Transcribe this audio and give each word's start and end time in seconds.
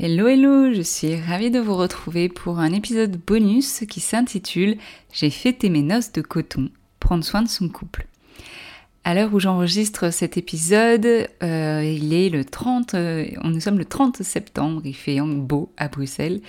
Hello 0.00 0.28
hello, 0.28 0.72
je 0.72 0.82
suis 0.82 1.16
ravie 1.16 1.50
de 1.50 1.58
vous 1.58 1.74
retrouver 1.74 2.28
pour 2.28 2.60
un 2.60 2.72
épisode 2.72 3.16
bonus 3.16 3.82
qui 3.88 3.98
s'intitule 3.98 4.76
J'ai 5.12 5.28
fêté 5.28 5.70
mes 5.70 5.82
noces 5.82 6.12
de 6.12 6.22
coton, 6.22 6.70
prendre 7.00 7.24
soin 7.24 7.42
de 7.42 7.48
son 7.48 7.68
couple. 7.68 8.06
À 9.02 9.14
l'heure 9.14 9.34
où 9.34 9.40
j'enregistre 9.40 10.12
cet 10.12 10.36
épisode, 10.36 11.26
euh, 11.42 11.82
il 11.82 12.14
est 12.14 12.28
le 12.28 12.44
30, 12.44 12.94
euh, 12.94 13.26
nous 13.42 13.58
sommes 13.58 13.78
le 13.78 13.84
30 13.84 14.22
septembre, 14.22 14.82
il 14.84 14.94
fait 14.94 15.18
beau 15.20 15.72
à 15.76 15.88
Bruxelles. 15.88 16.42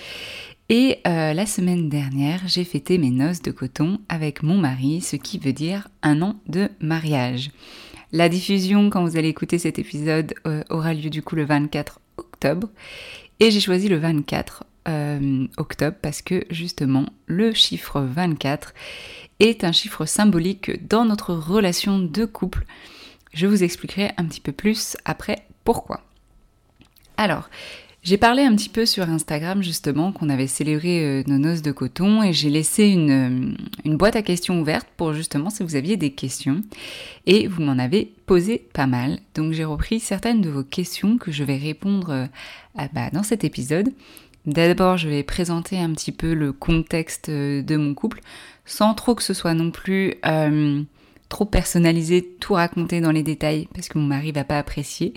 Et 0.69 0.99
euh, 1.07 1.33
la 1.33 1.47
semaine 1.47 1.89
dernière, 1.89 2.41
j'ai 2.45 2.63
fêté 2.63 2.99
mes 2.99 3.09
noces 3.09 3.41
de 3.41 3.49
coton 3.49 3.97
avec 4.09 4.43
mon 4.43 4.59
mari, 4.59 5.01
ce 5.01 5.15
qui 5.15 5.39
veut 5.39 5.53
dire 5.53 5.87
un 6.03 6.21
an 6.21 6.35
de 6.45 6.69
mariage. 6.81 7.49
La 8.11 8.29
diffusion, 8.29 8.91
quand 8.91 9.03
vous 9.03 9.17
allez 9.17 9.29
écouter 9.29 9.57
cet 9.57 9.79
épisode, 9.79 10.35
aura 10.69 10.93
lieu 10.93 11.09
du 11.09 11.23
coup 11.23 11.35
le 11.35 11.45
24 11.45 11.99
octobre. 12.17 12.69
Et 13.39 13.51
j'ai 13.51 13.59
choisi 13.59 13.87
le 13.87 13.97
24 13.97 14.65
euh, 14.87 15.47
octobre 15.57 15.97
parce 16.01 16.21
que 16.21 16.45
justement 16.49 17.05
le 17.25 17.53
chiffre 17.53 18.01
24 18.01 18.73
est 19.39 19.63
un 19.63 19.71
chiffre 19.71 20.05
symbolique 20.05 20.87
dans 20.87 21.05
notre 21.05 21.33
relation 21.33 21.99
de 21.99 22.25
couple. 22.25 22.65
Je 23.33 23.47
vous 23.47 23.63
expliquerai 23.63 24.11
un 24.17 24.25
petit 24.25 24.41
peu 24.41 24.51
plus 24.51 24.97
après 25.05 25.45
pourquoi. 25.63 26.01
Alors, 27.17 27.49
j'ai 28.01 28.17
parlé 28.17 28.43
un 28.43 28.55
petit 28.55 28.69
peu 28.69 28.85
sur 28.85 29.09
Instagram 29.09 29.61
justement 29.61 30.13
qu'on 30.13 30.29
avait 30.29 30.47
célébré 30.47 31.03
euh, 31.03 31.23
nos 31.27 31.37
noces 31.37 31.61
de 31.61 31.73
coton 31.73 32.23
et 32.23 32.31
j'ai 32.31 32.49
laissé 32.49 32.87
une, 32.87 33.55
euh, 33.85 33.95
boîte 33.97 34.15
à 34.15 34.21
questions 34.21 34.61
ouverte 34.61 34.87
pour 34.95 35.13
justement 35.13 35.49
si 35.49 35.63
vous 35.63 35.75
aviez 35.75 35.97
des 35.97 36.11
questions 36.11 36.63
et 37.25 37.47
vous 37.47 37.61
m'en 37.61 37.77
avez 37.77 38.13
posé 38.25 38.65
pas 38.73 38.87
mal. 38.87 39.19
Donc 39.35 39.51
j'ai 39.51 39.65
repris 39.65 39.99
certaines 39.99 40.39
de 40.41 40.49
vos 40.49 40.63
questions 40.63 41.17
que 41.17 41.31
je 41.31 41.43
vais 41.43 41.57
répondre 41.57 42.09
euh, 42.11 42.25
bah, 42.93 43.09
dans 43.11 43.23
cet 43.23 43.43
épisode. 43.43 43.89
D'abord 44.45 44.95
je 44.97 45.09
vais 45.09 45.23
présenter 45.23 45.77
un 45.77 45.91
petit 45.91 46.13
peu 46.13 46.33
le 46.33 46.53
contexte 46.53 47.29
de 47.29 47.75
mon 47.75 47.93
couple 47.93 48.21
sans 48.65 48.93
trop 48.93 49.13
que 49.13 49.23
ce 49.23 49.33
soit 49.33 49.53
non 49.53 49.71
plus... 49.71 50.15
trop 51.29 51.45
personnalisé, 51.45 52.27
tout 52.39 52.55
raconter 52.55 53.01
dans 53.01 53.11
les 53.11 53.23
détails 53.23 53.67
parce 53.73 53.87
que 53.87 53.99
mon 53.99 54.05
mari 54.05 54.31
va 54.31 54.43
pas 54.43 54.57
apprécier. 54.57 55.13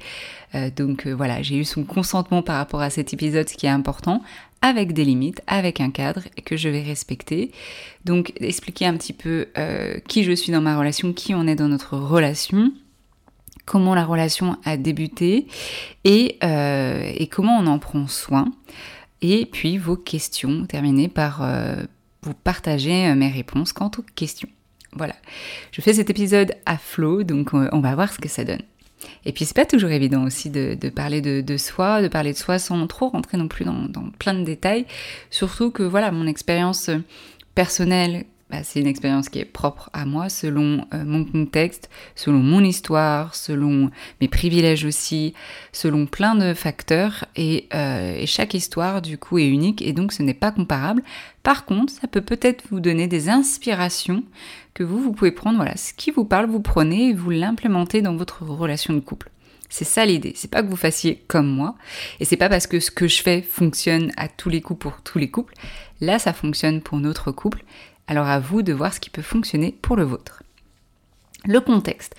Euh, 0.54 0.70
donc 0.70 1.06
euh, 1.06 1.12
voilà, 1.12 1.42
j'ai 1.42 1.56
eu 1.56 1.64
son 1.64 1.84
consentement 1.84 2.42
par 2.42 2.58
rapport 2.58 2.82
à 2.82 2.90
cet 2.90 3.12
épisode, 3.14 3.48
ce 3.48 3.54
qui 3.56 3.66
est 3.66 3.70
important, 3.70 4.22
avec 4.60 4.92
des 4.92 5.04
limites, 5.04 5.42
avec 5.46 5.80
un 5.80 5.90
cadre 5.90 6.22
que 6.44 6.56
je 6.56 6.68
vais 6.68 6.82
respecter. 6.82 7.50
Donc 8.04 8.34
expliquer 8.40 8.86
un 8.86 8.96
petit 8.96 9.14
peu 9.14 9.48
euh, 9.56 9.98
qui 10.06 10.22
je 10.22 10.32
suis 10.32 10.52
dans 10.52 10.60
ma 10.60 10.78
relation, 10.78 11.14
qui 11.14 11.34
on 11.34 11.46
est 11.46 11.56
dans 11.56 11.68
notre 11.68 11.96
relation 11.96 12.72
comment 13.64 13.94
la 13.94 14.04
relation 14.04 14.56
a 14.64 14.76
débuté 14.76 15.46
et, 16.02 16.38
et, 16.42 17.26
comment 17.28 17.56
on 17.58 17.68
en 17.68 17.78
prend 17.78 18.08
soin. 18.08 18.52
Et 19.20 19.46
puis 19.46 19.78
vos 19.78 19.96
questions, 19.96 20.66
terminer 20.66 21.06
par 21.06 21.48
vous 22.22 22.34
partager 22.34 23.14
mes 23.14 23.28
réponses 23.28 23.72
quant 23.72 23.92
aux 23.96 24.04
questions. 24.16 24.48
Voilà. 24.94 25.14
Je 25.70 25.80
fais 25.80 25.94
cet 25.94 26.10
épisode 26.10 26.54
à 26.66 26.76
flot, 26.76 27.22
donc 27.22 27.52
on 27.54 27.80
va 27.80 27.94
voir 27.94 28.12
ce 28.12 28.18
que 28.18 28.28
ça 28.28 28.44
donne. 28.44 28.62
Et 29.24 29.32
puis 29.32 29.44
c'est 29.44 29.56
pas 29.56 29.66
toujours 29.66 29.90
évident 29.90 30.24
aussi 30.24 30.50
de, 30.50 30.76
parler 30.88 31.20
de, 31.20 31.56
soi, 31.56 32.02
de 32.02 32.08
parler 32.08 32.32
de 32.32 32.38
soi 32.38 32.58
sans 32.58 32.86
trop 32.86 33.08
rentrer 33.08 33.38
non 33.38 33.48
plus 33.48 33.64
dans, 33.64 33.88
dans 33.88 34.10
plein 34.18 34.34
de 34.34 34.44
détails. 34.44 34.86
Surtout 35.30 35.70
que 35.70 35.82
voilà, 35.82 36.10
mon 36.12 36.26
expérience 36.26 36.90
personnelle 37.54 38.24
bah, 38.52 38.58
c'est 38.62 38.80
une 38.80 38.86
expérience 38.86 39.30
qui 39.30 39.38
est 39.38 39.46
propre 39.46 39.88
à 39.94 40.04
moi, 40.04 40.28
selon 40.28 40.84
euh, 40.92 41.04
mon 41.06 41.24
contexte, 41.24 41.88
selon 42.14 42.40
mon 42.40 42.62
histoire, 42.62 43.34
selon 43.34 43.90
mes 44.20 44.28
privilèges 44.28 44.84
aussi, 44.84 45.32
selon 45.72 46.04
plein 46.04 46.34
de 46.34 46.52
facteurs. 46.52 47.24
Et, 47.34 47.66
euh, 47.74 48.14
et 48.14 48.26
chaque 48.26 48.52
histoire, 48.52 49.00
du 49.00 49.16
coup, 49.16 49.38
est 49.38 49.48
unique 49.48 49.80
et 49.80 49.94
donc 49.94 50.12
ce 50.12 50.22
n'est 50.22 50.34
pas 50.34 50.52
comparable. 50.52 51.02
Par 51.42 51.64
contre, 51.64 51.94
ça 51.94 52.06
peut 52.08 52.20
peut-être 52.20 52.64
vous 52.70 52.80
donner 52.80 53.06
des 53.06 53.30
inspirations 53.30 54.22
que 54.74 54.84
vous, 54.84 55.00
vous 55.00 55.12
pouvez 55.12 55.32
prendre. 55.32 55.56
Voilà, 55.56 55.78
ce 55.78 55.94
qui 55.94 56.10
vous 56.10 56.26
parle, 56.26 56.44
vous 56.50 56.60
prenez 56.60 57.08
et 57.08 57.14
vous 57.14 57.30
l'implémentez 57.30 58.02
dans 58.02 58.16
votre 58.16 58.42
relation 58.42 58.92
de 58.92 59.00
couple. 59.00 59.30
C'est 59.70 59.86
ça 59.86 60.04
l'idée. 60.04 60.34
C'est 60.36 60.50
pas 60.50 60.62
que 60.62 60.68
vous 60.68 60.76
fassiez 60.76 61.24
comme 61.26 61.48
moi. 61.48 61.74
Et 62.20 62.26
c'est 62.26 62.36
pas 62.36 62.50
parce 62.50 62.66
que 62.66 62.80
ce 62.80 62.90
que 62.90 63.08
je 63.08 63.22
fais 63.22 63.40
fonctionne 63.40 64.12
à 64.18 64.28
tous 64.28 64.50
les 64.50 64.60
coups 64.60 64.78
pour 64.78 65.00
tous 65.00 65.18
les 65.18 65.30
couples. 65.30 65.54
Là, 66.02 66.18
ça 66.18 66.34
fonctionne 66.34 66.82
pour 66.82 66.98
notre 66.98 67.32
couple. 67.32 67.64
Alors 68.12 68.28
à 68.28 68.40
vous 68.40 68.60
de 68.60 68.74
voir 68.74 68.92
ce 68.92 69.00
qui 69.00 69.08
peut 69.08 69.22
fonctionner 69.22 69.74
pour 69.80 69.96
le 69.96 70.02
vôtre. 70.02 70.42
Le 71.46 71.60
contexte. 71.60 72.14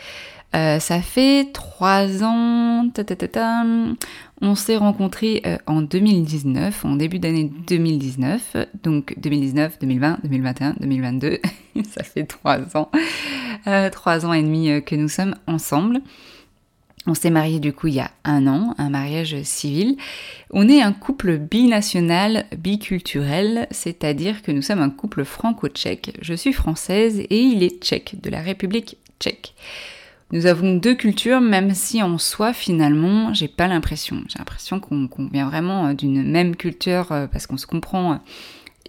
Euh, 0.55 0.79
ça 0.79 1.01
fait 1.01 1.51
trois 1.53 2.23
ans, 2.23 2.89
On 4.41 4.55
s'est 4.55 4.77
rencontrés 4.77 5.43
euh, 5.45 5.59
en 5.67 5.83
2019, 5.83 6.83
en 6.83 6.95
début 6.95 7.19
d'année 7.19 7.51
2019, 7.67 8.57
donc 8.81 9.13
2019, 9.19 9.77
2020, 9.81 10.21
2021, 10.23 10.75
2022, 10.79 11.37
ça 11.91 12.01
fait 12.01 12.23
trois 12.23 12.75
ans, 12.75 12.89
euh, 13.67 13.91
trois 13.91 14.25
ans 14.25 14.33
et 14.33 14.41
demi 14.41 14.81
que 14.83 14.95
nous 14.95 15.09
sommes 15.09 15.35
ensemble. 15.45 16.01
On 17.05 17.13
s'est 17.13 17.29
marié 17.29 17.59
du 17.59 17.73
coup 17.73 17.87
il 17.87 17.95
y 17.95 17.99
a 17.99 18.11
un 18.23 18.47
an, 18.47 18.75
un 18.77 18.89
mariage 18.89 19.35
civil. 19.43 19.97
On 20.51 20.69
est 20.69 20.81
un 20.81 20.93
couple 20.93 21.37
binational, 21.37 22.45
biculturel, 22.57 23.67
c'est-à-dire 23.71 24.41
que 24.41 24.51
nous 24.51 24.61
sommes 24.61 24.81
un 24.81 24.89
couple 24.89 25.25
franco-tchèque. 25.25 26.17
Je 26.21 26.33
suis 26.33 26.53
française 26.53 27.19
et 27.19 27.39
il 27.41 27.63
est 27.63 27.83
tchèque, 27.83 28.15
de 28.21 28.29
la 28.29 28.41
République 28.41 28.97
tchèque. 29.19 29.53
Nous 30.31 30.47
avons 30.47 30.73
deux 30.73 30.95
cultures, 30.95 31.41
même 31.41 31.75
si 31.75 32.01
en 32.01 32.17
soi, 32.17 32.53
finalement, 32.53 33.33
j'ai 33.35 33.47
pas 33.47 33.67
l'impression. 33.67 34.23
J'ai 34.27 34.39
l'impression 34.39 34.79
qu'on 34.79 35.07
vient 35.31 35.47
vraiment 35.47 35.87
euh, 35.87 35.93
d'une 35.93 36.23
même 36.23 36.55
culture 36.55 37.11
euh, 37.11 37.27
parce 37.27 37.45
qu'on 37.45 37.57
se 37.57 37.67
comprend. 37.67 38.19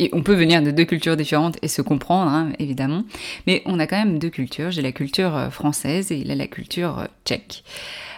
Euh, 0.01 0.05
et 0.05 0.11
on 0.13 0.23
peut 0.23 0.35
venir 0.35 0.63
de 0.63 0.71
deux 0.71 0.85
cultures 0.85 1.17
différentes 1.17 1.57
et 1.63 1.69
se 1.69 1.83
comprendre, 1.83 2.31
hein, 2.31 2.53
évidemment. 2.59 3.05
Mais 3.47 3.63
on 3.67 3.79
a 3.79 3.87
quand 3.87 3.97
même 3.97 4.19
deux 4.19 4.31
cultures. 4.31 4.71
J'ai 4.71 4.83
la 4.83 4.93
culture 4.93 5.49
française 5.51 6.11
et 6.11 6.17
il 6.17 6.31
a 6.31 6.35
la 6.35 6.47
culture 6.47 7.07
tchèque. 7.25 7.65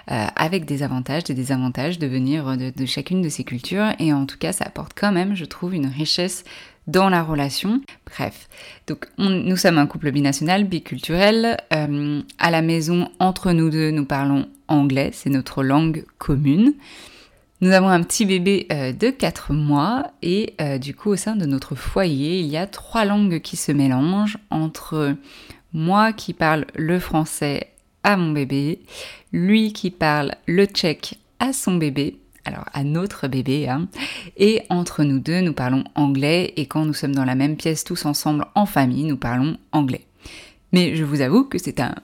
avec 0.09 0.67
des 0.67 0.83
avantages, 0.85 1.25
des 1.25 1.35
désavantages 1.35 1.99
de 1.99 2.07
venir 2.07 2.57
de, 2.57 2.87
chacune 2.87 3.23
de 3.23 3.29
ces 3.29 3.45
cultures. 3.45 3.89
Et 3.99 4.13
en 4.13 4.25
tout 4.25 4.39
cas, 4.39 4.53
ça 4.53 4.65
apporte 4.65 4.93
quand 4.95 5.13
même, 5.13 5.35
je 5.35 5.45
trouve, 5.45 5.75
une 5.75 5.89
richesse 5.89 6.45
dans 6.87 7.09
la 7.09 7.23
relation. 7.23 7.81
Bref, 8.07 8.49
donc 8.87 9.07
nous 9.19 9.57
sommes 9.57 9.79
un 9.79 9.87
couple 9.87 10.13
binational, 10.13 10.65
biculturel. 10.65 11.57
Euh, 11.73 12.23
à 12.39 12.51
la 12.51 12.63
maison, 12.63 13.11
entre 13.19 13.53
nous 13.53 13.71
deux, 13.71 13.91
nous 13.91 14.05
parlons 14.05 14.47
anglais, 14.69 15.11
c'est 15.13 15.31
notre 15.31 15.63
langue 15.63 16.05
commune. 16.19 16.75
Nous 17.63 17.71
avons 17.71 17.89
un 17.89 18.03
petit 18.03 18.27
bébé 18.27 18.67
euh, 18.71 18.93
de 18.93 19.09
4 19.09 19.55
mois 19.55 20.11
et 20.21 20.55
euh, 20.61 20.77
du 20.77 20.95
coup 20.95 21.11
au 21.11 21.17
sein 21.17 21.37
de 21.37 21.47
notre 21.47 21.75
foyer, 21.75 22.41
il 22.41 22.47
y 22.47 22.59
a 22.59 22.67
trois 22.67 23.07
langues 23.07 23.41
qui 23.41 23.57
se 23.57 23.73
mélangent 23.73 24.39
entre 24.51 25.15
moi 25.73 26.13
qui 26.13 26.35
parle 26.35 26.67
le 26.75 26.99
français 26.99 27.73
à 28.03 28.19
mon 28.19 28.33
bébé, 28.33 28.81
lui 29.33 29.73
qui 29.73 29.91
parle 29.91 30.35
le 30.47 30.67
tchèque 30.67 31.19
à 31.39 31.55
son 31.55 31.77
bébé 31.77 32.19
alors 32.45 32.67
à 32.73 32.85
notre 32.85 33.27
bébé. 33.27 33.69
Hein. 33.69 33.89
Et 34.37 34.63
entre 34.69 35.03
nous 35.03 35.19
deux, 35.19 35.41
nous 35.41 35.53
parlons 35.53 35.85
anglais 35.95 36.53
et 36.57 36.67
quand 36.67 36.85
nous 36.85 36.95
sommes 36.95 37.15
dans 37.15 37.25
la 37.25 37.35
même 37.35 37.57
pièce 37.57 37.85
tous 37.85 38.05
ensemble 38.05 38.47
en 38.55 38.67
famille, 38.67 39.05
nous 39.05 39.17
parlons 39.17 39.57
anglais. 39.73 40.07
Mais 40.73 40.95
je 40.95 41.05
vous 41.05 41.21
avoue 41.21 41.45
que 41.45 41.59
c'est 41.59 41.81
un... 41.81 41.95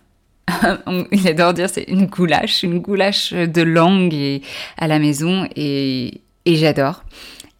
Il 1.12 1.28
adore 1.28 1.54
dire 1.54 1.68
c'est 1.68 1.84
une 1.84 2.06
goulache, 2.06 2.62
une 2.62 2.78
goulache 2.78 3.32
de 3.32 3.62
langue 3.62 4.40
à 4.78 4.86
la 4.86 4.98
maison 4.98 5.48
et, 5.56 6.20
j'adore. 6.46 7.04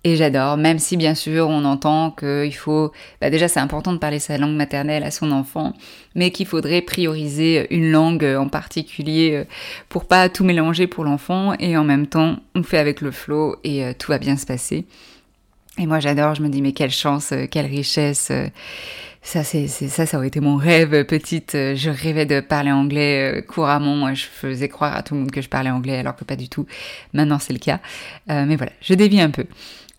Et 0.04 0.16
j'adore, 0.16 0.56
même 0.56 0.80
si 0.80 0.96
bien 0.96 1.14
sûr 1.14 1.48
on 1.48 1.64
entend 1.64 2.10
qu'il 2.10 2.54
faut, 2.54 2.90
bah 3.20 3.30
déjà 3.30 3.46
c'est 3.46 3.60
important 3.60 3.92
de 3.92 3.98
parler 3.98 4.18
sa 4.18 4.36
langue 4.36 4.56
maternelle 4.56 5.04
à 5.04 5.12
son 5.12 5.30
enfant, 5.30 5.74
mais 6.16 6.32
qu'il 6.32 6.46
faudrait 6.46 6.82
prioriser 6.82 7.72
une 7.72 7.92
langue 7.92 8.24
en 8.24 8.48
particulier 8.48 9.30
euh, 9.34 9.44
pour 9.88 10.06
pas 10.06 10.28
tout 10.28 10.42
mélanger 10.42 10.88
pour 10.88 11.04
l'enfant 11.04 11.54
et 11.60 11.76
en 11.76 11.84
même 11.84 12.08
temps 12.08 12.38
on 12.56 12.64
fait 12.64 12.78
avec 12.78 13.00
le 13.00 13.12
flow 13.12 13.54
et 13.62 13.84
euh, 13.84 13.92
tout 13.96 14.10
va 14.10 14.18
bien 14.18 14.36
se 14.36 14.44
passer. 14.44 14.86
Et 15.78 15.86
moi 15.86 16.00
j'adore, 16.00 16.34
je 16.34 16.42
me 16.42 16.48
dis 16.48 16.62
mais 16.62 16.72
quelle 16.72 16.90
chance, 16.90 17.32
euh, 17.32 17.46
quelle 17.50 17.66
richesse. 17.66 18.30
Ça, 19.24 19.44
c'est, 19.44 19.68
ça, 19.68 20.04
ça 20.04 20.16
aurait 20.16 20.26
été 20.26 20.40
mon 20.40 20.56
rêve 20.56 21.04
petite. 21.04 21.52
Je 21.52 21.90
rêvais 21.90 22.26
de 22.26 22.40
parler 22.40 22.72
anglais 22.72 23.44
couramment. 23.46 24.12
Je 24.12 24.24
faisais 24.24 24.68
croire 24.68 24.96
à 24.96 25.04
tout 25.04 25.14
le 25.14 25.20
monde 25.20 25.30
que 25.30 25.40
je 25.40 25.48
parlais 25.48 25.70
anglais, 25.70 25.98
alors 25.98 26.16
que 26.16 26.24
pas 26.24 26.34
du 26.34 26.48
tout. 26.48 26.66
Maintenant, 27.12 27.38
c'est 27.38 27.52
le 27.52 27.60
cas. 27.60 27.78
mais 28.26 28.56
voilà, 28.56 28.72
je 28.80 28.94
dévie 28.94 29.20
un 29.20 29.30
peu. 29.30 29.44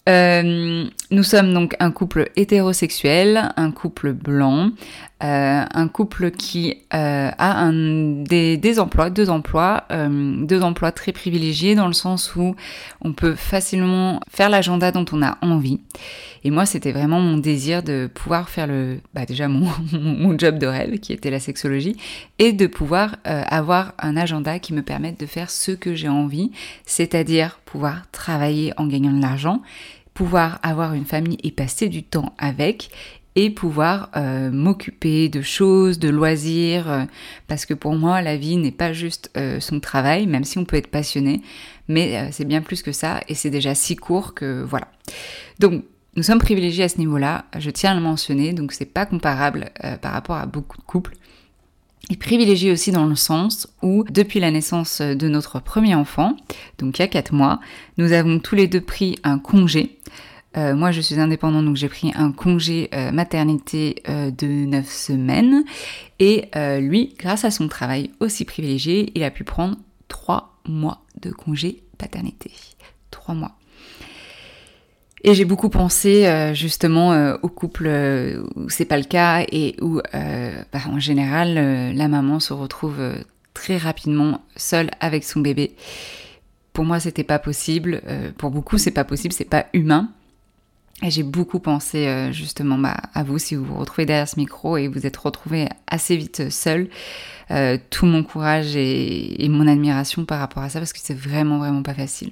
Euh, 0.09 0.85
nous 1.11 1.23
sommes 1.23 1.53
donc 1.53 1.75
un 1.79 1.91
couple 1.91 2.29
hétérosexuel, 2.35 3.51
un 3.55 3.71
couple 3.71 4.11
blanc, 4.11 4.71
euh, 5.23 5.63
un 5.73 5.87
couple 5.87 6.31
qui 6.31 6.79
euh, 6.93 7.31
a 7.37 7.61
un, 7.61 7.71
des, 8.23 8.57
des, 8.57 8.79
emplois, 8.79 9.09
deux 9.09 9.29
emplois, 9.29 9.85
euh, 9.91 10.45
deux 10.45 10.61
emplois 10.61 10.91
très 10.91 11.13
privilégiés 11.13 11.75
dans 11.75 11.87
le 11.87 11.93
sens 11.93 12.35
où 12.35 12.57
on 12.99 13.13
peut 13.13 13.35
facilement 13.35 14.19
faire 14.29 14.49
l'agenda 14.49 14.91
dont 14.91 15.05
on 15.13 15.21
a 15.21 15.37
envie. 15.41 15.79
Et 16.43 16.51
moi, 16.51 16.65
c'était 16.65 16.91
vraiment 16.91 17.21
mon 17.21 17.37
désir 17.37 17.83
de 17.83 18.09
pouvoir 18.13 18.49
faire 18.49 18.67
le, 18.67 18.99
bah 19.13 19.25
déjà 19.25 19.47
mon, 19.47 19.69
mon 19.93 20.37
job 20.37 20.57
de 20.57 20.97
qui 20.97 21.13
était 21.13 21.31
la 21.31 21.39
sexologie, 21.39 21.95
et 22.39 22.51
de 22.51 22.67
pouvoir 22.67 23.15
avoir 23.23 23.93
un 23.99 24.17
agenda 24.17 24.59
qui 24.59 24.73
me 24.73 24.81
permette 24.81 25.19
de 25.19 25.25
faire 25.25 25.49
ce 25.49 25.71
que 25.71 25.95
j'ai 25.95 26.09
envie, 26.09 26.51
c'est-à-dire 26.85 27.59
pouvoir 27.73 28.03
travailler 28.11 28.71
en 28.77 28.85
gagnant 28.85 29.11
de 29.11 29.21
l'argent 29.21 29.63
pouvoir 30.13 30.59
avoir 30.63 30.93
une 30.93 31.05
famille 31.05 31.37
et 31.43 31.51
passer 31.51 31.89
du 31.89 32.03
temps 32.03 32.33
avec 32.37 32.89
et 33.35 33.49
pouvoir 33.49 34.11
euh, 34.15 34.51
m'occuper 34.51 35.27
de 35.27 35.41
choses, 35.41 35.97
de 35.97 36.07
loisirs, 36.07 36.87
euh, 36.87 37.05
parce 37.47 37.65
que 37.65 37.73
pour 37.73 37.95
moi 37.95 38.21
la 38.21 38.37
vie 38.37 38.57
n'est 38.57 38.71
pas 38.71 38.93
juste 38.93 39.31
euh, 39.37 39.59
son 39.59 39.79
travail, 39.79 40.27
même 40.27 40.43
si 40.43 40.59
on 40.59 40.65
peut 40.65 40.75
être 40.75 40.91
passionné, 40.91 41.41
mais 41.87 42.31
c'est 42.31 42.45
bien 42.45 42.61
plus 42.61 42.83
que 42.83 42.91
ça 42.91 43.21
et 43.27 43.33
c'est 43.33 43.49
déjà 43.49 43.73
si 43.73 43.95
court 43.95 44.35
que 44.35 44.61
voilà. 44.63 44.87
Donc 45.59 45.83
nous 46.15 46.21
sommes 46.21 46.37
privilégiés 46.37 46.83
à 46.83 46.89
ce 46.89 46.99
niveau-là, 46.99 47.45
je 47.57 47.71
tiens 47.71 47.91
à 47.91 47.95
le 47.95 48.01
mentionner, 48.01 48.53
donc 48.53 48.71
c'est 48.71 48.85
pas 48.85 49.07
comparable 49.07 49.71
par 50.01 50.13
rapport 50.13 50.35
à 50.35 50.45
beaucoup 50.45 50.77
de 50.77 50.83
couples. 50.83 51.15
Et 52.09 52.17
privilégié 52.17 52.71
aussi 52.71 52.91
dans 52.91 53.05
le 53.05 53.15
sens 53.15 53.67
où, 53.81 54.03
depuis 54.09 54.39
la 54.39 54.51
naissance 54.51 55.01
de 55.01 55.27
notre 55.29 55.61
premier 55.61 55.95
enfant, 55.95 56.35
donc 56.77 56.99
il 56.99 57.01
y 57.01 57.05
a 57.05 57.07
4 57.07 57.33
mois, 57.33 57.59
nous 57.97 58.11
avons 58.11 58.39
tous 58.39 58.55
les 58.55 58.67
deux 58.67 58.81
pris 58.81 59.17
un 59.23 59.39
congé. 59.39 59.99
Euh, 60.57 60.75
moi, 60.75 60.91
je 60.91 61.01
suis 61.01 61.19
indépendante, 61.19 61.65
donc 61.65 61.75
j'ai 61.75 61.89
pris 61.89 62.11
un 62.15 62.31
congé 62.31 62.89
euh, 62.93 63.11
maternité 63.11 64.03
euh, 64.07 64.31
de 64.31 64.47
9 64.47 64.87
semaines. 64.87 65.63
Et 66.19 66.49
lui, 66.79 67.15
grâce 67.17 67.43
à 67.43 67.51
son 67.51 67.67
travail 67.67 68.11
aussi 68.19 68.45
privilégié, 68.45 69.11
il 69.15 69.23
a 69.23 69.31
pu 69.31 69.43
prendre 69.43 69.77
3 70.07 70.61
mois 70.67 71.03
de 71.19 71.31
congé 71.31 71.83
paternité. 71.97 72.51
3 73.11 73.35
mois. 73.35 73.57
Et 75.25 75.33
j'ai 75.33 75.45
beaucoup 75.45 75.69
pensé 75.69 76.27
euh, 76.27 76.53
justement 76.53 77.13
euh, 77.13 77.37
aux 77.41 77.49
couples 77.49 77.87
euh, 77.87 78.43
où 78.57 78.69
c'est 78.69 78.85
pas 78.85 78.97
le 78.97 79.05
cas 79.05 79.45
et 79.49 79.75
où 79.81 80.01
bah, 80.11 80.79
en 80.91 80.99
général 80.99 81.95
la 81.95 82.07
maman 82.07 82.39
se 82.39 82.53
retrouve 82.53 83.01
très 83.53 83.77
rapidement 83.77 84.41
seule 84.57 84.91
avec 84.99 85.23
son 85.23 85.39
bébé. 85.39 85.75
Pour 86.73 86.85
moi 86.85 86.99
c'était 86.99 87.23
pas 87.23 87.39
possible, 87.39 88.01
pour 88.37 88.49
beaucoup 88.51 88.77
c'est 88.77 88.91
pas 88.91 89.03
possible, 89.03 89.33
c'est 89.33 89.45
pas 89.45 89.67
humain. 89.73 90.09
Et 91.01 91.09
j'ai 91.09 91.23
beaucoup 91.23 91.59
pensé 91.59 92.29
justement 92.31 92.77
bah, 92.77 92.97
à 93.13 93.23
vous 93.23 93.39
si 93.39 93.55
vous 93.55 93.65
vous 93.65 93.75
retrouvez 93.75 94.05
derrière 94.05 94.27
ce 94.27 94.39
micro 94.39 94.77
et 94.77 94.87
vous 94.87 95.05
êtes 95.05 95.17
retrouvé 95.17 95.67
assez 95.87 96.17
vite 96.17 96.49
seul. 96.49 96.89
tout 97.89 98.05
mon 98.05 98.23
courage 98.23 98.75
et, 98.75 99.43
et 99.43 99.49
mon 99.49 99.67
admiration 99.67 100.25
par 100.25 100.39
rapport 100.39 100.63
à 100.63 100.69
ça 100.69 100.79
parce 100.79 100.93
que 100.93 100.99
c'est 101.01 101.17
vraiment 101.17 101.59
vraiment 101.59 101.83
pas 101.83 101.93
facile. 101.93 102.31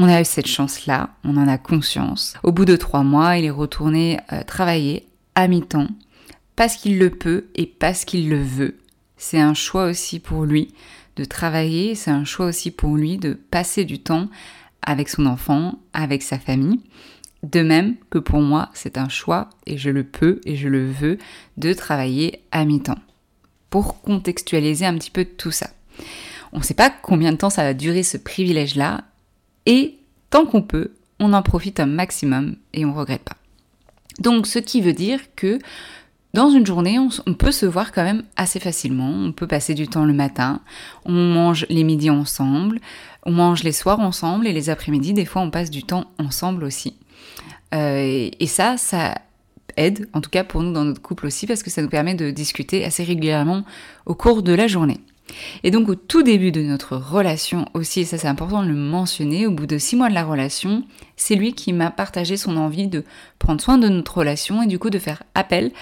On 0.00 0.08
a 0.08 0.20
eu 0.20 0.24
cette 0.24 0.46
chance-là, 0.46 1.10
on 1.24 1.36
en 1.36 1.48
a 1.48 1.58
conscience. 1.58 2.34
Au 2.44 2.52
bout 2.52 2.64
de 2.64 2.76
trois 2.76 3.02
mois, 3.02 3.36
il 3.36 3.44
est 3.44 3.50
retourné 3.50 4.20
euh, 4.32 4.44
travailler 4.44 5.08
à 5.34 5.48
mi-temps 5.48 5.88
parce 6.54 6.76
qu'il 6.76 7.00
le 7.00 7.10
peut 7.10 7.46
et 7.56 7.66
parce 7.66 8.04
qu'il 8.04 8.30
le 8.30 8.40
veut. 8.40 8.78
C'est 9.16 9.40
un 9.40 9.54
choix 9.54 9.86
aussi 9.86 10.20
pour 10.20 10.44
lui 10.44 10.72
de 11.16 11.24
travailler, 11.24 11.96
c'est 11.96 12.12
un 12.12 12.24
choix 12.24 12.46
aussi 12.46 12.70
pour 12.70 12.94
lui 12.94 13.18
de 13.18 13.32
passer 13.32 13.84
du 13.84 13.98
temps 13.98 14.28
avec 14.82 15.08
son 15.08 15.26
enfant, 15.26 15.80
avec 15.92 16.22
sa 16.22 16.38
famille. 16.38 16.78
De 17.42 17.62
même 17.62 17.96
que 18.08 18.18
pour 18.18 18.40
moi, 18.40 18.70
c'est 18.74 18.98
un 18.98 19.08
choix, 19.08 19.50
et 19.66 19.78
je 19.78 19.90
le 19.90 20.04
peux 20.04 20.40
et 20.44 20.54
je 20.54 20.68
le 20.68 20.88
veux, 20.88 21.18
de 21.56 21.72
travailler 21.72 22.44
à 22.52 22.64
mi-temps. 22.64 23.00
Pour 23.68 24.00
contextualiser 24.00 24.86
un 24.86 24.96
petit 24.96 25.10
peu 25.10 25.24
tout 25.24 25.50
ça. 25.50 25.70
On 26.52 26.58
ne 26.58 26.62
sait 26.62 26.74
pas 26.74 26.88
combien 27.02 27.32
de 27.32 27.36
temps 27.38 27.50
ça 27.50 27.64
va 27.64 27.74
durer 27.74 28.04
ce 28.04 28.16
privilège-là, 28.16 29.02
et 29.68 29.98
tant 30.30 30.46
qu'on 30.46 30.62
peut, 30.62 30.94
on 31.20 31.32
en 31.32 31.42
profite 31.42 31.78
un 31.78 31.86
maximum 31.86 32.56
et 32.72 32.84
on 32.84 32.92
ne 32.92 32.98
regrette 32.98 33.22
pas. 33.22 33.36
Donc 34.18 34.48
ce 34.48 34.58
qui 34.58 34.80
veut 34.80 34.92
dire 34.92 35.20
que 35.36 35.60
dans 36.34 36.50
une 36.50 36.66
journée, 36.66 36.98
on, 36.98 37.34
peut 37.34 37.52
se 37.52 37.66
voir 37.66 37.92
quand 37.92 38.02
même 38.02 38.22
assez 38.36 38.60
facilement. 38.60 39.08
On 39.08 39.32
peut 39.32 39.46
passer 39.46 39.74
du 39.74 39.88
temps 39.88 40.04
le 40.04 40.12
matin, 40.12 40.60
on 41.04 41.12
mange 41.12 41.66
les 41.68 41.84
midis 41.84 42.10
ensemble, 42.10 42.80
on 43.24 43.30
mange 43.30 43.62
les 43.62 43.72
soirs 43.72 44.00
ensemble 44.00 44.46
et 44.46 44.52
les 44.52 44.70
après-midi, 44.70 45.14
des 45.14 45.24
fois, 45.24 45.42
on 45.42 45.50
passe 45.50 45.70
du 45.70 45.84
temps 45.84 46.06
ensemble 46.18 46.64
aussi. 46.64 46.96
Euh, 47.74 48.28
et 48.38 48.46
ça, 48.46 48.76
ça 48.76 49.14
aide, 49.76 50.08
en 50.12 50.20
tout 50.20 50.30
cas 50.30 50.44
pour 50.44 50.62
nous 50.62 50.72
dans 50.72 50.84
notre 50.84 51.02
couple 51.02 51.26
aussi, 51.26 51.46
parce 51.46 51.62
que 51.62 51.70
ça 51.70 51.82
nous 51.82 51.88
permet 51.88 52.14
de 52.14 52.30
discuter 52.30 52.84
assez 52.84 53.04
régulièrement 53.04 53.64
au 54.06 54.14
cours 54.14 54.42
de 54.42 54.52
la 54.52 54.66
journée. 54.66 55.00
Et 55.62 55.70
donc 55.70 55.88
au 55.88 55.94
tout 55.94 56.22
début 56.22 56.52
de 56.52 56.62
notre 56.62 56.96
relation 56.96 57.66
aussi, 57.74 58.00
et 58.00 58.04
ça 58.04 58.18
c'est 58.18 58.28
important 58.28 58.62
de 58.62 58.68
le 58.68 58.74
mentionner, 58.74 59.46
au 59.46 59.50
bout 59.50 59.66
de 59.66 59.78
six 59.78 59.96
mois 59.96 60.08
de 60.08 60.14
la 60.14 60.24
relation, 60.24 60.84
c'est 61.18 61.34
lui 61.34 61.52
qui 61.52 61.74
m'a 61.74 61.90
partagé 61.90 62.38
son 62.38 62.56
envie 62.56 62.88
de 62.88 63.04
prendre 63.38 63.60
soin 63.60 63.76
de 63.76 63.88
notre 63.88 64.18
relation 64.18 64.62
et 64.62 64.66
du 64.66 64.78
coup 64.78 64.88
de 64.88 64.98
faire 64.98 65.22
appel 65.34 65.72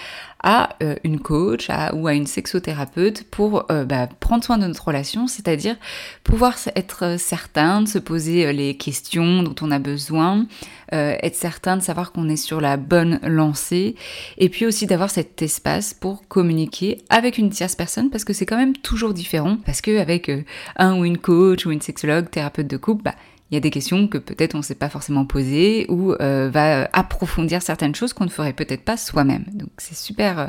à 0.43 0.75
euh, 0.83 0.95
une 1.03 1.19
coach 1.19 1.69
ou 1.93 2.07
à 2.07 2.13
une 2.13 2.27
sexothérapeute 2.27 3.23
pour 3.23 3.65
euh, 3.71 3.85
bah, 3.85 4.07
prendre 4.19 4.43
soin 4.43 4.57
de 4.57 4.67
notre 4.67 4.85
relation, 4.85 5.27
c'est-à-dire 5.27 5.75
pouvoir 6.23 6.55
être 6.75 7.15
certain 7.17 7.81
de 7.81 7.87
se 7.87 7.97
poser 7.97 8.45
euh, 8.45 8.51
les 8.51 8.77
questions 8.77 9.43
dont 9.43 9.55
on 9.61 9.71
a 9.71 9.79
besoin, 9.79 10.45
être 10.91 11.35
certain 11.35 11.75
de 11.75 11.81
savoir 11.81 12.13
qu'on 12.13 12.29
est 12.29 12.37
sur 12.37 12.61
la 12.61 12.77
bonne 12.77 13.19
lancée, 13.23 13.95
et 14.37 14.47
puis 14.47 14.65
aussi 14.65 14.85
d'avoir 14.85 15.09
cet 15.09 15.41
espace 15.41 15.93
pour 15.93 16.25
communiquer 16.29 17.03
avec 17.09 17.37
une 17.37 17.49
tierce 17.49 17.75
personne, 17.75 18.09
parce 18.09 18.23
que 18.23 18.31
c'est 18.31 18.45
quand 18.45 18.55
même 18.55 18.75
toujours 18.77 19.13
différent, 19.13 19.57
parce 19.65 19.81
qu'avec 19.81 20.31
un 20.77 20.97
ou 20.97 21.03
une 21.03 21.17
coach 21.17 21.65
ou 21.65 21.71
une 21.71 21.81
sexologue, 21.81 22.29
thérapeute 22.29 22.67
de 22.67 22.77
couple, 22.77 23.03
bah, 23.03 23.15
il 23.49 23.55
y 23.55 23.57
a 23.57 23.61
des 23.61 23.69
questions 23.69 24.07
que 24.07 24.17
peut-être 24.17 24.55
on 24.55 24.59
ne 24.59 24.63
s'est 24.63 24.75
pas 24.75 24.89
forcément 24.89 25.25
posées 25.25 25.85
ou 25.89 26.11
euh, 26.13 26.49
va 26.51 26.89
approfondir 26.91 27.61
certaines 27.61 27.95
choses 27.95 28.13
qu'on 28.13 28.25
ne 28.25 28.29
ferait 28.29 28.53
peut-être 28.53 28.83
pas 28.83 28.97
soi-même. 28.97 29.45
Donc 29.53 29.69
c'est 29.77 29.95
super 29.95 30.39
euh, 30.39 30.47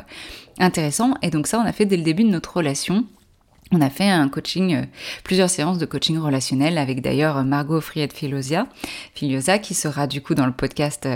intéressant 0.59 1.13
et 1.21 1.29
donc 1.29 1.47
ça 1.47 1.59
on 1.59 1.65
a 1.65 1.71
fait 1.71 1.85
dès 1.85 1.97
le 1.97 2.03
début 2.03 2.23
de 2.23 2.29
notre 2.29 2.57
relation. 2.57 3.05
On 3.71 3.81
a 3.81 3.89
fait 3.91 4.09
un 4.09 4.27
coaching, 4.27 4.75
euh, 4.75 4.83
plusieurs 5.23 5.49
séances 5.49 5.77
de 5.77 5.85
coaching 5.85 6.17
relationnel 6.17 6.77
avec 6.77 7.01
d'ailleurs 7.01 7.41
Margot 7.45 7.79
Friette 7.79 8.11
Filosia, 8.11 8.67
Filiosa 9.13 9.59
qui 9.59 9.75
sera 9.75 10.05
du 10.05 10.21
coup 10.21 10.35
dans 10.35 10.47
le 10.47 10.51
podcast 10.51 11.07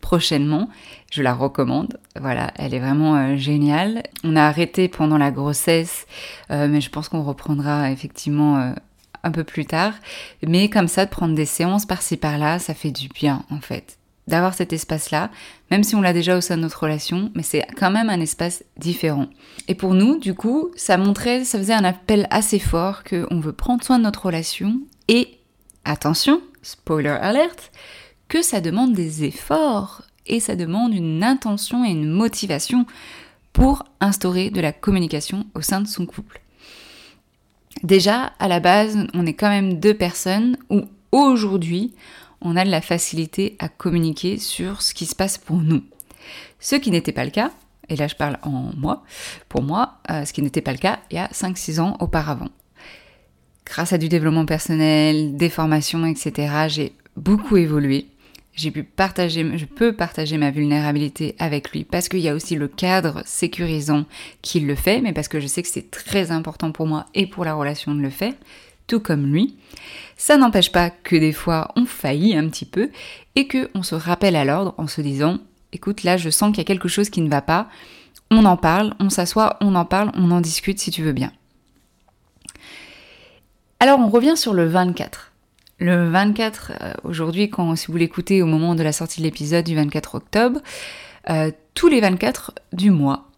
prochainement. 0.00 0.68
Je 1.10 1.22
la 1.22 1.34
recommande. 1.34 1.98
Voilà, 2.20 2.52
elle 2.56 2.74
est 2.74 2.78
vraiment 2.78 3.36
géniale. 3.36 4.04
On 4.22 4.36
a 4.36 4.42
arrêté 4.42 4.88
pendant 4.88 5.16
la 5.16 5.30
grossesse, 5.30 6.06
mais 6.50 6.80
je 6.80 6.90
pense 6.90 7.08
qu'on 7.08 7.22
reprendra 7.22 7.90
effectivement 7.90 8.74
un 9.24 9.32
peu 9.32 9.42
plus 9.42 9.66
tard. 9.66 9.94
Mais 10.46 10.68
comme 10.68 10.88
ça, 10.88 11.04
de 11.04 11.10
prendre 11.10 11.34
des 11.34 11.46
séances 11.46 11.86
par-ci 11.86 12.16
par-là, 12.16 12.58
ça 12.58 12.74
fait 12.74 12.92
du 12.92 13.08
bien 13.08 13.44
en 13.50 13.60
fait. 13.60 13.98
D'avoir 14.28 14.54
cet 14.54 14.72
espace-là, 14.72 15.30
même 15.70 15.82
si 15.82 15.96
on 15.96 16.00
l'a 16.00 16.14
déjà 16.14 16.36
au 16.36 16.40
sein 16.40 16.56
de 16.56 16.62
notre 16.62 16.82
relation, 16.82 17.30
mais 17.34 17.42
c'est 17.42 17.66
quand 17.76 17.90
même 17.90 18.08
un 18.08 18.20
espace 18.20 18.64
différent. 18.78 19.26
Et 19.68 19.74
pour 19.74 19.92
nous, 19.92 20.18
du 20.18 20.34
coup, 20.34 20.70
ça 20.76 20.96
montrait, 20.96 21.44
ça 21.44 21.58
faisait 21.58 21.74
un 21.74 21.84
appel 21.84 22.26
assez 22.30 22.58
fort 22.58 23.04
qu'on 23.04 23.40
veut 23.40 23.52
prendre 23.52 23.84
soin 23.84 23.98
de 23.98 24.04
notre 24.04 24.26
relation 24.26 24.78
et, 25.08 25.38
attention, 25.84 26.40
spoiler 26.62 27.10
alert, 27.20 27.70
que 28.28 28.40
ça 28.40 28.62
demande 28.62 28.94
des 28.94 29.24
efforts 29.24 30.02
et 30.26 30.40
ça 30.40 30.56
demande 30.56 30.94
une 30.94 31.22
intention 31.22 31.84
et 31.84 31.90
une 31.90 32.08
motivation 32.08 32.86
pour 33.52 33.84
instaurer 34.00 34.50
de 34.50 34.60
la 34.60 34.72
communication 34.72 35.46
au 35.54 35.60
sein 35.60 35.80
de 35.80 35.86
son 35.86 36.06
couple. 36.06 36.40
Déjà, 37.82 38.32
à 38.38 38.48
la 38.48 38.60
base, 38.60 38.98
on 39.14 39.26
est 39.26 39.34
quand 39.34 39.48
même 39.48 39.80
deux 39.80 39.94
personnes 39.94 40.56
où 40.70 40.82
aujourd'hui, 41.12 41.94
on 42.40 42.56
a 42.56 42.64
de 42.64 42.70
la 42.70 42.80
facilité 42.80 43.56
à 43.58 43.68
communiquer 43.68 44.38
sur 44.38 44.82
ce 44.82 44.94
qui 44.94 45.06
se 45.06 45.14
passe 45.14 45.38
pour 45.38 45.56
nous. 45.56 45.82
Ce 46.60 46.76
qui 46.76 46.90
n'était 46.90 47.12
pas 47.12 47.24
le 47.24 47.30
cas, 47.30 47.50
et 47.88 47.96
là 47.96 48.06
je 48.06 48.14
parle 48.14 48.38
en 48.42 48.70
moi, 48.76 49.02
pour 49.48 49.62
moi, 49.62 49.98
euh, 50.10 50.24
ce 50.24 50.32
qui 50.32 50.42
n'était 50.42 50.62
pas 50.62 50.72
le 50.72 50.78
cas 50.78 51.00
il 51.10 51.16
y 51.16 51.18
a 51.18 51.28
5-6 51.28 51.80
ans 51.80 51.96
auparavant. 52.00 52.48
Grâce 53.66 53.92
à 53.92 53.98
du 53.98 54.08
développement 54.08 54.46
personnel, 54.46 55.36
des 55.36 55.48
formations, 55.48 56.04
etc., 56.06 56.66
j'ai 56.68 56.92
beaucoup 57.16 57.56
évolué 57.56 58.06
j'ai 58.54 58.70
pu 58.70 58.84
partager, 58.84 59.58
je 59.58 59.64
peux 59.64 59.92
partager 59.92 60.38
ma 60.38 60.50
vulnérabilité 60.50 61.34
avec 61.38 61.72
lui 61.72 61.84
parce 61.84 62.08
qu'il 62.08 62.20
y 62.20 62.28
a 62.28 62.34
aussi 62.34 62.54
le 62.54 62.68
cadre 62.68 63.22
sécurisant 63.26 64.04
qui 64.42 64.60
le 64.60 64.74
fait, 64.74 65.00
mais 65.00 65.12
parce 65.12 65.28
que 65.28 65.40
je 65.40 65.46
sais 65.46 65.62
que 65.62 65.68
c'est 65.68 65.90
très 65.90 66.30
important 66.30 66.70
pour 66.70 66.86
moi 66.86 67.06
et 67.14 67.26
pour 67.26 67.44
la 67.44 67.54
relation 67.54 67.94
de 67.94 68.00
le 68.00 68.10
faire, 68.10 68.34
tout 68.86 69.00
comme 69.00 69.32
lui. 69.32 69.56
Ça 70.16 70.36
n'empêche 70.36 70.70
pas 70.70 70.90
que 70.90 71.16
des 71.16 71.32
fois 71.32 71.72
on 71.74 71.84
faillit 71.84 72.36
un 72.36 72.48
petit 72.48 72.64
peu 72.64 72.90
et 73.34 73.48
que 73.48 73.70
on 73.74 73.82
se 73.82 73.96
rappelle 73.96 74.36
à 74.36 74.44
l'ordre 74.44 74.74
en 74.78 74.86
se 74.86 75.00
disant, 75.00 75.38
écoute, 75.72 76.04
là 76.04 76.16
je 76.16 76.30
sens 76.30 76.50
qu'il 76.50 76.58
y 76.58 76.60
a 76.60 76.64
quelque 76.64 76.88
chose 76.88 77.10
qui 77.10 77.22
ne 77.22 77.30
va 77.30 77.42
pas, 77.42 77.68
on 78.30 78.44
en 78.44 78.56
parle, 78.56 78.94
on 79.00 79.10
s'assoit, 79.10 79.56
on 79.60 79.74
en 79.74 79.84
parle, 79.84 80.12
on 80.14 80.30
en 80.30 80.40
discute 80.40 80.78
si 80.78 80.92
tu 80.92 81.02
veux 81.02 81.12
bien. 81.12 81.32
Alors 83.80 83.98
on 83.98 84.08
revient 84.08 84.36
sur 84.36 84.54
le 84.54 84.66
24. 84.66 85.33
Le 85.78 86.08
24, 86.08 86.72
euh, 86.80 86.92
aujourd'hui, 87.02 87.50
quand 87.50 87.74
si 87.76 87.88
vous 87.88 87.96
l'écoutez 87.96 88.42
au 88.42 88.46
moment 88.46 88.74
de 88.74 88.82
la 88.82 88.92
sortie 88.92 89.20
de 89.20 89.24
l'épisode 89.26 89.64
du 89.64 89.74
24 89.74 90.14
octobre, 90.14 90.60
euh, 91.30 91.50
tous 91.74 91.88
les 91.88 92.00
24 92.00 92.52
du 92.72 92.90
mois, 92.90 93.28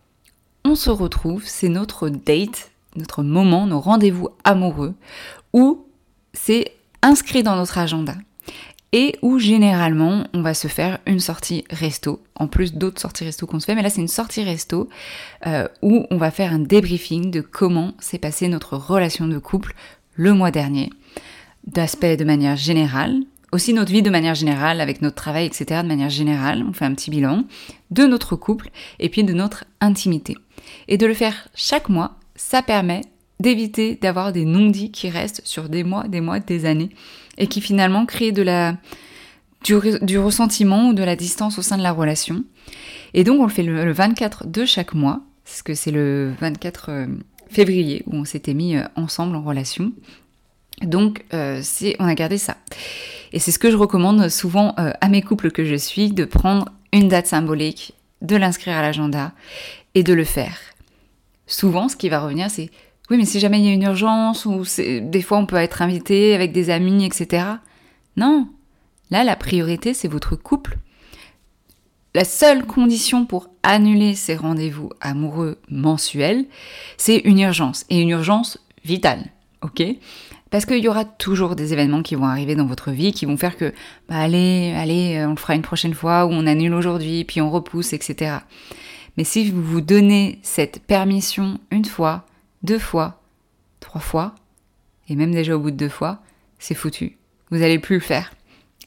on 0.65 0.75
se 0.75 0.91
retrouve, 0.91 1.45
c'est 1.47 1.69
notre 1.69 2.09
date, 2.09 2.73
notre 2.97 3.23
moment, 3.23 3.67
nos 3.67 3.81
rendez-vous 3.81 4.29
amoureux, 4.45 4.95
où 5.53 5.87
c'est 6.33 6.73
inscrit 7.03 7.43
dans 7.43 7.57
notre 7.57 7.79
agenda 7.79 8.15
et 8.93 9.19
où 9.23 9.39
généralement 9.39 10.27
on 10.33 10.43
va 10.43 10.55
se 10.55 10.69
faire 10.69 10.99
une 11.07 11.21
sortie 11.21 11.65
resto, 11.71 12.23
en 12.35 12.47
plus 12.47 12.75
d'autres 12.75 13.01
sorties 13.01 13.25
resto 13.25 13.47
qu'on 13.47 13.61
se 13.61 13.67
fait, 13.67 13.75
mais 13.75 13.83
là 13.83 13.91
c'est 13.91 14.01
une 14.01 14.09
sortie 14.09 14.43
resto 14.43 14.89
euh, 15.47 15.69
où 15.83 16.07
on 16.11 16.17
va 16.17 16.31
faire 16.31 16.53
un 16.53 16.59
débriefing 16.59 17.31
de 17.31 17.41
comment 17.41 17.95
s'est 17.99 18.19
passée 18.19 18.49
notre 18.49 18.77
relation 18.77 19.27
de 19.27 19.39
couple 19.39 19.75
le 20.15 20.33
mois 20.33 20.51
dernier 20.51 20.91
d'aspect 21.67 22.17
de 22.17 22.25
manière 22.25 22.57
générale, 22.57 23.21
aussi 23.53 23.73
notre 23.73 23.93
vie 23.93 24.03
de 24.03 24.11
manière 24.11 24.35
générale, 24.35 24.81
avec 24.81 25.03
notre 25.03 25.17
travail, 25.17 25.47
etc. 25.47 25.83
de 25.83 25.89
manière 25.89 26.11
générale, 26.11 26.65
on 26.69 26.73
fait 26.73 26.85
un 26.85 26.95
petit 26.95 27.11
bilan 27.11 27.45
de 27.91 28.05
notre 28.05 28.37
couple 28.37 28.71
et 28.99 29.09
puis 29.09 29.25
de 29.25 29.33
notre 29.33 29.65
intimité. 29.81 30.37
Et 30.89 30.99
de 30.99 31.07
le 31.07 31.15
faire 31.15 31.49
chaque 31.55 31.89
mois, 31.89 32.19
ça 32.35 32.63
permet 32.63 33.03
d'éviter 33.41 33.97
d'avoir 33.97 34.33
des 34.33 34.45
non-dits 34.45 34.91
qui 34.91 35.11
restent 35.11 35.43
sur 35.45 35.69
des 35.69 35.85
mois, 35.85 36.09
des 36.09 36.21
mois, 36.21 36.41
des 36.41 36.65
années, 36.65 36.91
et 37.39 37.47
qui 37.47 37.61
finalement 37.61 38.07
créent 38.07 38.33
de 38.33 38.43
la, 38.43 38.77
du, 39.65 40.19
ressentiment 40.19 40.89
ou 40.89 40.93
de 40.95 41.03
la 41.03 41.17
distance 41.17 41.59
au 41.59 41.63
sein 41.63 41.77
de 41.77 41.83
la 41.83 41.93
relation. 41.93 42.45
Et 43.15 43.25
donc 43.25 43.41
on 43.41 43.45
le 43.45 43.51
fait 43.51 43.63
le, 43.63 43.93
24 43.93 44.47
de 44.47 44.65
chaque 44.65 44.95
mois, 44.95 45.21
parce 45.45 45.63
que 45.63 45.75
c'est 45.75 45.91
le 45.91 46.33
24 46.41 46.87
euh, 46.89 47.07
février 47.49 48.03
où 48.07 48.17
on 48.17 48.25
s'était 48.25 48.55
mis 48.55 48.77
euh, 48.77 48.85
ensemble 48.97 49.37
en 49.37 49.43
relation. 49.43 49.93
Donc, 50.83 51.25
euh, 51.33 51.63
on 51.99 52.07
a 52.07 52.15
gardé 52.15 52.39
ça. 52.39 52.57
Et 53.33 53.39
c'est 53.39 53.51
ce 53.51 53.59
que 53.59 53.71
je 53.71 53.77
recommande 53.77 54.29
souvent 54.29 54.75
euh, 54.79 54.93
à 55.01 55.09
mes 55.09 55.23
couples 55.23 55.51
que 55.51 55.65
je 55.65 55.75
suis, 55.75 56.11
de 56.11 56.25
prendre 56.25 56.67
une 56.93 57.09
date 57.09 57.27
symbolique, 57.27 57.95
de 58.23 58.37
l'inscrire 58.37 58.77
à 58.77 58.83
l'agenda 58.83 59.33
et 59.95 60.03
de 60.03 60.13
le 60.13 60.25
faire. 60.25 60.59
Souvent, 61.47 61.89
ce 61.89 61.97
qui 61.97 62.09
va 62.09 62.21
revenir, 62.21 62.51
c'est 62.51 62.71
oui, 63.09 63.19
mais 63.19 63.25
si 63.25 63.39
jamais 63.39 63.61
il 63.61 63.67
y 63.67 63.69
a 63.69 63.73
une 63.73 63.83
urgence 63.83 64.47
ou 64.47 64.65
des 64.77 65.23
fois 65.23 65.39
on 65.39 65.47
peut 65.47 65.57
être 65.57 65.81
invité 65.81 66.35
avec 66.35 66.53
des 66.53 66.71
amis, 66.71 67.05
etc. 67.05 67.45
Non, 68.17 68.49
là 69.11 69.23
la 69.23 69.37
priorité 69.37 69.95
c'est 69.95 70.09
votre 70.09 70.35
couple. 70.35 70.79
La 72.15 72.25
seule 72.25 72.67
condition 72.67 73.27
pour 73.27 73.51
annuler 73.63 74.15
ces 74.15 74.35
rendez-vous 74.35 74.91
amoureux 75.01 75.59
mensuels, 75.69 76.47
c'est 76.97 77.19
une 77.19 77.41
urgence 77.41 77.85
et 77.91 78.01
une 78.01 78.09
urgence 78.09 78.59
vitale. 78.85 79.27
Ok? 79.63 79.83
Parce 80.51 80.65
qu'il 80.65 80.79
y 80.79 80.89
aura 80.89 81.05
toujours 81.05 81.57
des 81.57 81.73
événements 81.73 82.03
qui 82.03 82.15
vont 82.15 82.27
arriver 82.27 82.55
dans 82.55 82.67
votre 82.67 82.91
vie, 82.91 83.13
qui 83.13 83.27
vont 83.27 83.37
faire 83.37 83.57
que, 83.57 83.73
bah 84.09 84.17
allez, 84.17 84.73
allez, 84.77 85.17
euh, 85.17 85.27
on 85.29 85.31
le 85.31 85.37
fera 85.37 85.55
une 85.55 85.63
prochaine 85.63 85.95
fois, 85.95 86.27
ou 86.27 86.31
on 86.31 86.47
annule 86.47 86.75
aujourd'hui, 86.75 87.25
puis 87.25 87.41
on 87.41 87.51
repousse, 87.51 87.93
etc. 87.93 88.37
Mais 89.17 89.25
si 89.25 89.51
vous 89.51 89.63
vous 89.63 89.81
donnez 89.81 90.39
cette 90.43 90.81
permission 90.81 91.59
une 91.71 91.85
fois, 91.85 92.27
deux 92.63 92.79
fois, 92.79 93.23
trois 93.81 94.01
fois, 94.01 94.35
et 95.09 95.17
même 95.17 95.33
déjà 95.33 95.57
au 95.57 95.61
bout 95.61 95.71
de 95.71 95.77
deux 95.77 95.89
fois, 95.89 96.21
c'est 96.59 96.75
foutu. 96.75 97.17
Vous 97.51 97.59
n'allez 97.59 97.79
plus 97.79 97.97
le 97.97 98.03
faire. 98.03 98.33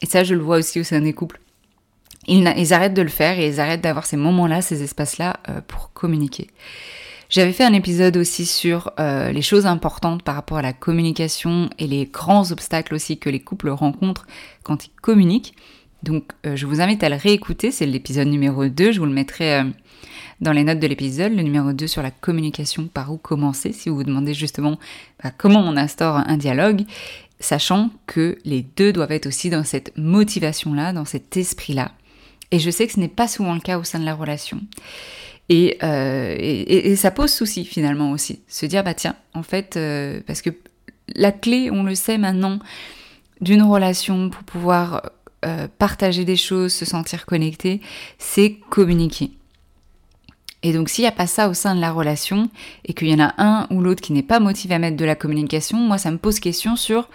Et 0.02 0.06
ça, 0.06 0.24
je 0.24 0.34
le 0.34 0.40
vois 0.40 0.58
aussi 0.58 0.80
au 0.80 0.84
sein 0.84 1.00
des 1.00 1.12
couples. 1.12 1.40
Ils, 2.26 2.72
arrêtent 2.72 2.94
de 2.94 3.02
le 3.02 3.08
faire 3.08 3.38
et 3.38 3.48
ils 3.48 3.60
arrêtent 3.60 3.80
d'avoir 3.80 4.06
ces 4.06 4.16
moments-là, 4.16 4.62
ces 4.62 4.82
espaces-là 4.82 5.40
euh, 5.48 5.60
pour 5.66 5.92
communiquer. 5.92 6.48
J'avais 7.30 7.52
fait 7.52 7.62
un 7.62 7.74
épisode 7.74 8.16
aussi 8.16 8.44
sur 8.44 8.90
euh, 8.98 9.30
les 9.30 9.40
choses 9.40 9.64
importantes 9.64 10.24
par 10.24 10.34
rapport 10.34 10.58
à 10.58 10.62
la 10.62 10.72
communication 10.72 11.70
et 11.78 11.86
les 11.86 12.06
grands 12.06 12.50
obstacles 12.50 12.92
aussi 12.92 13.18
que 13.18 13.30
les 13.30 13.38
couples 13.38 13.68
rencontrent 13.68 14.26
quand 14.64 14.86
ils 14.86 14.90
communiquent. 15.00 15.54
Donc 16.02 16.32
euh, 16.44 16.56
je 16.56 16.66
vous 16.66 16.80
invite 16.80 17.04
à 17.04 17.08
le 17.08 17.14
réécouter, 17.14 17.70
c'est 17.70 17.86
l'épisode 17.86 18.26
numéro 18.26 18.66
2, 18.66 18.90
je 18.90 18.98
vous 18.98 19.06
le 19.06 19.12
mettrai 19.12 19.60
euh, 19.60 19.64
dans 20.40 20.50
les 20.50 20.64
notes 20.64 20.80
de 20.80 20.86
l'épisode, 20.88 21.32
le 21.32 21.42
numéro 21.42 21.72
2 21.72 21.86
sur 21.86 22.02
la 22.02 22.10
communication, 22.10 22.88
par 22.88 23.12
où 23.12 23.16
commencer, 23.16 23.72
si 23.72 23.88
vous 23.88 23.94
vous 23.94 24.04
demandez 24.04 24.34
justement 24.34 24.76
bah, 25.22 25.30
comment 25.30 25.60
on 25.60 25.76
instaure 25.76 26.16
un 26.16 26.36
dialogue, 26.36 26.82
sachant 27.38 27.90
que 28.06 28.38
les 28.44 28.62
deux 28.62 28.92
doivent 28.92 29.12
être 29.12 29.26
aussi 29.26 29.50
dans 29.50 29.62
cette 29.62 29.96
motivation-là, 29.96 30.92
dans 30.92 31.04
cet 31.04 31.36
esprit-là. 31.36 31.92
Et 32.50 32.58
je 32.58 32.70
sais 32.70 32.88
que 32.88 32.94
ce 32.94 32.98
n'est 32.98 33.06
pas 33.06 33.28
souvent 33.28 33.54
le 33.54 33.60
cas 33.60 33.78
au 33.78 33.84
sein 33.84 34.00
de 34.00 34.04
la 34.04 34.14
relation. 34.14 34.60
Euh, 35.50 36.36
et, 36.38 36.96
ça 36.96 37.10
pose 37.10 37.32
souci 37.32 37.64
finalement 37.64 38.12
aussi. 38.12 38.40
Se 38.48 38.66
dire, 38.66 38.84
bah 38.84 38.94
tiens, 38.94 39.16
en 39.34 39.42
fait, 39.42 39.76
euh, 39.76 40.20
parce 40.26 40.42
que 40.42 40.50
la 41.14 41.32
clé, 41.32 41.70
on 41.70 41.82
le 41.82 41.94
sait 41.94 42.18
maintenant, 42.18 42.58
d'une 43.40 43.62
relation 43.62 44.30
pour 44.30 44.42
pouvoir 44.44 45.10
euh, 45.44 45.66
partager 45.78 46.24
des 46.24 46.36
choses, 46.36 46.72
se 46.72 46.84
sentir 46.84 47.26
connecté, 47.26 47.80
c'est 48.18 48.58
communiquer. 48.68 49.32
Et 50.62 50.74
donc 50.74 50.90
s'il 50.90 51.02
n'y 51.04 51.08
a 51.08 51.12
pas 51.12 51.26
ça 51.26 51.48
au 51.48 51.54
sein 51.54 51.74
de 51.74 51.80
la 51.80 51.90
relation 51.90 52.50
et 52.84 52.92
qu'il 52.92 53.08
y 53.08 53.14
en 53.14 53.20
a 53.20 53.32
un 53.38 53.66
ou 53.70 53.80
l'autre 53.80 54.02
qui 54.02 54.12
n'est 54.12 54.22
pas 54.22 54.40
motivé 54.40 54.74
à 54.74 54.78
mettre 54.78 54.98
de 54.98 55.06
la 55.06 55.14
communication, 55.14 55.78
moi 55.78 55.96
ça 55.96 56.10
me 56.10 56.18
pose 56.18 56.38
question 56.38 56.76
sur 56.76 57.08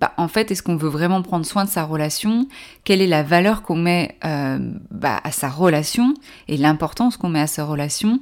bah, 0.00 0.14
en 0.16 0.28
fait, 0.28 0.50
est-ce 0.50 0.62
qu'on 0.62 0.76
veut 0.76 0.88
vraiment 0.88 1.20
prendre 1.20 1.44
soin 1.44 1.64
de 1.64 1.70
sa 1.70 1.84
relation? 1.84 2.48
Quelle 2.84 3.02
est 3.02 3.06
la 3.06 3.22
valeur 3.22 3.62
qu'on 3.62 3.76
met 3.76 4.16
euh, 4.24 4.58
bah, 4.90 5.20
à 5.22 5.30
sa 5.30 5.50
relation 5.50 6.14
et 6.48 6.56
l'importance 6.56 7.18
qu'on 7.18 7.28
met 7.28 7.40
à 7.40 7.46
sa 7.46 7.64
relation? 7.64 8.20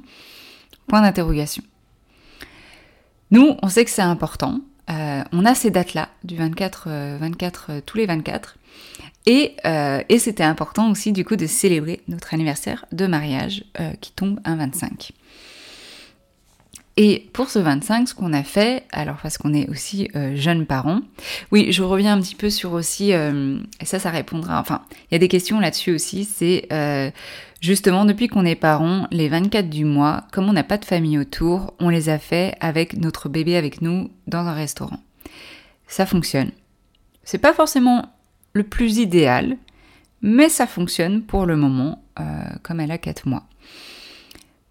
Point 0.87 1.01
d'interrogation. 1.01 1.63
Nous, 3.31 3.55
on 3.61 3.69
sait 3.69 3.85
que 3.85 3.91
c'est 3.91 4.01
important. 4.01 4.59
Euh, 4.89 5.23
on 5.31 5.45
a 5.45 5.55
ces 5.55 5.71
dates-là, 5.71 6.09
du 6.23 6.35
24, 6.35 6.89
24 7.19 7.67
euh, 7.69 7.81
tous 7.85 7.97
les 7.97 8.07
24. 8.07 8.57
Et, 9.25 9.57
et 10.09 10.17
c'était 10.17 10.43
important 10.43 10.89
aussi 10.89 11.11
du 11.11 11.23
coup 11.23 11.35
de 11.35 11.45
célébrer 11.45 12.01
notre 12.07 12.33
anniversaire 12.33 12.85
de 12.91 13.05
mariage 13.05 13.63
qui 14.01 14.11
tombe 14.11 14.39
un 14.43 14.55
25. 14.55 15.11
Et 17.01 17.29
pour 17.31 17.49
ce 17.49 17.59
25, 17.59 18.09
ce 18.09 18.13
qu'on 18.13 18.33
a 18.33 18.43
fait, 18.43 18.83
alors 18.91 19.15
parce 19.23 19.37
qu'on 19.37 19.53
est 19.53 19.69
aussi 19.69 20.09
euh, 20.17 20.35
jeunes 20.35 20.65
parents, 20.65 20.99
oui, 21.49 21.71
je 21.71 21.81
reviens 21.81 22.11
un 22.13 22.19
petit 22.19 22.35
peu 22.35 22.49
sur 22.49 22.73
aussi, 22.73 23.13
euh, 23.13 23.57
et 23.79 23.85
ça, 23.85 23.99
ça 23.99 24.09
répondra, 24.09 24.59
enfin, 24.59 24.81
il 25.09 25.13
y 25.13 25.15
a 25.15 25.19
des 25.19 25.29
questions 25.29 25.61
là-dessus 25.61 25.93
aussi, 25.93 26.25
c'est 26.25 26.67
euh, 26.73 27.09
justement 27.61 28.03
depuis 28.03 28.27
qu'on 28.27 28.43
est 28.43 28.57
parents, 28.57 29.07
les 29.11 29.29
24 29.29 29.69
du 29.69 29.85
mois, 29.85 30.25
comme 30.33 30.49
on 30.49 30.51
n'a 30.51 30.65
pas 30.65 30.77
de 30.77 30.83
famille 30.83 31.17
autour, 31.17 31.73
on 31.79 31.87
les 31.87 32.09
a 32.09 32.19
fait 32.19 32.57
avec 32.59 32.97
notre 32.97 33.29
bébé 33.29 33.55
avec 33.55 33.81
nous 33.81 34.11
dans 34.27 34.45
un 34.45 34.53
restaurant. 34.53 34.99
Ça 35.87 36.05
fonctionne. 36.05 36.51
C'est 37.23 37.37
pas 37.37 37.53
forcément 37.53 38.13
le 38.51 38.63
plus 38.63 38.97
idéal, 38.97 39.55
mais 40.21 40.49
ça 40.49 40.67
fonctionne 40.67 41.21
pour 41.21 41.45
le 41.45 41.55
moment, 41.55 42.03
comme 42.61 42.81
elle 42.81 42.91
a 42.91 42.97
4 42.97 43.25
mois. 43.25 43.45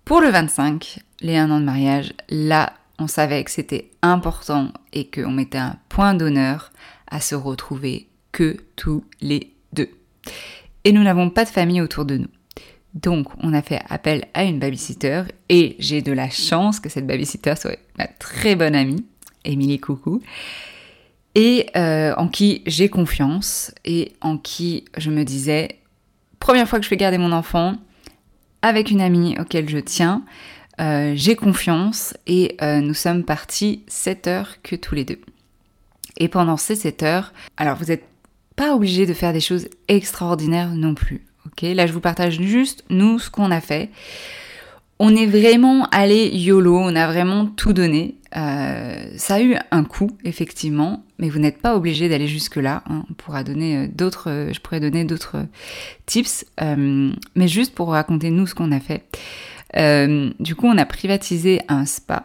Pour 0.05 0.21
le 0.21 0.29
25, 0.29 1.01
les 1.21 1.37
un 1.37 1.51
an 1.51 1.61
de 1.61 1.65
mariage, 1.65 2.13
là, 2.29 2.73
on 2.99 3.07
savait 3.07 3.43
que 3.45 3.51
c'était 3.51 3.91
important 4.03 4.73
et 4.93 5.09
qu'on 5.09 5.31
mettait 5.31 5.59
un 5.59 5.77
point 5.89 6.15
d'honneur 6.15 6.73
à 7.11 7.21
se 7.21 7.35
retrouver 7.35 8.09
que 8.33 8.57
tous 8.77 9.05
les 9.21 9.53
deux. 9.73 9.91
Et 10.85 10.93
nous 10.93 11.03
n'avons 11.03 11.31
pas 11.31 11.45
de 11.45 11.51
famille 11.51 11.81
autour 11.81 12.05
de 12.05 12.19
nous. 12.19 12.29
Donc, 12.95 13.29
on 13.41 13.53
a 13.53 13.63
fait 13.63 13.83
appel 13.89 14.25
à 14.35 14.45
une 14.45 14.59
babysitter 14.59 15.25
et 15.49 15.77
j'ai 15.79 16.03
de 16.03 16.13
la 16.13 16.31
chance 16.31 16.81
que 16.81 16.89
cette 16.89 17.07
babysitter 17.07 17.55
soit 17.57 17.79
ma 17.97 18.07
très 18.07 18.57
bonne 18.57 18.75
amie, 18.75 19.05
Émilie 19.45 19.79
Coucou, 19.79 20.21
et 21.35 21.67
euh, 21.77 22.15
en 22.17 22.29
qui 22.29 22.63
j'ai 22.67 22.89
confiance 22.89 23.73
et 23.85 24.13
en 24.21 24.39
qui 24.39 24.85
je 24.97 25.11
me 25.11 25.25
disais, 25.25 25.79
première 26.41 26.69
fois 26.69 26.79
que 26.79 26.85
je 26.85 26.89
fais 26.89 26.97
garder 26.97 27.19
mon 27.19 27.33
enfant, 27.33 27.77
avec 28.63 28.91
une 28.91 29.01
amie 29.01 29.37
auquel 29.39 29.69
je 29.69 29.79
tiens. 29.79 30.25
Euh, 30.81 31.13
j'ai 31.17 31.35
confiance 31.35 32.15
et 32.27 32.57
euh, 32.63 32.81
nous 32.81 32.95
sommes 32.95 33.25
partis 33.25 33.83
7 33.89 34.27
heures 34.29 34.63
que 34.63 34.77
tous 34.77 34.95
les 34.95 35.05
deux. 35.05 35.19
Et 36.19 36.29
pendant 36.29 36.57
ces 36.57 36.77
7 36.77 37.03
heures, 37.03 37.33
alors 37.57 37.77
vous 37.77 37.87
n'êtes 37.87 38.05
pas 38.55 38.75
obligé 38.75 39.07
de 39.07 39.15
faire 39.15 39.33
des 39.33 39.41
choses 39.41 39.69
extraordinaires 39.89 40.71
non 40.75 40.95
plus. 40.95 41.25
Là 41.63 41.87
je 41.89 41.93
vous 41.93 42.01
partage 42.01 42.41
juste 42.41 42.85
nous 42.89 43.19
ce 43.19 43.31
qu'on 43.31 43.51
a 43.51 43.61
fait. 43.61 43.91
On 45.01 45.15
est 45.15 45.27
vraiment 45.27 45.87
allé 45.91 46.29
YOLO, 46.29 46.77
on 46.77 46.95
a 46.95 47.07
vraiment 47.07 47.47
tout 47.47 47.73
donné. 47.73 48.17
Euh, 48.37 49.11
ça 49.17 49.37
a 49.37 49.41
eu 49.41 49.57
un 49.71 49.85
coût, 49.85 50.11
effectivement, 50.25 51.05
mais 51.19 51.31
vous 51.31 51.39
n'êtes 51.39 51.59
pas 51.59 51.77
obligé 51.77 52.09
d'aller 52.09 52.27
jusque-là. 52.27 52.83
Hein. 52.89 53.05
On 53.09 53.15
pourra 53.15 53.45
donner 53.45 53.89
d'autres, 53.89 54.49
je 54.53 54.61
pourrais 54.61 54.81
donner 54.81 55.05
d'autres 55.05 55.37
tips, 56.07 56.45
mais 56.61 57.49
juste 57.49 57.75
pour 57.75 57.91
raconter 57.91 58.31
nous 58.31 58.47
ce 58.47 58.55
qu'on 58.55 58.73
a 58.73 58.81
fait. 58.81 59.05
Du 59.75 60.55
coup, 60.55 60.67
on 60.67 60.79
a 60.79 60.87
privatisé 60.87 61.61
un 61.69 61.87
spa 61.87 62.25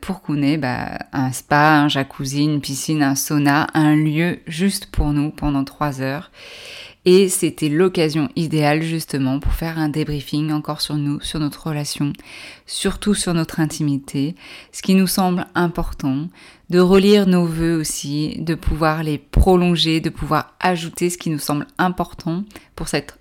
pour 0.00 0.22
qu'on 0.22 0.58
bah, 0.58 0.98
un 1.12 1.32
spa, 1.32 1.80
un 1.80 1.88
jacuzzi, 1.88 2.44
une 2.44 2.60
piscine, 2.60 3.02
un 3.02 3.14
sauna, 3.14 3.66
un 3.74 3.96
lieu 3.96 4.40
juste 4.46 4.86
pour 4.86 5.12
nous 5.12 5.30
pendant 5.30 5.64
trois 5.64 6.00
heures. 6.00 6.30
Et 7.04 7.28
c'était 7.28 7.68
l'occasion 7.68 8.28
idéale 8.36 8.82
justement 8.82 9.40
pour 9.40 9.54
faire 9.54 9.76
un 9.78 9.88
débriefing 9.88 10.52
encore 10.52 10.80
sur 10.80 10.94
nous, 10.94 11.20
sur 11.20 11.40
notre 11.40 11.66
relation, 11.66 12.12
surtout 12.64 13.14
sur 13.14 13.34
notre 13.34 13.58
intimité, 13.58 14.36
ce 14.70 14.82
qui 14.82 14.94
nous 14.94 15.08
semble 15.08 15.46
important, 15.56 16.28
de 16.70 16.78
relire 16.78 17.26
nos 17.26 17.44
voeux 17.44 17.74
aussi, 17.74 18.36
de 18.38 18.54
pouvoir 18.54 19.02
les 19.02 19.18
prolonger, 19.18 20.00
de 20.00 20.10
pouvoir 20.10 20.54
ajouter 20.60 21.10
ce 21.10 21.18
qui 21.18 21.30
nous 21.30 21.40
semble 21.40 21.66
important 21.76 22.44
pour 22.76 22.86
cette 22.86 23.18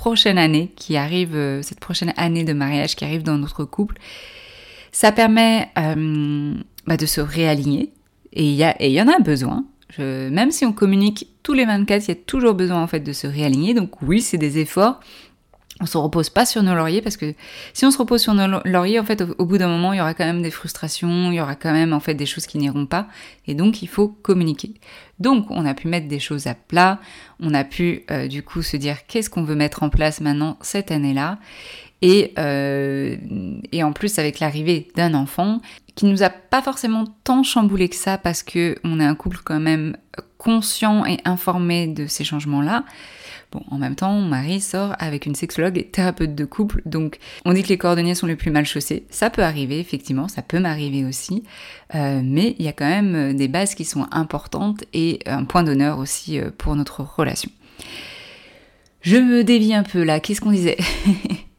prochaine 0.00 0.38
année 0.38 0.72
qui 0.76 0.96
arrive, 0.96 1.36
euh, 1.36 1.60
cette 1.60 1.78
prochaine 1.78 2.14
année 2.16 2.44
de 2.44 2.54
mariage 2.54 2.96
qui 2.96 3.04
arrive 3.04 3.22
dans 3.22 3.36
notre 3.36 3.66
couple. 3.66 3.98
Ça 4.92 5.12
permet 5.12 5.68
euh, 5.78 6.54
bah, 6.86 6.96
de 6.96 7.04
se 7.04 7.20
réaligner 7.20 7.92
et 8.32 8.44
il 8.44 8.54
y, 8.54 8.92
y 8.92 9.02
en 9.02 9.08
a 9.08 9.18
besoin 9.18 9.64
même 9.98 10.50
si 10.50 10.64
on 10.64 10.72
communique 10.72 11.28
tous 11.42 11.52
les 11.52 11.64
24, 11.64 12.04
il 12.04 12.08
y 12.08 12.12
a 12.12 12.14
toujours 12.14 12.54
besoin 12.54 12.82
en 12.82 12.86
fait 12.86 13.00
de 13.00 13.12
se 13.12 13.26
réaligner. 13.26 13.74
Donc 13.74 14.02
oui, 14.02 14.20
c'est 14.20 14.38
des 14.38 14.58
efforts. 14.58 15.00
On 15.82 15.86
se 15.86 15.96
repose 15.96 16.28
pas 16.28 16.44
sur 16.44 16.62
nos 16.62 16.74
lauriers 16.74 17.00
parce 17.00 17.16
que 17.16 17.34
si 17.72 17.86
on 17.86 17.90
se 17.90 17.96
repose 17.96 18.20
sur 18.20 18.34
nos 18.34 18.60
lauriers, 18.64 19.00
en 19.00 19.04
fait, 19.04 19.22
au, 19.38 19.46
bout 19.46 19.56
d'un 19.56 19.68
moment, 19.68 19.92
il 19.94 19.96
y 19.96 20.00
aura 20.00 20.12
quand 20.12 20.26
même 20.26 20.42
des 20.42 20.50
frustrations, 20.50 21.30
il 21.30 21.36
y 21.36 21.40
aura 21.40 21.54
quand 21.54 21.72
même 21.72 21.94
en 21.94 22.00
fait 22.00 22.14
des 22.14 22.26
choses 22.26 22.46
qui 22.46 22.58
n'iront 22.58 22.86
pas, 22.86 23.06
et 23.46 23.54
donc 23.54 23.82
il 23.82 23.88
faut 23.88 24.08
communiquer. 24.08 24.74
Donc, 25.18 25.46
on 25.50 25.64
a 25.64 25.72
pu 25.72 25.88
mettre 25.88 26.06
des 26.06 26.18
choses 26.18 26.46
à 26.46 26.54
plat, 26.54 27.00
on 27.40 27.54
a 27.54 27.64
pu 27.64 28.04
euh, 28.10 28.28
du 28.28 28.42
coup 28.42 28.62
se 28.62 28.76
dire 28.76 29.06
qu'est-ce 29.06 29.30
qu'on 29.30 29.42
veut 29.42 29.54
mettre 29.54 29.82
en 29.82 29.88
place 29.88 30.20
maintenant 30.20 30.58
cette 30.60 30.90
année-là, 30.90 31.38
et, 32.02 32.32
euh, 32.38 33.16
et 33.72 33.82
en 33.82 33.92
plus 33.92 34.18
avec 34.18 34.40
l'arrivée 34.40 34.88
d'un 34.96 35.14
enfant 35.14 35.60
qui 35.94 36.06
nous 36.06 36.22
a 36.22 36.30
pas 36.30 36.62
forcément 36.62 37.04
tant 37.24 37.42
chamboulé 37.42 37.88
que 37.88 37.96
ça 37.96 38.16
parce 38.16 38.42
que 38.42 38.76
on 38.84 39.00
est 39.00 39.04
un 39.04 39.14
couple 39.14 39.40
quand 39.44 39.60
même 39.60 39.96
conscient 40.38 41.04
et 41.04 41.18
informé 41.24 41.86
de 41.86 42.06
ces 42.06 42.24
changements-là. 42.24 42.84
Bon, 43.52 43.62
en 43.70 43.78
même 43.78 43.96
temps, 43.96 44.12
mon 44.12 44.26
mari 44.26 44.60
sort 44.60 44.94
avec 44.98 45.26
une 45.26 45.34
sexologue 45.34 45.76
et 45.76 45.84
thérapeute 45.84 46.36
de 46.36 46.44
couple, 46.44 46.82
donc 46.86 47.18
on 47.44 47.52
dit 47.52 47.64
que 47.64 47.68
les 47.68 47.78
cordonniers 47.78 48.14
sont 48.14 48.28
les 48.28 48.36
plus 48.36 48.52
mal 48.52 48.64
chaussés. 48.64 49.04
Ça 49.10 49.28
peut 49.28 49.42
arriver, 49.42 49.80
effectivement, 49.80 50.28
ça 50.28 50.42
peut 50.42 50.60
m'arriver 50.60 51.04
aussi, 51.04 51.42
euh, 51.96 52.20
mais 52.22 52.54
il 52.60 52.64
y 52.64 52.68
a 52.68 52.72
quand 52.72 52.88
même 52.88 53.34
des 53.34 53.48
bases 53.48 53.74
qui 53.74 53.84
sont 53.84 54.06
importantes 54.12 54.84
et 54.92 55.18
un 55.26 55.44
point 55.44 55.64
d'honneur 55.64 55.98
aussi 55.98 56.38
euh, 56.38 56.50
pour 56.56 56.76
notre 56.76 57.02
relation. 57.02 57.50
Je 59.00 59.16
me 59.16 59.42
dévie 59.42 59.74
un 59.74 59.82
peu 59.82 60.04
là, 60.04 60.20
qu'est-ce 60.20 60.40
qu'on 60.40 60.52
disait 60.52 60.76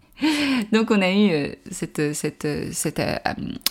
Donc 0.71 0.91
on 0.91 1.01
a 1.01 1.11
eu 1.11 1.31
euh, 1.31 1.53
cette, 1.69 2.13
cet 2.13 2.45
euh, 2.45 3.15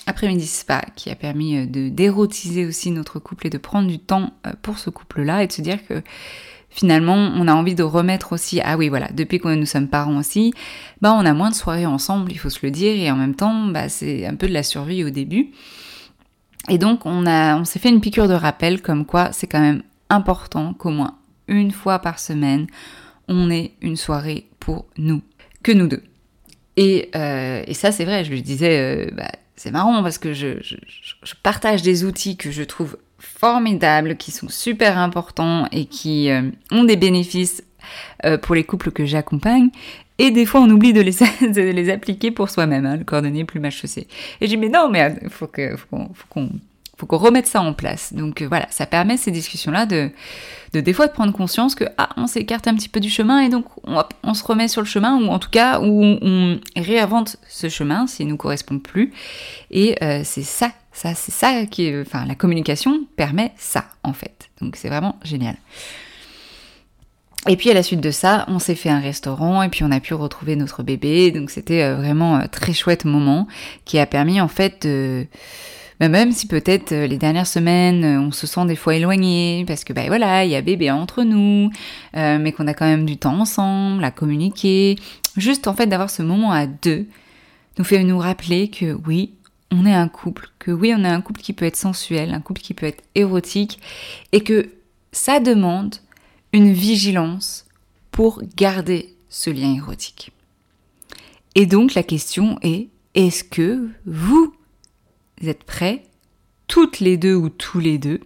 après-midi 0.07 0.47
spa 0.47 0.83
qui 0.97 1.11
a 1.11 1.15
permis 1.15 1.59
euh, 1.59 1.67
de 1.67 1.89
dérotiser 1.89 2.67
aussi 2.67 2.91
notre 2.91 3.19
couple 3.19 3.47
et 3.47 3.51
de 3.51 3.59
prendre 3.59 3.89
du 3.89 3.99
temps 3.99 4.33
pour 4.63 4.79
ce 4.79 4.91
couple-là 4.91 5.43
et 5.43 5.47
de 5.47 5.53
se 5.53 5.63
dire 5.63 5.79
que 5.87 6.03
finalement 6.71 7.15
on 7.15 7.47
a 7.49 7.53
envie 7.53 7.75
de 7.75 7.83
remettre 7.83 8.33
aussi, 8.33 8.61
ah 8.63 8.77
oui 8.77 8.89
voilà, 8.89 9.09
depuis 9.13 9.39
que 9.39 9.49
nous 9.49 9.67
sommes 9.67 9.89
parents 9.89 10.19
aussi, 10.19 10.53
bah 11.01 11.13
on 11.13 11.27
a 11.27 11.35
moins 11.35 11.51
de 11.51 11.55
soirées 11.55 11.87
ensemble, 11.87 12.33
il 12.33 12.39
faut 12.39 12.51
se 12.51 12.61
le 12.63 12.71
dire, 12.71 12.95
et 12.95 13.11
en 13.11 13.17
même 13.17 13.35
temps 13.35 13.67
bah, 13.67 13.89
c'est 13.89 14.27
un 14.27 14.35
peu 14.35 14.49
de 14.49 14.53
la 14.53 14.63
survie 14.63 15.05
au 15.05 15.11
début. 15.11 15.51
Et 16.69 16.79
donc 16.79 17.07
on, 17.07 17.27
a, 17.27 17.57
on 17.57 17.65
s'est 17.65 17.79
fait 17.79 17.89
une 17.89 18.01
piqûre 18.01 18.29
de 18.29 18.35
rappel 18.35 18.83
comme 18.83 19.05
quoi 19.05 19.33
c'est 19.33 19.47
quand 19.47 19.61
même 19.61 19.83
important 20.09 20.75
qu'au 20.75 20.91
moins 20.91 21.17
une 21.49 21.73
fois 21.73 21.99
par 21.99 22.19
semaine, 22.19 22.67
on 23.29 23.51
ait 23.51 23.73
une 23.83 23.97
soirée 23.97 24.47
pour 24.61 24.87
nous, 24.97 25.21
que 25.63 25.73
nous 25.73 25.89
deux. 25.89 26.03
Euh, 26.79 27.63
et, 27.67 27.75
ça, 27.75 27.93
c'est 27.93 28.05
vrai, 28.05 28.25
je 28.25 28.31
lui 28.31 28.41
disais, 28.41 28.79
euh, 28.79 29.11
bah, 29.13 29.31
c'est 29.57 29.71
marrant 29.71 30.03
parce 30.03 30.17
que 30.17 30.33
je, 30.33 30.57
partage 31.43 31.83
des 31.83 32.05
outils 32.05 32.37
que 32.37 32.51
je 32.51 32.63
trouve 32.63 32.97
formidables, 33.21 34.17
qui 34.17 34.31
sont 34.31 34.49
super 34.49 34.99
importants 34.99 35.67
et 35.73 35.87
qui 35.87 36.31
euh, 36.31 36.43
ont 36.71 36.85
des 36.85 36.97
bénéfices 36.97 37.63
pour 38.43 38.55
les 38.55 38.63
couples 38.65 38.91
que 38.91 39.07
j'accompagne. 39.07 39.71
Et 40.19 40.31
des 40.31 40.45
fois, 40.45 40.61
on 40.61 40.69
oublie 40.69 40.93
de 40.93 41.01
les, 41.01 41.91
appliquer 41.91 42.31
pour 42.31 42.51
soi-même, 42.51 42.85
hein, 42.85 42.99
le 42.99 43.45
plus 43.45 43.59
mal 43.59 43.73
chaussé. 43.73 44.07
Et 44.41 44.47
je 44.47 44.51
dis, 44.51 44.57
mais 44.59 44.69
non, 44.69 44.91
mais 44.91 45.17
il 45.23 45.31
faut 45.31 45.47
qu'on 45.47 46.11
faut 47.01 47.07
qu'on 47.07 47.17
remette 47.17 47.47
ça 47.47 47.63
en 47.63 47.73
place. 47.73 48.13
Donc 48.13 48.43
euh, 48.43 48.47
voilà, 48.47 48.67
ça 48.71 48.87
permet 48.87 49.17
ces 49.17 49.31
discussions-là 49.31 49.87
de, 49.87 50.11
de 50.75 50.81
des 50.81 50.93
fois 50.93 51.07
de 51.07 51.13
prendre 51.13 51.33
conscience 51.33 51.75
que 51.75 51.85
ah 51.97 52.11
on 52.17 52.27
s'écarte 52.27 52.69
un 52.69 52.75
petit 52.75 52.91
peu 52.91 53.01
du 53.01 53.09
chemin 53.09 53.41
et 53.41 53.49
donc 53.49 53.65
on, 53.85 54.35
se 54.35 54.45
remet 54.45 54.69
sur 54.69 54.83
le 54.83 54.87
chemin 54.87 55.17
ou 55.17 55.29
en 55.29 55.39
tout 55.39 55.51
cas 55.51 55.81
où 55.81 56.03
on, 56.05 56.61
réinvente 56.77 57.37
ce 57.49 57.69
chemin 57.69 58.07
s'il 58.07 58.29
nous 58.29 58.37
correspond 58.37 58.79
plus. 58.79 59.13
Et 59.71 59.97
euh, 60.05 60.21
c'est 60.25 60.43
ça, 60.43 60.73
ça 60.93 61.15
c'est 61.15 61.33
ça 61.33 61.67
qui, 61.67 61.93
enfin 62.01 62.25
la 62.27 62.35
communication 62.35 63.05
permet 63.17 63.53
ça 63.57 63.85
en 64.03 64.13
fait. 64.13 64.51
Donc 64.61 64.77
c'est 64.77 64.89
vraiment 64.89 65.17
génial. 65.23 65.57
Et 67.49 67.57
puis 67.57 67.71
à 67.71 67.75
la 67.75 67.83
suite 67.83 68.01
de 68.01 68.11
ça, 68.11 68.45
on 68.49 68.59
s'est 68.59 68.75
fait 68.75 68.91
un 68.91 69.01
restaurant 69.01 69.63
et 69.63 69.71
puis 69.71 69.83
on 69.83 69.91
a 69.91 70.01
pu 70.01 70.13
retrouver 70.13 70.57
notre 70.57 70.83
bébé. 70.83 71.31
Donc 71.31 71.51
c'était 71.51 71.83
euh, 71.83 71.97
vraiment 71.97 72.37
un 72.37 72.49
très 72.49 72.75
chouette 72.75 73.05
moment 73.05 73.47
qui 73.85 73.99
a 73.99 74.07
permis 74.07 74.41
en 74.41 74.49
fait 74.49 74.87
de 74.87 75.27
même 76.09 76.33
si 76.33 76.47
peut-être 76.47 76.93
euh, 76.93 77.07
les 77.07 77.19
dernières 77.19 77.47
semaines, 77.47 78.05
euh, 78.05 78.21
on 78.21 78.33
se 78.33 78.47
sent 78.47 78.65
des 78.67 78.77
fois 78.77 78.95
éloigné, 78.95 79.65
parce 79.67 79.85
que 79.85 79.93
ben 79.93 80.07
voilà, 80.09 80.45
il 80.45 80.51
y 80.51 80.57
a 80.57 80.63
bébé 80.63 80.91
entre 80.91 81.23
nous, 81.23 81.71
euh, 82.17 82.39
mais 82.41 82.53
qu'on 82.53 82.67
a 82.67 82.75
quand 82.75 82.87
même 82.87 83.05
du 83.05 83.19
temps 83.19 83.39
ensemble 83.39 84.03
à 84.03 84.11
communiquer, 84.11 84.97
juste 85.37 85.69
en 85.69 85.75
fait 85.75 85.87
d'avoir 85.87 86.11
ce 86.11 86.23
moment 86.23 86.53
à 86.53 86.67
deux 86.67 87.07
nous 87.79 87.85
fait 87.85 88.03
nous 88.03 88.19
rappeler 88.19 88.69
que 88.69 88.99
oui, 89.07 89.35
on 89.71 89.87
est 89.87 89.95
un 89.95 90.09
couple, 90.09 90.51
que 90.59 90.71
oui, 90.71 90.93
on 90.97 91.05
est 91.05 91.09
un 91.09 91.21
couple 91.21 91.41
qui 91.41 91.53
peut 91.53 91.65
être 91.65 91.77
sensuel, 91.77 92.35
un 92.35 92.41
couple 92.41 92.61
qui 92.61 92.75
peut 92.75 92.87
être 92.87 93.05
érotique, 93.15 93.81
et 94.33 94.43
que 94.43 94.71
ça 95.13 95.41
demande 95.41 95.97
une 96.53 96.73
vigilance 96.73 97.67
pour 98.11 98.43
garder 98.57 99.15
ce 99.29 99.51
lien 99.51 99.75
érotique. 99.75 100.33
Et 101.55 101.67
donc 101.67 101.95
la 101.95 102.03
question 102.03 102.59
est, 102.63 102.89
est-ce 103.15 103.45
que 103.45 103.89
vous 104.07 104.55
êtes 105.43 105.65
prêts, 105.65 106.05
toutes 106.67 107.01
les 107.01 107.17
deux 107.17 107.35
ou 107.35 107.49
tous 107.49 107.81
les 107.81 107.99
deux, 107.99 108.21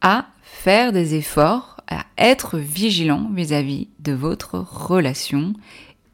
à 0.00 0.28
faire 0.42 0.92
des 0.92 1.14
efforts, 1.14 1.76
à 1.88 2.04
être 2.18 2.58
vigilants 2.58 3.30
vis-à-vis 3.32 3.88
de 4.00 4.12
votre 4.12 4.58
relation 4.58 5.54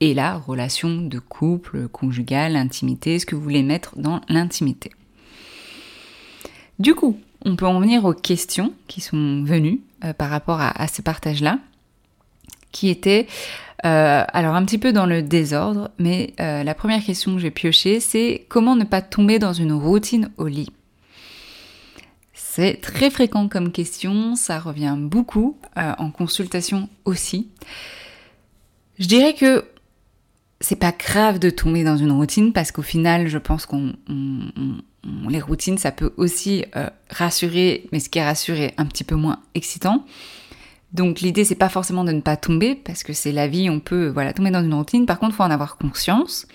et 0.00 0.14
la 0.14 0.36
relation 0.36 1.02
de 1.02 1.18
couple, 1.18 1.88
conjugale, 1.88 2.56
intimité, 2.56 3.18
ce 3.18 3.26
que 3.26 3.34
vous 3.34 3.42
voulez 3.42 3.62
mettre 3.62 3.98
dans 3.98 4.20
l'intimité. 4.28 4.90
Du 6.78 6.94
coup, 6.94 7.18
on 7.44 7.56
peut 7.56 7.66
en 7.66 7.80
venir 7.80 8.04
aux 8.04 8.14
questions 8.14 8.72
qui 8.88 9.00
sont 9.00 9.44
venues 9.44 9.80
euh, 10.04 10.12
par 10.12 10.30
rapport 10.30 10.60
à, 10.60 10.88
ce 10.88 11.02
partage-là, 11.02 11.58
qui 12.72 12.88
étaient 12.88 13.26
euh, 13.84 14.24
alors 14.32 14.54
un 14.54 14.64
petit 14.64 14.78
peu 14.78 14.92
dans 14.92 15.06
le 15.06 15.22
désordre, 15.22 15.90
mais 15.98 16.32
euh, 16.40 16.64
la 16.64 16.74
première 16.74 17.04
question 17.04 17.34
que 17.34 17.40
j'ai 17.40 17.50
piochée, 17.50 18.00
c'est 18.00 18.46
comment 18.48 18.76
ne 18.76 18.84
pas 18.84 19.02
tomber 19.02 19.38
dans 19.38 19.52
une 19.52 19.72
routine 19.72 20.30
au 20.38 20.46
lit? 20.46 20.70
C'est 22.32 22.80
très 22.80 23.10
fréquent 23.10 23.48
comme 23.48 23.72
question, 23.72 24.36
ça 24.36 24.58
revient 24.58 24.96
beaucoup 24.96 25.56
en 25.76 26.10
consultation 26.12 26.88
aussi. 27.04 27.48
Je 28.98 29.08
dirais 29.08 29.34
que 29.34 29.64
c'est 30.64 30.76
pas 30.76 30.92
grave 30.92 31.38
de 31.38 31.50
tomber 31.50 31.84
dans 31.84 31.98
une 31.98 32.10
routine 32.10 32.52
parce 32.52 32.72
qu'au 32.72 32.82
final, 32.82 33.28
je 33.28 33.38
pense 33.38 33.66
qu'on 33.66 33.92
les 35.28 35.40
routines, 35.40 35.76
ça 35.76 35.92
peut 35.92 36.12
aussi 36.16 36.64
euh, 36.76 36.88
rassurer, 37.10 37.86
mais 37.92 38.00
ce 38.00 38.08
qui 38.08 38.18
est 38.18 38.24
rassuré, 38.24 38.72
un 38.78 38.86
petit 38.86 39.04
peu 39.04 39.14
moins 39.14 39.40
excitant. 39.54 40.06
Donc 40.92 41.20
l'idée, 41.20 41.44
c'est 41.44 41.54
pas 41.54 41.68
forcément 41.68 42.02
de 42.02 42.12
ne 42.12 42.22
pas 42.22 42.36
tomber 42.36 42.74
parce 42.74 43.02
que 43.02 43.12
c'est 43.12 43.32
la 43.32 43.46
vie, 43.46 43.68
on 43.68 43.78
peut 43.78 44.08
voilà 44.08 44.32
tomber 44.32 44.50
dans 44.50 44.64
une 44.64 44.72
routine. 44.72 45.04
Par 45.04 45.18
contre, 45.18 45.34
faut 45.34 45.42
en 45.42 45.50
avoir 45.50 45.76
conscience 45.76 46.46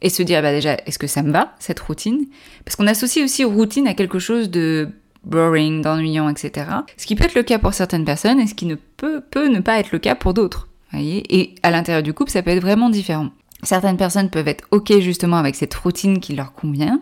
et 0.00 0.08
se 0.08 0.22
dire 0.22 0.40
bah 0.40 0.52
déjà, 0.52 0.74
est-ce 0.86 0.98
que 0.98 1.06
ça 1.06 1.22
me 1.22 1.30
va 1.30 1.54
cette 1.58 1.80
routine? 1.80 2.26
Parce 2.64 2.76
qu'on 2.76 2.86
associe 2.86 3.22
aussi 3.22 3.44
routine 3.44 3.86
à 3.86 3.92
quelque 3.92 4.18
chose 4.18 4.50
de 4.50 4.88
boring, 5.24 5.82
d'ennuyant, 5.82 6.30
etc. 6.30 6.70
Ce 6.96 7.04
qui 7.04 7.16
peut 7.16 7.24
être 7.24 7.34
le 7.34 7.42
cas 7.42 7.58
pour 7.58 7.74
certaines 7.74 8.06
personnes 8.06 8.40
et 8.40 8.46
ce 8.46 8.54
qui 8.54 8.64
ne 8.64 8.76
peut, 8.76 9.20
peut 9.20 9.48
ne 9.48 9.60
pas 9.60 9.78
être 9.78 9.92
le 9.92 9.98
cas 9.98 10.14
pour 10.14 10.32
d'autres. 10.32 10.68
Et 10.94 11.54
à 11.62 11.70
l'intérieur 11.70 12.02
du 12.02 12.12
couple, 12.12 12.30
ça 12.30 12.42
peut 12.42 12.50
être 12.50 12.60
vraiment 12.60 12.90
différent. 12.90 13.30
Certaines 13.62 13.96
personnes 13.96 14.30
peuvent 14.30 14.48
être 14.48 14.66
OK 14.70 14.92
justement 15.00 15.36
avec 15.36 15.54
cette 15.54 15.74
routine 15.74 16.20
qui 16.20 16.34
leur 16.34 16.52
convient, 16.52 17.00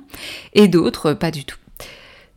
et 0.53 0.69
d'autres 0.69 1.15
pas 1.15 1.31
du 1.31 1.45
tout. 1.45 1.57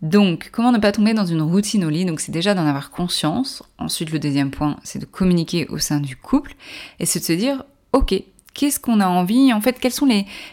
Donc, 0.02 0.50
comment 0.52 0.72
ne 0.72 0.80
pas 0.80 0.92
tomber 0.92 1.14
dans 1.14 1.26
une 1.26 1.42
routine 1.42 1.86
au 1.86 1.90
lit? 1.90 2.06
Donc, 2.06 2.20
c'est 2.20 2.32
déjà 2.32 2.54
d'en 2.54 2.66
avoir 2.66 2.92
conscience. 2.92 3.64
Ensuite, 3.78 4.12
le 4.12 4.20
deuxième 4.20 4.52
point, 4.52 4.78
c'est 4.84 5.00
de 5.00 5.06
communiquer 5.06 5.68
au 5.68 5.78
sein 5.78 6.00
du 6.00 6.18
couple, 6.18 6.56
et 7.00 7.06
c'est 7.06 7.20
de 7.20 7.26
se 7.26 7.34
dire, 7.34 7.64
OK, 7.94 8.14
qu'est-ce 8.54 8.80
qu'on 8.80 9.00
a 9.00 9.08
envie, 9.08 9.52
en 9.54 9.62
fait, 9.62 9.80
quelles 9.80 9.94
sont 9.94 10.08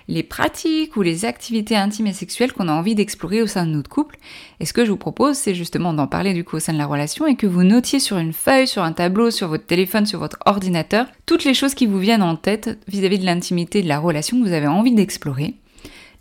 les, 0.09 0.23
pratiques 0.23 0.97
ou 0.97 1.03
les 1.03 1.25
activités 1.25 1.77
intimes 1.77 2.07
et 2.07 2.13
sexuelles 2.13 2.53
qu'on 2.53 2.69
a 2.69 2.73
envie 2.73 2.95
d'explorer 2.95 3.43
au 3.43 3.47
sein 3.47 3.67
de 3.67 3.73
notre 3.73 3.91
couple. 3.91 4.19
Et 4.59 4.65
ce 4.65 4.73
que 4.73 4.85
je 4.85 4.91
vous 4.91 4.97
propose, 4.97 5.37
c'est 5.37 5.55
justement 5.55 5.93
d'en 5.93 6.07
parler 6.07 6.35
du 6.35 6.45
coup 6.45 6.57
au 6.57 6.61
sein 6.61 6.73
de 6.73 6.79
la 6.79 6.87
relation 6.87 7.27
et 7.27 7.37
que 7.37 7.47
vous 7.47 7.63
notiez 7.63 8.01
sur 8.01 8.19
une 8.19 8.33
feuille, 8.33 8.67
sur 8.67 8.83
un 8.83 8.93
tableau, 8.93 9.31
sur 9.31 9.49
votre 9.49 9.67
téléphone, 9.67 10.07
sur 10.07 10.19
votre 10.19 10.39
ordinateur, 10.47 11.07
toutes 11.27 11.45
les 11.45 11.55
choses 11.55 11.75
qui 11.75 11.87
vous 11.87 11.99
viennent 11.99 12.23
en 12.23 12.37
tête 12.37 12.79
vis-à-vis 12.89 13.19
de 13.19 13.27
l'intimité 13.27 13.83
de 13.83 13.89
la 13.89 13.99
relation 13.99 14.41
que 14.41 14.47
vous 14.47 14.55
avez 14.55 14.67
envie 14.67 14.95
d'explorer, 14.95 15.55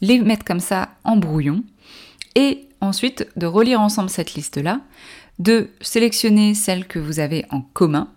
les 0.01 0.19
mettre 0.19 0.45
comme 0.45 0.59
ça 0.59 0.89
en 1.03 1.17
brouillon, 1.17 1.63
et 2.35 2.67
ensuite 2.81 3.27
de 3.35 3.45
relire 3.45 3.81
ensemble 3.81 4.09
cette 4.09 4.33
liste-là, 4.33 4.81
de 5.39 5.69
sélectionner 5.81 6.53
celles 6.53 6.87
que 6.87 6.99
vous 6.99 7.19
avez 7.19 7.45
en 7.49 7.61
commun, 7.61 8.09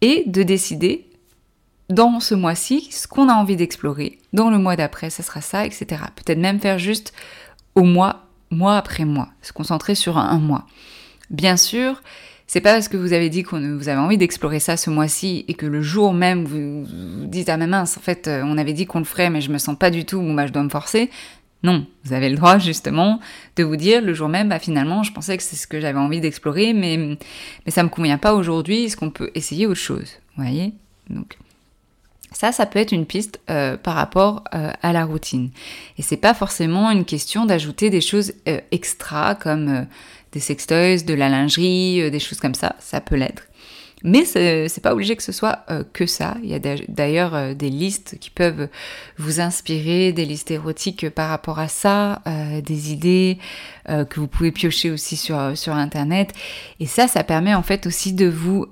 et 0.00 0.24
de 0.26 0.42
décider 0.42 1.06
dans 1.90 2.20
ce 2.20 2.34
mois-ci 2.34 2.88
ce 2.90 3.06
qu'on 3.06 3.28
a 3.28 3.34
envie 3.34 3.56
d'explorer. 3.56 4.18
Dans 4.32 4.50
le 4.50 4.58
mois 4.58 4.76
d'après, 4.76 5.10
ça 5.10 5.22
sera 5.22 5.40
ça, 5.40 5.66
etc. 5.66 6.02
Peut-être 6.16 6.38
même 6.38 6.60
faire 6.60 6.78
juste 6.78 7.12
au 7.74 7.82
mois, 7.82 8.26
mois 8.50 8.76
après 8.76 9.04
mois, 9.04 9.28
se 9.42 9.52
concentrer 9.52 9.94
sur 9.94 10.16
un, 10.18 10.38
mois. 10.38 10.66
Bien 11.30 11.56
sûr, 11.56 12.02
c'est 12.46 12.60
pas 12.60 12.74
parce 12.74 12.88
que 12.88 12.96
vous 12.96 13.12
avez 13.12 13.30
dit 13.30 13.42
que 13.42 13.56
vous 13.76 13.88
avez 13.88 13.98
envie 13.98 14.18
d'explorer 14.18 14.60
ça 14.60 14.76
ce 14.76 14.90
mois-ci 14.90 15.44
et 15.48 15.54
que 15.54 15.66
le 15.66 15.82
jour 15.82 16.12
même 16.12 16.44
vous, 16.44 16.84
vous 16.84 17.26
dites 17.26 17.48
ah 17.48 17.56
mais 17.56 17.66
mince 17.66 17.96
en 17.96 18.00
fait 18.00 18.28
euh, 18.28 18.42
on 18.44 18.58
avait 18.58 18.74
dit 18.74 18.84
qu'on 18.84 18.98
le 18.98 19.06
ferait 19.06 19.30
mais 19.30 19.40
je 19.40 19.50
me 19.50 19.56
sens 19.56 19.78
pas 19.78 19.90
du 19.90 20.04
tout 20.04 20.20
bon 20.20 20.34
bah 20.34 20.46
je 20.46 20.52
dois 20.52 20.62
me 20.62 20.68
forcer. 20.68 21.10
Non, 21.62 21.86
vous 22.04 22.12
avez 22.12 22.28
le 22.28 22.36
droit 22.36 22.58
justement 22.58 23.20
de 23.56 23.64
vous 23.64 23.76
dire 23.76 24.02
le 24.02 24.12
jour 24.12 24.28
même 24.28 24.50
bah 24.50 24.58
finalement 24.58 25.02
je 25.02 25.12
pensais 25.12 25.36
que 25.36 25.42
c'est 25.42 25.56
ce 25.56 25.66
que 25.66 25.80
j'avais 25.80 25.98
envie 25.98 26.20
d'explorer 26.20 26.74
mais 26.74 27.16
mais 27.64 27.72
ça 27.72 27.82
me 27.82 27.88
convient 27.88 28.18
pas 28.18 28.34
aujourd'hui, 28.34 28.84
est-ce 28.84 28.96
qu'on 28.96 29.10
peut 29.10 29.30
essayer 29.34 29.66
autre 29.66 29.80
chose 29.80 30.12
Vous 30.36 30.44
voyez? 30.44 30.74
Donc 31.08 31.38
ça, 32.34 32.50
ça 32.52 32.66
peut 32.66 32.80
être 32.80 32.92
une 32.92 33.06
piste 33.06 33.40
euh, 33.48 33.76
par 33.76 33.94
rapport 33.94 34.42
euh, 34.54 34.70
à 34.82 34.92
la 34.92 35.04
routine. 35.04 35.50
Et 35.98 36.02
c'est 36.02 36.16
pas 36.16 36.34
forcément 36.34 36.90
une 36.90 37.04
question 37.04 37.46
d'ajouter 37.46 37.90
des 37.90 38.00
choses 38.00 38.32
euh, 38.48 38.60
extra 38.72 39.36
comme 39.36 39.86
des 40.32 40.40
sextoys, 40.40 41.04
de 41.06 41.14
la 41.14 41.28
lingerie, 41.28 42.10
des 42.10 42.18
choses 42.18 42.40
comme 42.40 42.54
ça. 42.54 42.74
Ça 42.80 43.00
peut 43.00 43.14
l'être. 43.14 43.44
Mais 44.02 44.26
c'est 44.26 44.82
pas 44.82 44.92
obligé 44.92 45.16
que 45.16 45.22
ce 45.22 45.32
soit 45.32 45.64
que 45.94 46.04
ça. 46.04 46.36
Il 46.42 46.50
y 46.50 46.54
a 46.54 46.58
d'ailleurs 46.58 47.54
des 47.54 47.70
listes 47.70 48.18
qui 48.20 48.28
peuvent 48.28 48.68
vous 49.16 49.40
inspirer, 49.40 50.12
des 50.12 50.26
listes 50.26 50.50
érotiques 50.50 51.08
par 51.08 51.30
rapport 51.30 51.58
à 51.58 51.68
ça, 51.68 52.20
des 52.62 52.92
idées 52.92 53.38
que 53.86 54.20
vous 54.20 54.26
pouvez 54.26 54.52
piocher 54.52 54.90
aussi 54.90 55.16
sur, 55.16 55.56
sur 55.56 55.72
Internet. 55.72 56.34
Et 56.80 56.86
ça, 56.86 57.08
ça 57.08 57.24
permet 57.24 57.54
en 57.54 57.62
fait 57.62 57.86
aussi 57.86 58.12
de 58.12 58.26
vous 58.26 58.66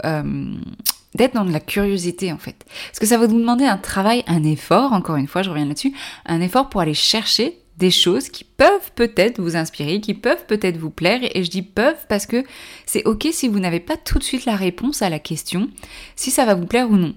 d'être 1.14 1.35
dans 1.35 1.44
de 1.44 1.53
la 1.53 1.61
curiosité 1.61 2.33
en 2.33 2.38
fait. 2.38 2.64
Parce 2.87 2.98
que 2.98 3.07
ça 3.07 3.18
va 3.18 3.27
vous 3.27 3.38
demander 3.38 3.64
un 3.64 3.79
travail, 3.79 4.25
un 4.27 4.44
effort, 4.44 4.92
encore 4.92 5.16
une 5.16 5.27
fois, 5.27 5.42
je 5.42 5.51
reviens 5.51 5.66
là-dessus, 5.66 5.92
un 6.27 6.40
effort 6.40 6.68
pour 6.68 6.81
aller 6.81 6.94
chercher 6.94 7.59
des 7.79 7.90
choses 7.90 8.29
qui 8.29 8.44
peuvent 8.44 8.92
peut-être 8.94 9.40
vous 9.40 9.57
inspirer, 9.57 10.01
qui 10.01 10.14
peuvent 10.14 10.46
peut-être 10.46 10.77
vous 10.77 10.90
plaire, 10.90 11.20
et 11.22 11.42
je 11.42 11.51
dis 11.51 11.62
peuvent 11.62 12.07
parce 12.09 12.27
que 12.27 12.44
c'est 12.87 13.05
ok 13.05 13.29
si 13.33 13.48
vous 13.48 13.59
n'avez 13.59 13.81
pas 13.81 13.96
tout 13.96 14.18
de 14.18 14.25
suite 14.25 14.44
la 14.44 14.57
réponse 14.57 15.03
à 15.03 15.11
la 15.11 15.18
question, 15.18 15.68
si 16.14 16.31
ça 16.31 16.44
va 16.44 16.55
vous 16.55 16.66
plaire 16.66 16.90
ou 16.90 16.96
non. 16.96 17.14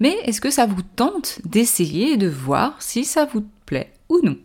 Mais 0.00 0.16
est-ce 0.24 0.40
que 0.40 0.50
ça 0.50 0.66
vous 0.66 0.82
tente 0.82 1.40
d'essayer 1.44 2.12
et 2.12 2.16
de 2.16 2.28
voir 2.28 2.80
si 2.80 3.04
ça 3.04 3.24
vous 3.24 3.44
plaît 3.66 3.92
ou 4.08 4.20
non? 4.22 4.36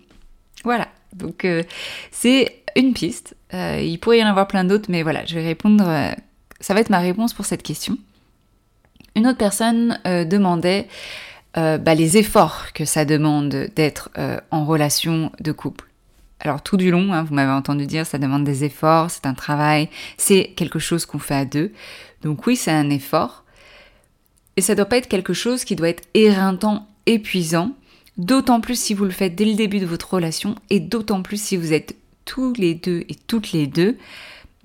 Voilà, 0.63 0.87
donc 1.13 1.45
euh, 1.45 1.63
c'est 2.11 2.63
une 2.75 2.93
piste. 2.93 3.35
Euh, 3.53 3.79
il 3.81 3.99
pourrait 3.99 4.19
y 4.19 4.23
en 4.23 4.27
avoir 4.27 4.47
plein 4.47 4.63
d'autres, 4.63 4.89
mais 4.89 5.03
voilà, 5.03 5.25
je 5.25 5.35
vais 5.35 5.45
répondre. 5.45 5.87
Euh, 5.87 6.11
ça 6.59 6.73
va 6.73 6.79
être 6.79 6.89
ma 6.89 6.99
réponse 6.99 7.33
pour 7.33 7.45
cette 7.45 7.63
question. 7.63 7.97
Une 9.15 9.27
autre 9.27 9.37
personne 9.37 9.99
euh, 10.05 10.25
demandait 10.25 10.87
euh, 11.57 11.77
bah, 11.77 11.95
les 11.95 12.17
efforts 12.17 12.73
que 12.73 12.83
ça 12.83 13.05
demande 13.05 13.69
d'être 13.75 14.09
euh, 14.17 14.39
en 14.51 14.65
relation 14.65 15.31
de 15.39 15.51
couple. 15.53 15.85
Alors 16.41 16.61
tout 16.61 16.75
du 16.75 16.91
long, 16.91 17.13
hein, 17.13 17.23
vous 17.23 17.33
m'avez 17.33 17.51
entendu 17.51 17.85
dire, 17.85 18.05
ça 18.05 18.17
demande 18.17 18.43
des 18.43 18.65
efforts, 18.65 19.09
c'est 19.09 19.25
un 19.25 19.33
travail, 19.33 19.89
c'est 20.17 20.53
quelque 20.57 20.79
chose 20.79 21.05
qu'on 21.05 21.19
fait 21.19 21.35
à 21.35 21.45
deux. 21.45 21.71
Donc 22.23 22.45
oui, 22.45 22.57
c'est 22.57 22.71
un 22.71 22.89
effort. 22.89 23.45
Et 24.57 24.61
ça 24.61 24.73
ne 24.73 24.77
doit 24.77 24.85
pas 24.85 24.97
être 24.97 25.07
quelque 25.07 25.33
chose 25.33 25.63
qui 25.63 25.77
doit 25.77 25.89
être 25.89 26.03
éreintant, 26.13 26.87
épuisant, 27.05 27.71
d'autant 28.17 28.59
plus 28.59 28.79
si 28.79 28.93
vous 28.93 29.05
le 29.05 29.11
faites 29.11 29.35
dès 29.35 29.45
le 29.45 29.55
début 29.55 29.79
de 29.79 29.85
votre 29.85 30.13
relation, 30.13 30.55
et 30.69 30.81
d'autant 30.81 31.21
plus 31.21 31.41
si 31.41 31.55
vous 31.55 31.71
êtes 31.71 31.95
tous 32.25 32.53
les 32.57 32.73
deux 32.73 33.05
et 33.07 33.15
toutes 33.27 33.53
les 33.53 33.67
deux 33.67 33.97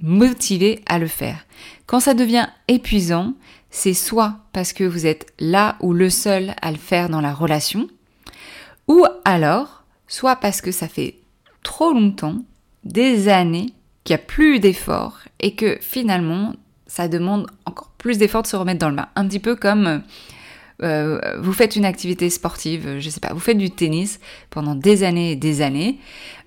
motivés 0.02 0.82
à 0.86 0.98
le 0.98 1.06
faire. 1.06 1.46
Quand 1.86 2.00
ça 2.00 2.14
devient 2.14 2.48
épuisant, 2.68 3.34
c'est 3.70 3.94
soit 3.94 4.36
parce 4.52 4.72
que 4.72 4.84
vous 4.84 5.06
êtes 5.06 5.32
là 5.38 5.76
ou 5.80 5.92
le 5.92 6.10
seul 6.10 6.54
à 6.60 6.70
le 6.72 6.78
faire 6.78 7.08
dans 7.08 7.20
la 7.20 7.32
relation, 7.32 7.88
ou 8.88 9.06
alors, 9.24 9.84
soit 10.08 10.36
parce 10.36 10.60
que 10.60 10.72
ça 10.72 10.88
fait 10.88 11.16
trop 11.62 11.92
longtemps, 11.92 12.42
des 12.84 13.28
années, 13.28 13.72
qu'il 14.04 14.16
n'y 14.16 14.22
a 14.22 14.24
plus 14.24 14.58
d'efforts 14.58 15.18
et 15.38 15.54
que 15.54 15.78
finalement, 15.80 16.54
ça 16.86 17.06
demande 17.06 17.46
encore 17.66 17.90
plus 17.98 18.18
d'efforts 18.18 18.42
de 18.42 18.48
se 18.48 18.56
remettre 18.56 18.80
dans 18.80 18.88
le 18.88 18.96
bain. 18.96 19.08
Un 19.14 19.28
petit 19.28 19.38
peu 19.38 19.54
comme 19.54 20.02
euh, 20.82 21.20
vous 21.38 21.52
faites 21.52 21.76
une 21.76 21.84
activité 21.84 22.30
sportive, 22.30 22.98
je 22.98 23.10
sais 23.10 23.20
pas, 23.20 23.32
vous 23.32 23.40
faites 23.40 23.58
du 23.58 23.70
tennis 23.70 24.18
pendant 24.48 24.74
des 24.74 25.04
années 25.04 25.32
et 25.32 25.36
des 25.36 25.62
années. 25.62 25.98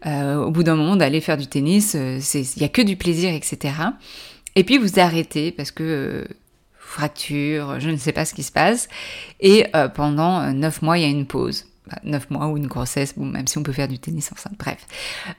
Euh, 0.06 0.44
au 0.44 0.52
bout 0.52 0.64
d'un 0.64 0.76
moment, 0.76 0.96
d'aller 0.96 1.22
faire 1.22 1.38
du 1.38 1.48
tennis, 1.48 1.96
euh, 1.96 2.20
il 2.34 2.60
n'y 2.60 2.66
a 2.66 2.70
que 2.70 2.82
du 2.82 2.98
plaisir, 2.98 3.34
etc. 3.34 3.76
Et 4.56 4.64
puis 4.64 4.78
vous 4.78 5.00
arrêtez 5.00 5.52
parce 5.52 5.72
que 5.72 6.28
fracture, 6.94 7.80
je 7.80 7.90
ne 7.90 7.98
sais 7.98 8.12
pas 8.12 8.26
ce 8.26 8.34
qui 8.34 8.44
se 8.44 8.52
passe. 8.52 8.88
Et 9.40 9.66
euh, 9.76 9.88
pendant 9.88 10.42
euh, 10.42 10.52
neuf 10.52 10.82
mois, 10.82 10.98
il 10.98 11.02
y 11.02 11.06
a 11.06 11.10
une 11.10 11.26
pause. 11.26 11.66
Bah, 11.90 12.00
neuf 12.04 12.30
mois 12.30 12.48
ou 12.48 12.58
une 12.58 12.68
grossesse, 12.68 13.18
même 13.18 13.48
si 13.48 13.58
on 13.58 13.64
peut 13.64 13.74
faire 13.74 13.88
du 13.88 14.00
tennis 14.00 14.32
enceinte, 14.32 14.54
bref. 14.58 14.88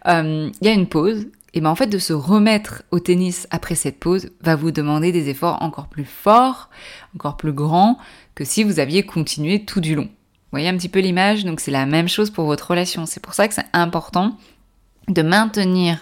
Euh, 0.06 0.50
il 0.60 0.66
y 0.66 0.70
a 0.70 0.74
une 0.74 0.88
pause. 0.88 1.26
et 1.54 1.60
ben 1.60 1.70
en 1.70 1.74
fait 1.74 1.86
de 1.86 1.98
se 1.98 2.12
remettre 2.12 2.82
au 2.90 2.98
tennis 2.98 3.46
après 3.50 3.76
cette 3.76 3.98
pause 3.98 4.30
va 4.42 4.56
vous 4.56 4.72
demander 4.72 5.12
des 5.12 5.28
efforts 5.30 5.62
encore 5.62 5.86
plus 5.86 6.04
forts, 6.04 6.68
encore 7.14 7.36
plus 7.36 7.52
grands 7.52 7.96
que 8.34 8.44
si 8.44 8.64
vous 8.64 8.80
aviez 8.80 9.04
continué 9.04 9.64
tout 9.64 9.80
du 9.80 9.94
long. 9.94 10.04
Vous 10.04 10.58
voyez 10.58 10.68
un 10.68 10.76
petit 10.76 10.88
peu 10.88 11.00
l'image, 11.00 11.44
donc 11.44 11.60
c'est 11.60 11.70
la 11.70 11.86
même 11.86 12.08
chose 12.08 12.30
pour 12.30 12.44
votre 12.44 12.68
relation. 12.70 13.06
C'est 13.06 13.22
pour 13.22 13.34
ça 13.34 13.48
que 13.48 13.54
c'est 13.54 13.66
important 13.72 14.36
de 15.08 15.22
maintenir 15.22 15.98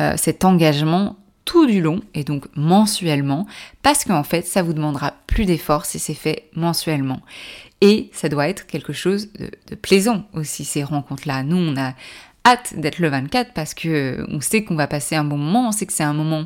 euh, 0.00 0.14
cet 0.16 0.44
engagement 0.44 1.16
tout 1.48 1.66
du 1.66 1.80
long 1.80 2.02
et 2.12 2.24
donc 2.24 2.44
mensuellement 2.56 3.46
parce 3.82 4.04
qu'en 4.04 4.22
fait 4.22 4.46
ça 4.46 4.62
vous 4.62 4.74
demandera 4.74 5.14
plus 5.26 5.46
d'efforts 5.46 5.86
si 5.86 5.98
c'est 5.98 6.12
fait 6.12 6.44
mensuellement. 6.54 7.22
Et 7.80 8.10
ça 8.12 8.28
doit 8.28 8.48
être 8.48 8.66
quelque 8.66 8.92
chose 8.92 9.32
de, 9.32 9.74
plaisant 9.74 10.24
aussi 10.34 10.66
ces 10.66 10.84
rencontres-là. 10.84 11.42
Nous 11.44 11.56
on 11.56 11.74
a 11.78 11.94
hâte 12.44 12.74
d'être 12.76 12.98
le 12.98 13.08
24 13.08 13.54
parce 13.54 13.72
que 13.72 14.26
on 14.28 14.42
sait 14.42 14.62
qu'on 14.62 14.74
va 14.74 14.86
passer 14.86 15.16
un 15.16 15.24
bon 15.24 15.38
moment, 15.38 15.68
on 15.68 15.72
sait 15.72 15.86
que 15.86 15.94
c'est 15.94 16.02
un 16.02 16.12
moment 16.12 16.44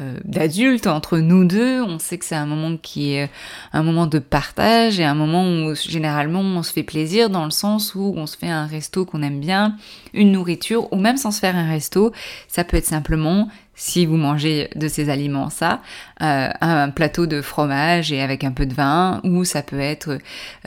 euh, 0.00 0.18
d'adulte 0.24 0.86
entre 0.86 1.16
nous 1.16 1.46
deux, 1.46 1.82
on 1.82 1.98
sait 1.98 2.18
que 2.18 2.26
c'est 2.26 2.34
un 2.34 2.44
moment 2.44 2.76
qui 2.76 3.14
est 3.14 3.30
un 3.72 3.82
moment 3.82 4.06
de 4.06 4.18
partage 4.18 5.00
et 5.00 5.04
un 5.04 5.14
moment 5.14 5.46
où 5.46 5.74
généralement 5.74 6.40
on 6.40 6.62
se 6.62 6.74
fait 6.74 6.82
plaisir 6.82 7.30
dans 7.30 7.46
le 7.46 7.50
sens 7.50 7.94
où 7.94 8.12
on 8.18 8.26
se 8.26 8.36
fait 8.36 8.50
un 8.50 8.66
resto 8.66 9.06
qu'on 9.06 9.22
aime 9.22 9.40
bien, 9.40 9.76
une 10.12 10.32
nourriture 10.32 10.92
ou 10.92 10.96
même 10.96 11.16
sans 11.16 11.30
se 11.30 11.40
faire 11.40 11.56
un 11.56 11.68
resto, 11.68 12.12
ça 12.48 12.64
peut 12.64 12.76
être 12.76 12.84
simplement 12.84 13.48
si 13.82 14.06
vous 14.06 14.16
mangez 14.16 14.70
de 14.76 14.86
ces 14.86 15.10
aliments 15.10 15.50
ça, 15.50 15.82
euh, 16.22 16.48
un 16.60 16.90
plateau 16.90 17.26
de 17.26 17.42
fromage 17.42 18.12
et 18.12 18.20
avec 18.20 18.44
un 18.44 18.52
peu 18.52 18.64
de 18.64 18.72
vin, 18.72 19.20
ou 19.24 19.44
ça 19.44 19.64
peut 19.64 19.80
être 19.80 20.18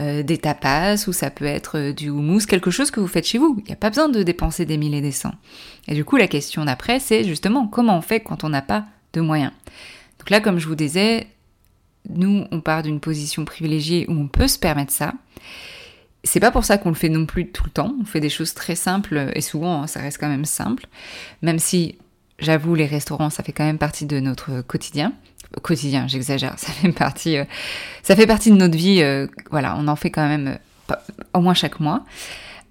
euh, 0.02 0.22
des 0.22 0.38
tapas, 0.38 1.08
ou 1.08 1.14
ça 1.14 1.30
peut 1.30 1.46
être 1.46 1.78
euh, 1.78 1.94
du 1.94 2.10
houmous, 2.10 2.46
quelque 2.46 2.72
chose 2.72 2.92
que 2.92 3.00
vous 3.00 3.08
faites 3.08 3.26
chez 3.26 3.38
vous. 3.38 3.56
Il 3.60 3.68
n'y 3.68 3.72
a 3.72 3.78
pas 3.78 3.90
besoin 3.90 4.10
de 4.10 4.22
dépenser 4.22 4.66
des 4.66 4.76
milliers 4.76 4.98
et 4.98 5.02
des 5.02 5.14
cents. 5.14 5.34
Et 5.88 5.96
du 5.96 6.04
coup, 6.04 6.18
la 6.18 6.28
question 6.28 6.66
d'après, 6.66 7.00
c'est 7.00 7.24
justement 7.24 7.68
comment 7.68 7.98
on 7.98 8.02
fait 8.02 8.20
quand 8.20 8.44
on 8.44 8.50
n'a 8.50 8.62
pas 8.62 8.84
de 9.14 9.22
moyens? 9.22 9.54
Donc 10.20 10.30
là, 10.30 10.42
comme 10.42 10.60
je 10.60 10.68
vous 10.68 10.76
disais, 10.76 11.28
nous, 12.10 12.44
on 12.52 12.60
part 12.60 12.84
d'une 12.84 13.00
position 13.00 13.46
privilégiée 13.46 14.08
où 14.10 14.12
on 14.12 14.28
peut 14.28 14.50
se 14.50 14.60
permettre 14.60 14.92
ça. 14.92 15.14
C'est 16.26 16.42
pas 16.42 16.52
pour 16.52 16.66
ça 16.66 16.78
qu'on 16.78 16.90
le 16.90 16.96
fait 16.96 17.08
non 17.08 17.26
plus 17.26 17.50
tout 17.50 17.64
le 17.64 17.72
temps. 17.72 17.96
On 18.02 18.04
fait 18.04 18.20
des 18.20 18.30
choses 18.30 18.54
très 18.54 18.76
simples 18.76 19.32
et 19.34 19.42
souvent 19.42 19.88
ça 19.88 20.02
reste 20.02 20.18
quand 20.20 20.28
même 20.28 20.44
simple, 20.44 20.88
même 21.42 21.60
si 21.60 21.98
j'avoue, 22.40 22.76
les 22.76 22.86
restaurants, 22.86 23.30
ça 23.30 23.44
fait 23.44 23.52
quand 23.52 23.66
même 23.66 23.78
partie 23.78 24.06
de 24.06 24.20
notre 24.20 24.62
quotidien. 24.62 25.14
Quotidien, 25.62 26.08
j'exagère, 26.08 26.54
ça 26.58 26.72
fait 26.72 26.92
partie, 26.92 27.38
euh, 27.38 27.46
ça 28.04 28.16
fait 28.16 28.28
partie 28.28 28.52
de 28.52 28.58
notre 28.58 28.78
vie. 28.78 29.02
Euh, 29.02 29.28
voilà, 29.52 29.76
on 29.78 29.88
en 29.88 29.96
fait 29.96 30.10
quand 30.10 30.28
même 30.28 30.58
euh, 30.92 30.96
au 31.34 31.40
moins 31.40 31.54
chaque 31.54 31.80
mois. 31.80 32.04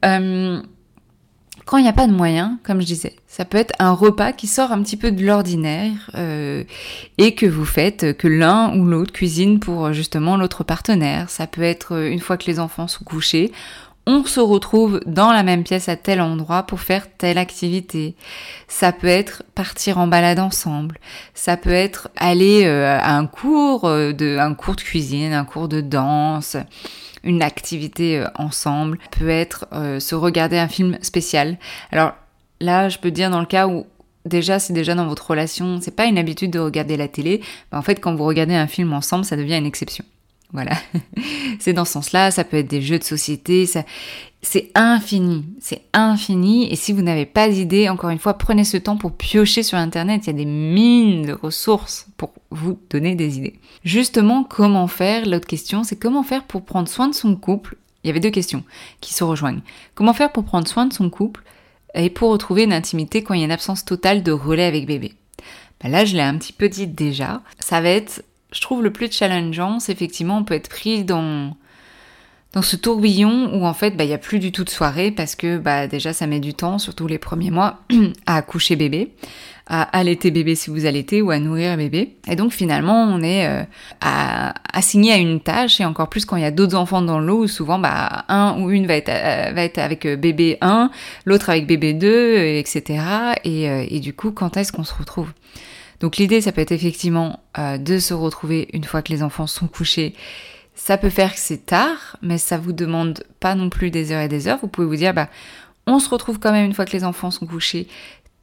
quand 0.02 1.78
il 1.78 1.82
n'y 1.82 1.88
a 1.88 1.94
pas 1.94 2.06
de 2.06 2.12
moyens, 2.12 2.56
comme 2.62 2.80
je 2.80 2.86
disais, 2.86 3.16
ça 3.26 3.46
peut 3.46 3.56
être 3.56 3.72
un 3.78 3.92
repas 3.92 4.32
qui 4.32 4.46
sort 4.46 4.70
un 4.70 4.82
petit 4.82 4.98
peu 4.98 5.10
de 5.10 5.24
l'ordinaire 5.24 6.10
et 7.18 7.34
que 7.34 7.46
vous 7.46 7.64
faites, 7.64 8.16
que 8.18 8.28
l'un 8.28 8.76
ou 8.76 8.84
l'autre 8.84 9.12
cuisine 9.12 9.60
pour 9.60 9.92
justement 9.94 10.36
l'autre 10.36 10.62
partenaire. 10.62 11.30
Ça 11.30 11.46
peut 11.46 11.62
être 11.62 11.96
une 12.06 12.20
fois 12.20 12.36
que 12.36 12.46
les 12.46 12.60
enfants 12.60 12.86
sont 12.86 13.02
couchés, 13.02 13.50
on 14.06 14.24
se 14.24 14.40
retrouve 14.40 15.00
dans 15.06 15.32
la 15.32 15.42
même 15.42 15.64
pièce 15.64 15.88
à 15.88 15.96
tel 15.96 16.20
endroit 16.20 16.64
pour 16.64 16.80
faire 16.80 17.06
telle 17.16 17.38
activité. 17.38 18.14
Ça 18.68 18.92
peut 18.92 19.06
être 19.06 19.42
partir 19.54 19.98
en 19.98 20.06
balade 20.06 20.38
ensemble. 20.38 20.98
Ça 21.32 21.56
peut 21.56 21.72
être 21.72 22.08
aller 22.16 22.64
euh, 22.64 22.98
à 22.98 23.16
un 23.16 23.26
cours 23.26 23.86
euh, 23.86 24.12
de, 24.12 24.36
un 24.38 24.54
cours 24.54 24.76
de 24.76 24.82
cuisine, 24.82 25.32
un 25.32 25.44
cours 25.44 25.68
de 25.68 25.80
danse, 25.80 26.56
une 27.22 27.42
activité 27.42 28.18
euh, 28.18 28.26
ensemble. 28.34 28.98
Ça 29.02 29.18
peut 29.18 29.30
être 29.30 29.66
se 29.98 30.14
regarder 30.14 30.58
un 30.58 30.68
film 30.68 30.98
spécial. 31.00 31.56
Alors 31.90 32.12
là, 32.60 32.88
je 32.88 32.98
peux 32.98 33.10
dire 33.10 33.30
dans 33.30 33.40
le 33.40 33.46
cas 33.46 33.68
où 33.68 33.86
déjà 34.26 34.58
c'est 34.58 34.72
déjà 34.72 34.94
dans 34.94 35.06
votre 35.06 35.30
relation, 35.30 35.78
c'est 35.80 35.96
pas 35.96 36.06
une 36.06 36.18
habitude 36.18 36.50
de 36.50 36.58
regarder 36.58 36.96
la 36.96 37.08
télé. 37.08 37.40
En 37.72 37.82
fait, 37.82 37.96
quand 38.00 38.14
vous 38.14 38.24
regardez 38.24 38.54
un 38.54 38.66
film 38.66 38.92
ensemble, 38.92 39.24
ça 39.24 39.36
devient 39.36 39.56
une 39.56 39.66
exception. 39.66 40.04
Voilà. 40.54 40.72
c'est 41.58 41.72
dans 41.72 41.84
ce 41.84 41.92
sens-là, 41.92 42.30
ça 42.30 42.44
peut 42.44 42.56
être 42.58 42.68
des 42.68 42.80
jeux 42.80 42.98
de 42.98 43.04
société, 43.04 43.66
c'est 43.66 44.70
infini, 44.76 45.44
c'est 45.60 45.82
infini. 45.92 46.72
Et 46.72 46.76
si 46.76 46.92
vous 46.92 47.02
n'avez 47.02 47.26
pas 47.26 47.48
d'idée, 47.48 47.88
encore 47.88 48.10
une 48.10 48.20
fois, 48.20 48.34
prenez 48.34 48.64
ce 48.64 48.76
temps 48.76 48.96
pour 48.96 49.12
piocher 49.12 49.64
sur 49.64 49.76
Internet. 49.76 50.22
Il 50.24 50.26
y 50.28 50.30
a 50.30 50.34
des 50.34 50.44
mines 50.44 51.26
de 51.26 51.32
ressources 51.32 52.06
pour 52.16 52.32
vous 52.50 52.78
donner 52.88 53.16
des 53.16 53.38
idées. 53.38 53.58
Justement, 53.84 54.44
comment 54.44 54.86
faire? 54.86 55.26
L'autre 55.26 55.48
question, 55.48 55.82
c'est 55.82 55.96
comment 55.96 56.22
faire 56.22 56.44
pour 56.44 56.64
prendre 56.64 56.88
soin 56.88 57.08
de 57.08 57.14
son 57.14 57.34
couple? 57.34 57.76
Il 58.04 58.06
y 58.06 58.10
avait 58.10 58.20
deux 58.20 58.30
questions 58.30 58.62
qui 59.00 59.12
se 59.12 59.24
rejoignent. 59.24 59.62
Comment 59.96 60.14
faire 60.14 60.30
pour 60.30 60.44
prendre 60.44 60.68
soin 60.68 60.86
de 60.86 60.92
son 60.92 61.10
couple 61.10 61.42
et 61.94 62.10
pour 62.10 62.30
retrouver 62.30 62.62
une 62.62 62.72
intimité 62.72 63.24
quand 63.24 63.34
il 63.34 63.40
y 63.40 63.42
a 63.42 63.46
une 63.46 63.50
absence 63.50 63.84
totale 63.84 64.22
de 64.22 64.30
relais 64.30 64.66
avec 64.66 64.86
bébé? 64.86 65.14
Ben 65.82 65.90
Là, 65.90 66.04
je 66.04 66.14
l'ai 66.14 66.22
un 66.22 66.38
petit 66.38 66.52
peu 66.52 66.68
dit 66.68 66.86
déjà. 66.86 67.42
Ça 67.58 67.80
va 67.80 67.88
être 67.88 68.22
je 68.54 68.60
trouve 68.60 68.82
le 68.82 68.92
plus 68.92 69.12
challengeant, 69.12 69.80
c'est 69.80 69.92
effectivement 69.92 70.38
on 70.38 70.44
peut 70.44 70.54
être 70.54 70.70
pris 70.70 71.04
dans 71.04 71.54
dans 72.54 72.62
ce 72.62 72.76
tourbillon 72.76 73.50
où 73.52 73.66
en 73.66 73.74
fait 73.74 73.96
bah, 73.96 74.04
il 74.04 74.08
n'y 74.08 74.14
a 74.14 74.18
plus 74.18 74.38
du 74.38 74.52
tout 74.52 74.62
de 74.62 74.70
soirée 74.70 75.10
parce 75.10 75.34
que 75.34 75.58
bah, 75.58 75.88
déjà 75.88 76.12
ça 76.12 76.28
met 76.28 76.38
du 76.38 76.54
temps, 76.54 76.78
surtout 76.78 77.08
les 77.08 77.18
premiers 77.18 77.50
mois, 77.50 77.80
à 78.26 78.42
coucher 78.42 78.76
bébé, 78.76 79.12
à 79.66 79.82
allaiter 79.82 80.30
bébé 80.30 80.54
si 80.54 80.70
vous 80.70 80.86
allaitez 80.86 81.20
ou 81.20 81.32
à 81.32 81.40
nourrir 81.40 81.76
bébé. 81.76 82.16
Et 82.28 82.36
donc 82.36 82.52
finalement 82.52 83.02
on 83.02 83.22
est 83.22 83.48
euh, 83.48 83.64
assigné 84.72 85.12
à 85.12 85.16
une 85.16 85.40
tâche 85.40 85.80
et 85.80 85.84
encore 85.84 86.08
plus 86.08 86.24
quand 86.24 86.36
il 86.36 86.42
y 86.42 86.46
a 86.46 86.52
d'autres 86.52 86.76
enfants 86.76 87.02
dans 87.02 87.18
l'eau 87.18 87.42
où 87.42 87.48
souvent 87.48 87.80
bah, 87.80 88.24
un 88.28 88.60
ou 88.60 88.70
une 88.70 88.86
va 88.86 88.94
être, 88.94 89.08
euh, 89.08 89.50
va 89.52 89.82
avec 89.82 90.06
euh, 90.06 90.14
bébé 90.14 90.58
1, 90.60 90.90
l'autre 91.24 91.50
avec 91.50 91.66
bébé 91.66 91.92
2, 91.92 92.36
etc. 92.36 93.02
Et, 93.42 93.64
et 93.64 93.98
du 93.98 94.14
coup 94.14 94.30
quand 94.30 94.56
est-ce 94.56 94.70
qu'on 94.70 94.84
se 94.84 94.94
retrouve? 94.94 95.32
Donc 96.00 96.16
l'idée, 96.16 96.40
ça 96.40 96.52
peut 96.52 96.60
être 96.60 96.72
effectivement 96.72 97.40
euh, 97.58 97.78
de 97.78 97.98
se 97.98 98.14
retrouver 98.14 98.68
une 98.72 98.84
fois 98.84 99.02
que 99.02 99.12
les 99.12 99.22
enfants 99.22 99.46
sont 99.46 99.68
couchés. 99.68 100.14
Ça 100.74 100.98
peut 100.98 101.10
faire 101.10 101.32
que 101.32 101.38
c'est 101.38 101.66
tard, 101.66 102.16
mais 102.20 102.38
ça 102.38 102.58
vous 102.58 102.72
demande 102.72 103.22
pas 103.40 103.54
non 103.54 103.70
plus 103.70 103.90
des 103.90 104.10
heures 104.10 104.22
et 104.22 104.28
des 104.28 104.48
heures. 104.48 104.58
Vous 104.60 104.68
pouvez 104.68 104.86
vous 104.86 104.96
dire, 104.96 105.14
bah, 105.14 105.28
on 105.86 105.98
se 105.98 106.08
retrouve 106.08 106.38
quand 106.38 106.52
même 106.52 106.66
une 106.66 106.74
fois 106.74 106.84
que 106.84 106.92
les 106.96 107.04
enfants 107.04 107.30
sont 107.30 107.46
couchés. 107.46 107.86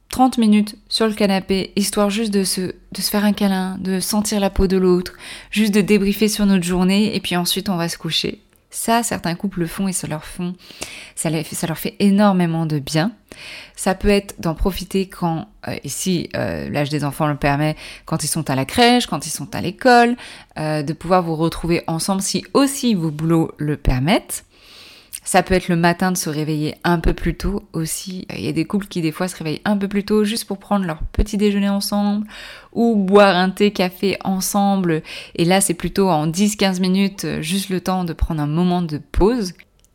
30 0.08 0.38
minutes 0.38 0.76
sur 0.88 1.06
le 1.06 1.14
canapé, 1.14 1.72
histoire 1.74 2.10
juste 2.10 2.32
de 2.32 2.44
se, 2.44 2.60
de 2.60 3.00
se 3.00 3.10
faire 3.10 3.24
un 3.24 3.32
câlin, 3.32 3.78
de 3.80 3.98
sentir 3.98 4.40
la 4.40 4.50
peau 4.50 4.66
de 4.66 4.76
l'autre, 4.76 5.14
juste 5.50 5.74
de 5.74 5.80
débriefer 5.80 6.28
sur 6.28 6.44
notre 6.44 6.64
journée, 6.64 7.16
et 7.16 7.20
puis 7.20 7.34
ensuite 7.34 7.70
on 7.70 7.76
va 7.76 7.88
se 7.88 7.96
coucher. 7.96 8.42
Ça, 8.74 9.02
certains 9.02 9.34
couples 9.34 9.60
le 9.60 9.66
font 9.66 9.86
et 9.86 9.92
ça 9.92 10.06
leur, 10.08 10.24
font, 10.24 10.54
ça, 11.14 11.28
leur 11.28 11.78
fait 11.78 11.94
énormément 11.98 12.64
de 12.64 12.78
bien. 12.78 13.12
Ça 13.76 13.94
peut 13.94 14.08
être 14.08 14.34
d'en 14.40 14.54
profiter 14.54 15.10
quand, 15.10 15.46
euh, 15.68 15.76
et 15.84 16.30
euh, 16.34 16.70
l'âge 16.70 16.88
des 16.88 17.04
enfants 17.04 17.26
le 17.26 17.36
permet, 17.36 17.76
quand 18.06 18.24
ils 18.24 18.28
sont 18.28 18.48
à 18.48 18.54
la 18.54 18.64
crèche, 18.64 19.06
quand 19.06 19.26
ils 19.26 19.30
sont 19.30 19.54
à 19.54 19.60
l'école, 19.60 20.16
euh, 20.58 20.82
de 20.82 20.94
pouvoir 20.94 21.22
vous 21.22 21.36
retrouver 21.36 21.82
ensemble 21.86 22.22
si 22.22 22.44
aussi 22.54 22.94
vos 22.94 23.10
boulots 23.10 23.52
le 23.58 23.76
permettent. 23.76 24.46
Ça 25.24 25.44
peut 25.44 25.54
être 25.54 25.68
le 25.68 25.76
matin 25.76 26.10
de 26.10 26.16
se 26.16 26.28
réveiller 26.28 26.74
un 26.82 26.98
peu 26.98 27.14
plus 27.14 27.36
tôt 27.36 27.62
aussi. 27.72 28.26
Il 28.34 28.44
y 28.44 28.48
a 28.48 28.52
des 28.52 28.64
couples 28.64 28.88
qui 28.88 29.00
des 29.02 29.12
fois 29.12 29.28
se 29.28 29.36
réveillent 29.36 29.62
un 29.64 29.76
peu 29.76 29.86
plus 29.86 30.04
tôt 30.04 30.24
juste 30.24 30.46
pour 30.46 30.58
prendre 30.58 30.84
leur 30.84 30.98
petit 31.12 31.36
déjeuner 31.36 31.68
ensemble 31.68 32.26
ou 32.72 32.96
boire 32.96 33.36
un 33.36 33.50
thé 33.50 33.70
café 33.70 34.18
ensemble. 34.24 35.02
Et 35.36 35.44
là, 35.44 35.60
c'est 35.60 35.74
plutôt 35.74 36.10
en 36.10 36.26
10-15 36.26 36.80
minutes, 36.80 37.26
juste 37.40 37.68
le 37.68 37.80
temps 37.80 38.04
de 38.04 38.12
prendre 38.12 38.42
un 38.42 38.48
moment 38.48 38.82
de 38.82 38.98
pause. 38.98 39.52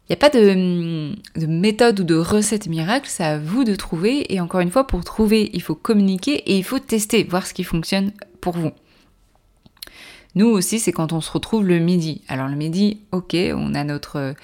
Il 0.10 0.14
n'y 0.14 0.14
a 0.14 0.18
pas 0.18 0.30
de, 0.30 1.14
de, 1.38 1.46
méthode 1.48 2.00
ou 2.00 2.04
de 2.06 2.16
recette 2.16 2.68
miracle, 2.68 3.10
c'est 3.10 3.26
à 3.26 3.38
vous 3.38 3.66
de 3.66 3.76
trouver. 3.76 4.34
Et 4.34 4.40
encore 4.40 4.62
une 4.62 4.72
fois, 4.72 4.88
pour 4.88 5.04
trouver, 5.04 5.50
il 5.52 5.62
faut 5.62 5.76
communiquer 5.76 6.36
et 6.36 6.58
il 6.58 6.64
faut 6.64 6.80
tester, 6.80 7.26
voir 7.26 7.46
ce 7.46 7.54
qui 7.54 7.66
fonctionne 7.66 8.14
pour 8.40 8.54
vous. 8.54 8.72
Nous 10.38 10.46
aussi, 10.46 10.80
c'est 10.80 10.92
quand 10.92 11.14
on 11.14 11.20
se 11.20 11.32
retrouve 11.32 11.66
le 11.66 11.80
midi. 11.80 12.22
Alors 12.28 12.48
le 12.48 12.56
midi, 12.56 13.02
ok, 13.12 13.36
on 13.56 13.74
a 13.74 13.84
notre, 13.84 14.36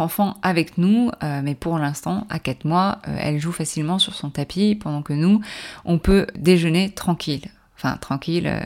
enfant 0.00 0.36
avec 0.40 0.78
nous, 0.78 1.10
euh, 1.24 1.40
mais 1.42 1.56
pour 1.56 1.80
l'instant, 1.80 2.28
à 2.30 2.38
4 2.38 2.64
mois, 2.64 3.00
euh, 3.08 3.16
elle 3.18 3.40
joue 3.40 3.50
facilement 3.50 3.98
sur 3.98 4.14
son 4.14 4.30
tapis, 4.30 4.76
pendant 4.76 5.02
que 5.02 5.12
nous, 5.12 5.40
on 5.84 5.98
peut 5.98 6.28
déjeuner 6.36 6.90
tranquille. 6.90 7.48
Enfin, 7.76 7.96
tranquille, 7.96 8.46
euh, 8.46 8.60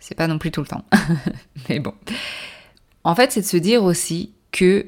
c'est 0.00 0.14
pas 0.14 0.26
non 0.26 0.36
plus 0.36 0.50
tout 0.50 0.60
le 0.60 0.66
temps. 0.66 0.84
mais 1.70 1.80
bon. 1.80 1.94
En 3.02 3.14
fait, 3.14 3.32
c'est 3.32 3.40
de 3.40 3.46
se 3.46 3.56
dire 3.56 3.82
aussi 3.82 4.34
que 4.52 4.86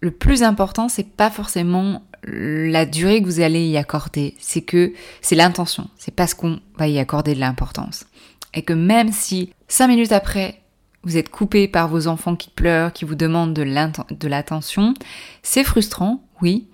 le 0.00 0.10
plus 0.10 0.42
important, 0.42 0.88
c'est 0.88 1.06
pas 1.06 1.28
forcément 1.28 2.02
la 2.26 2.86
durée 2.86 3.20
que 3.20 3.26
vous 3.26 3.40
allez 3.40 3.66
y 3.66 3.76
accorder, 3.76 4.34
c'est 4.38 4.62
que 4.62 4.94
c'est 5.20 5.34
l'intention, 5.34 5.90
c'est 5.98 6.14
parce 6.14 6.32
qu'on 6.32 6.60
va 6.78 6.88
y 6.88 6.98
accorder 6.98 7.34
de 7.34 7.40
l'importance 7.40 8.06
et 8.54 8.62
que 8.62 8.72
même 8.72 9.12
si 9.12 9.52
cinq 9.68 9.88
minutes 9.88 10.12
après, 10.12 10.60
vous 11.02 11.16
êtes 11.16 11.28
coupé 11.28 11.68
par 11.68 11.88
vos 11.88 12.06
enfants 12.06 12.36
qui 12.36 12.50
pleurent, 12.50 12.92
qui 12.92 13.04
vous 13.04 13.14
demandent 13.14 13.52
de 13.52 14.28
l'attention, 14.28 14.94
c'est 15.42 15.64
frustrant, 15.64 16.22
oui, 16.40 16.68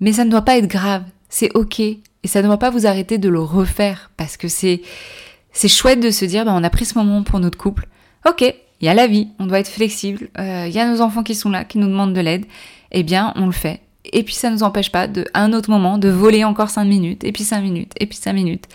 mais 0.00 0.12
ça 0.12 0.24
ne 0.24 0.30
doit 0.30 0.42
pas 0.42 0.58
être 0.58 0.66
grave, 0.66 1.04
c'est 1.28 1.54
ok, 1.54 1.80
et 1.80 2.00
ça 2.24 2.42
ne 2.42 2.46
doit 2.46 2.58
pas 2.58 2.70
vous 2.70 2.86
arrêter 2.86 3.18
de 3.18 3.28
le 3.28 3.40
refaire, 3.40 4.10
parce 4.16 4.36
que 4.36 4.48
c'est 4.48 4.82
c'est 5.52 5.68
chouette 5.68 6.00
de 6.00 6.10
se 6.10 6.24
dire, 6.24 6.44
ben, 6.44 6.54
on 6.54 6.62
a 6.62 6.70
pris 6.70 6.84
ce 6.84 6.96
moment 6.98 7.22
pour 7.22 7.40
notre 7.40 7.58
couple, 7.58 7.88
ok, 8.28 8.42
il 8.80 8.84
y 8.84 8.88
a 8.88 8.94
la 8.94 9.06
vie, 9.06 9.28
on 9.38 9.46
doit 9.46 9.60
être 9.60 9.70
flexible, 9.70 10.28
euh, 10.38 10.66
il 10.68 10.74
y 10.74 10.78
a 10.78 10.88
nos 10.88 11.00
enfants 11.00 11.22
qui 11.22 11.34
sont 11.34 11.50
là, 11.50 11.64
qui 11.64 11.78
nous 11.78 11.88
demandent 11.88 12.14
de 12.14 12.20
l'aide, 12.20 12.46
eh 12.92 13.02
bien 13.02 13.32
on 13.36 13.46
le 13.46 13.52
fait. 13.52 13.80
Et 14.12 14.22
puis 14.22 14.34
ça 14.34 14.50
ne 14.50 14.54
nous 14.54 14.62
empêche 14.62 14.90
pas 14.90 15.06
de, 15.06 15.24
à 15.34 15.42
un 15.42 15.52
autre 15.52 15.70
moment, 15.70 15.98
de 15.98 16.08
voler 16.08 16.44
encore 16.44 16.70
5 16.70 16.84
minutes, 16.84 17.24
et 17.24 17.32
puis 17.32 17.44
5 17.44 17.60
minutes, 17.60 17.92
et 17.98 18.06
puis 18.06 18.16
5 18.16 18.32
minutes. 18.32 18.66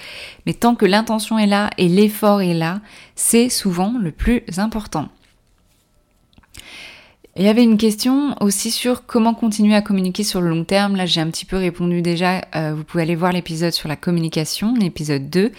Mais 0.45 0.53
tant 0.53 0.75
que 0.75 0.85
l'intention 0.85 1.37
est 1.39 1.47
là 1.47 1.69
et 1.77 1.87
l'effort 1.87 2.41
est 2.41 2.53
là, 2.53 2.81
c'est 3.15 3.49
souvent 3.49 3.93
le 3.99 4.11
plus 4.11 4.43
important. 4.57 5.09
Il 7.35 7.43
y 7.43 7.47
avait 7.47 7.63
une 7.63 7.77
question 7.77 8.35
aussi 8.41 8.69
sur 8.69 9.07
comment 9.07 9.33
continuer 9.33 9.73
à 9.73 9.81
communiquer 9.81 10.23
sur 10.23 10.39
le 10.39 10.49
long 10.49 10.65
terme. 10.65 10.95
Là, 10.95 11.07
j'ai 11.07 11.19
un 11.19 11.31
petit 11.31 11.45
peu 11.45 11.57
répondu 11.57 12.03
déjà. 12.03 12.41
Euh, 12.55 12.75
vous 12.75 12.83
pouvez 12.83 13.01
aller 13.01 13.15
voir 13.15 13.31
l'épisode 13.31 13.71
sur 13.71 13.89
la 13.89 13.95
communication, 13.95 14.75
l'épisode 14.75 15.31
2, 15.31 15.51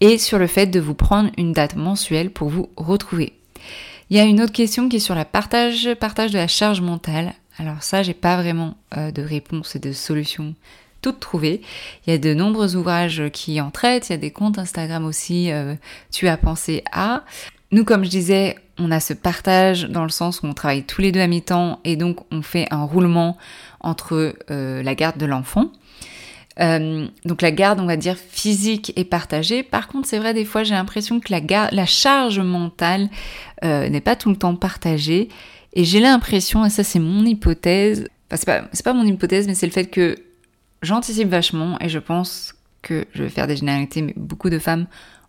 et 0.00 0.18
sur 0.18 0.40
le 0.40 0.48
fait 0.48 0.66
de 0.66 0.80
vous 0.80 0.94
prendre 0.94 1.30
une 1.38 1.52
date 1.52 1.76
mensuelle 1.76 2.30
pour 2.30 2.48
vous 2.48 2.70
retrouver. 2.76 3.34
Il 4.10 4.16
y 4.16 4.20
a 4.20 4.24
une 4.24 4.42
autre 4.42 4.52
question 4.52 4.88
qui 4.88 4.96
est 4.96 5.00
sur 5.00 5.14
la 5.14 5.24
partage, 5.24 5.94
partage 6.00 6.32
de 6.32 6.38
la 6.38 6.48
charge 6.48 6.80
mentale. 6.80 7.34
Alors 7.58 7.82
ça, 7.82 8.02
j'ai 8.02 8.14
pas 8.14 8.36
vraiment 8.36 8.76
euh, 8.96 9.10
de 9.10 9.22
réponse 9.22 9.76
et 9.76 9.78
de 9.78 9.92
solution 9.92 10.54
toutes 11.00 11.20
trouvées. 11.20 11.62
Il 12.06 12.12
y 12.12 12.14
a 12.14 12.18
de 12.18 12.32
nombreux 12.32 12.76
ouvrages 12.76 13.24
qui 13.32 13.60
en 13.60 13.70
traitent. 13.70 14.08
Il 14.08 14.12
y 14.12 14.14
a 14.14 14.18
des 14.18 14.30
comptes 14.30 14.58
Instagram 14.58 15.04
aussi. 15.04 15.50
Euh, 15.50 15.74
tu 16.12 16.28
as 16.28 16.36
pensé 16.36 16.84
à. 16.92 17.24
Nous, 17.72 17.84
comme 17.84 18.04
je 18.04 18.10
disais, 18.10 18.56
on 18.78 18.90
a 18.90 19.00
ce 19.00 19.12
partage 19.12 19.84
dans 19.84 20.04
le 20.04 20.10
sens 20.10 20.42
où 20.42 20.46
on 20.46 20.54
travaille 20.54 20.84
tous 20.84 21.00
les 21.00 21.10
deux 21.10 21.20
à 21.20 21.26
mi-temps 21.26 21.80
et 21.84 21.96
donc 21.96 22.20
on 22.30 22.42
fait 22.42 22.68
un 22.70 22.84
roulement 22.84 23.36
entre 23.80 24.34
euh, 24.50 24.82
la 24.82 24.94
garde 24.94 25.18
de 25.18 25.26
l'enfant. 25.26 25.72
Donc 26.58 27.40
la 27.40 27.50
garde, 27.50 27.80
on 27.80 27.86
va 27.86 27.96
dire, 27.96 28.16
physique 28.16 28.92
est 28.96 29.04
partagée. 29.04 29.62
Par 29.62 29.88
contre, 29.88 30.06
c'est 30.06 30.18
vrai, 30.18 30.34
des 30.34 30.44
fois, 30.44 30.64
j'ai 30.64 30.74
l'impression 30.74 31.18
que 31.18 31.32
la, 31.32 31.86
charge 31.86 32.40
mentale 32.40 33.08
n'est 33.62 34.02
pas 34.02 34.16
tout 34.16 34.28
le 34.28 34.36
temps 34.36 34.54
partagée. 34.54 35.30
Et 35.74 35.84
j'ai 35.84 36.00
l'impression, 36.00 36.64
et 36.64 36.70
ça 36.70 36.84
c'est 36.84 36.98
mon 36.98 37.24
hypothèse, 37.24 38.08
enfin 38.30 38.36
c'est 38.36 38.46
pas, 38.46 38.92
pas 38.92 38.92
mon 38.92 39.04
hypothèse, 39.04 39.46
mais 39.46 39.54
c'est 39.54 39.66
le 39.66 39.72
fait 39.72 39.86
que 39.86 40.16
j'anticipe 40.82 41.28
vachement 41.28 41.78
et 41.80 41.88
je 41.88 41.98
pense 41.98 42.54
que 42.82 43.06
je 43.14 43.22
vais 43.22 43.28
faire 43.28 43.46
des 43.46 43.56
généralités, 43.56 44.02
mais 44.02 44.14
beaucoup 44.16 44.50
de 44.50 44.58
femmes 44.58 44.86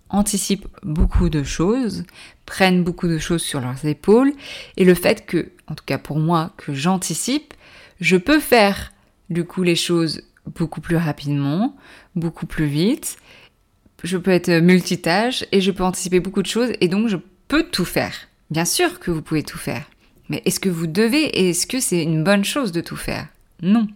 anticipent 0.09 0.67
beaucoup 0.83 1.29
de 1.29 1.43
choses, 1.43 2.03
prennent 2.45 2.83
beaucoup 2.83 3.07
de 3.07 3.17
choses 3.17 3.41
sur 3.41 3.61
leurs 3.61 3.85
épaules, 3.85 4.33
et 4.77 4.85
le 4.85 4.93
fait 4.93 5.25
que, 5.25 5.51
en 5.67 5.75
tout 5.75 5.85
cas 5.85 5.97
pour 5.97 6.19
moi, 6.19 6.53
que 6.57 6.73
j'anticipe, 6.73 7.53
je 7.99 8.17
peux 8.17 8.39
faire 8.39 8.91
du 9.29 9.43
coup 9.43 9.63
les 9.63 9.75
choses 9.75 10.21
beaucoup 10.45 10.81
plus 10.81 10.97
rapidement, 10.97 11.75
beaucoup 12.15 12.45
plus 12.45 12.65
vite, 12.65 13.17
je 14.03 14.17
peux 14.17 14.31
être 14.31 14.51
multitâche 14.59 15.45
et 15.51 15.61
je 15.61 15.71
peux 15.71 15.83
anticiper 15.83 16.19
beaucoup 16.19 16.41
de 16.41 16.47
choses 16.47 16.71
et 16.81 16.87
donc 16.89 17.07
je 17.07 17.17
peux 17.47 17.63
tout 17.63 17.85
faire. 17.85 18.13
Bien 18.49 18.65
sûr 18.65 18.99
que 18.99 19.09
vous 19.09 19.21
pouvez 19.21 19.43
tout 19.43 19.57
faire. 19.57 19.85
Mais 20.29 20.41
est-ce 20.45 20.59
que 20.59 20.69
vous 20.69 20.87
devez 20.87 21.23
et 21.23 21.49
est-ce 21.49 21.67
que 21.67 21.79
c'est 21.79 22.03
une 22.03 22.23
bonne 22.23 22.45
chose 22.45 22.71
de 22.71 22.81
tout 22.81 22.95
faire? 22.95 23.27
Non. 23.61 23.87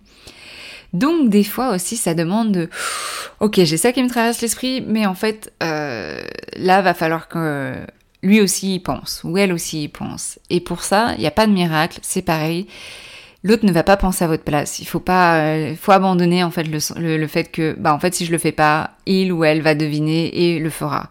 Donc 0.94 1.30
des 1.30 1.44
fois 1.44 1.74
aussi 1.74 1.98
ça 1.98 2.14
demande 2.14 2.52
de 2.52 2.70
ok 3.40 3.62
j'ai 3.64 3.78
ça 3.78 3.92
qui 3.92 4.02
me 4.02 4.08
traverse 4.08 4.42
l'esprit 4.42 4.82
mais 4.82 5.06
en 5.06 5.16
fait 5.16 5.52
euh, 5.62 6.22
là 6.56 6.82
va 6.82 6.94
falloir 6.94 7.28
que 7.28 7.74
lui 8.24 8.40
aussi 8.40 8.76
y 8.76 8.80
pense 8.80 9.22
ou 9.24 9.38
elle 9.38 9.52
aussi 9.52 9.84
y 9.84 9.88
pense. 9.90 10.40
Et 10.50 10.62
pour 10.62 10.84
ça 10.84 11.14
il 11.18 11.20
n'y 11.20 11.28
a 11.28 11.32
pas 11.32 11.48
de 11.48 11.52
miracle 11.52 12.00
c'est 12.02 12.22
pareil. 12.22 12.68
L'autre 13.44 13.66
ne 13.66 13.72
va 13.72 13.84
pas 13.84 13.98
penser 13.98 14.26
à 14.26 14.28
votre 14.28 14.44
place. 14.44 14.80
Il 14.80 14.86
faut 14.88 15.00
pas 15.00 15.40
euh, 15.42 15.76
faut 15.80 15.92
abandonner 15.92 16.44
en 16.44 16.52
fait 16.52 16.64
le, 16.64 17.18
le, 17.18 17.28
fait 17.28 17.52
que 17.52 17.76
bah 17.78 17.94
en 17.94 18.00
fait 18.00 18.16
si 18.16 18.26
je 18.26 18.32
le 18.32 18.38
fais 18.38 18.52
pas 18.52 18.92
il 19.06 19.32
ou 19.32 19.44
elle 19.44 19.62
va 19.62 19.76
deviner 19.76 20.54
et 20.54 20.60
le 20.60 20.70
fera 20.70 21.10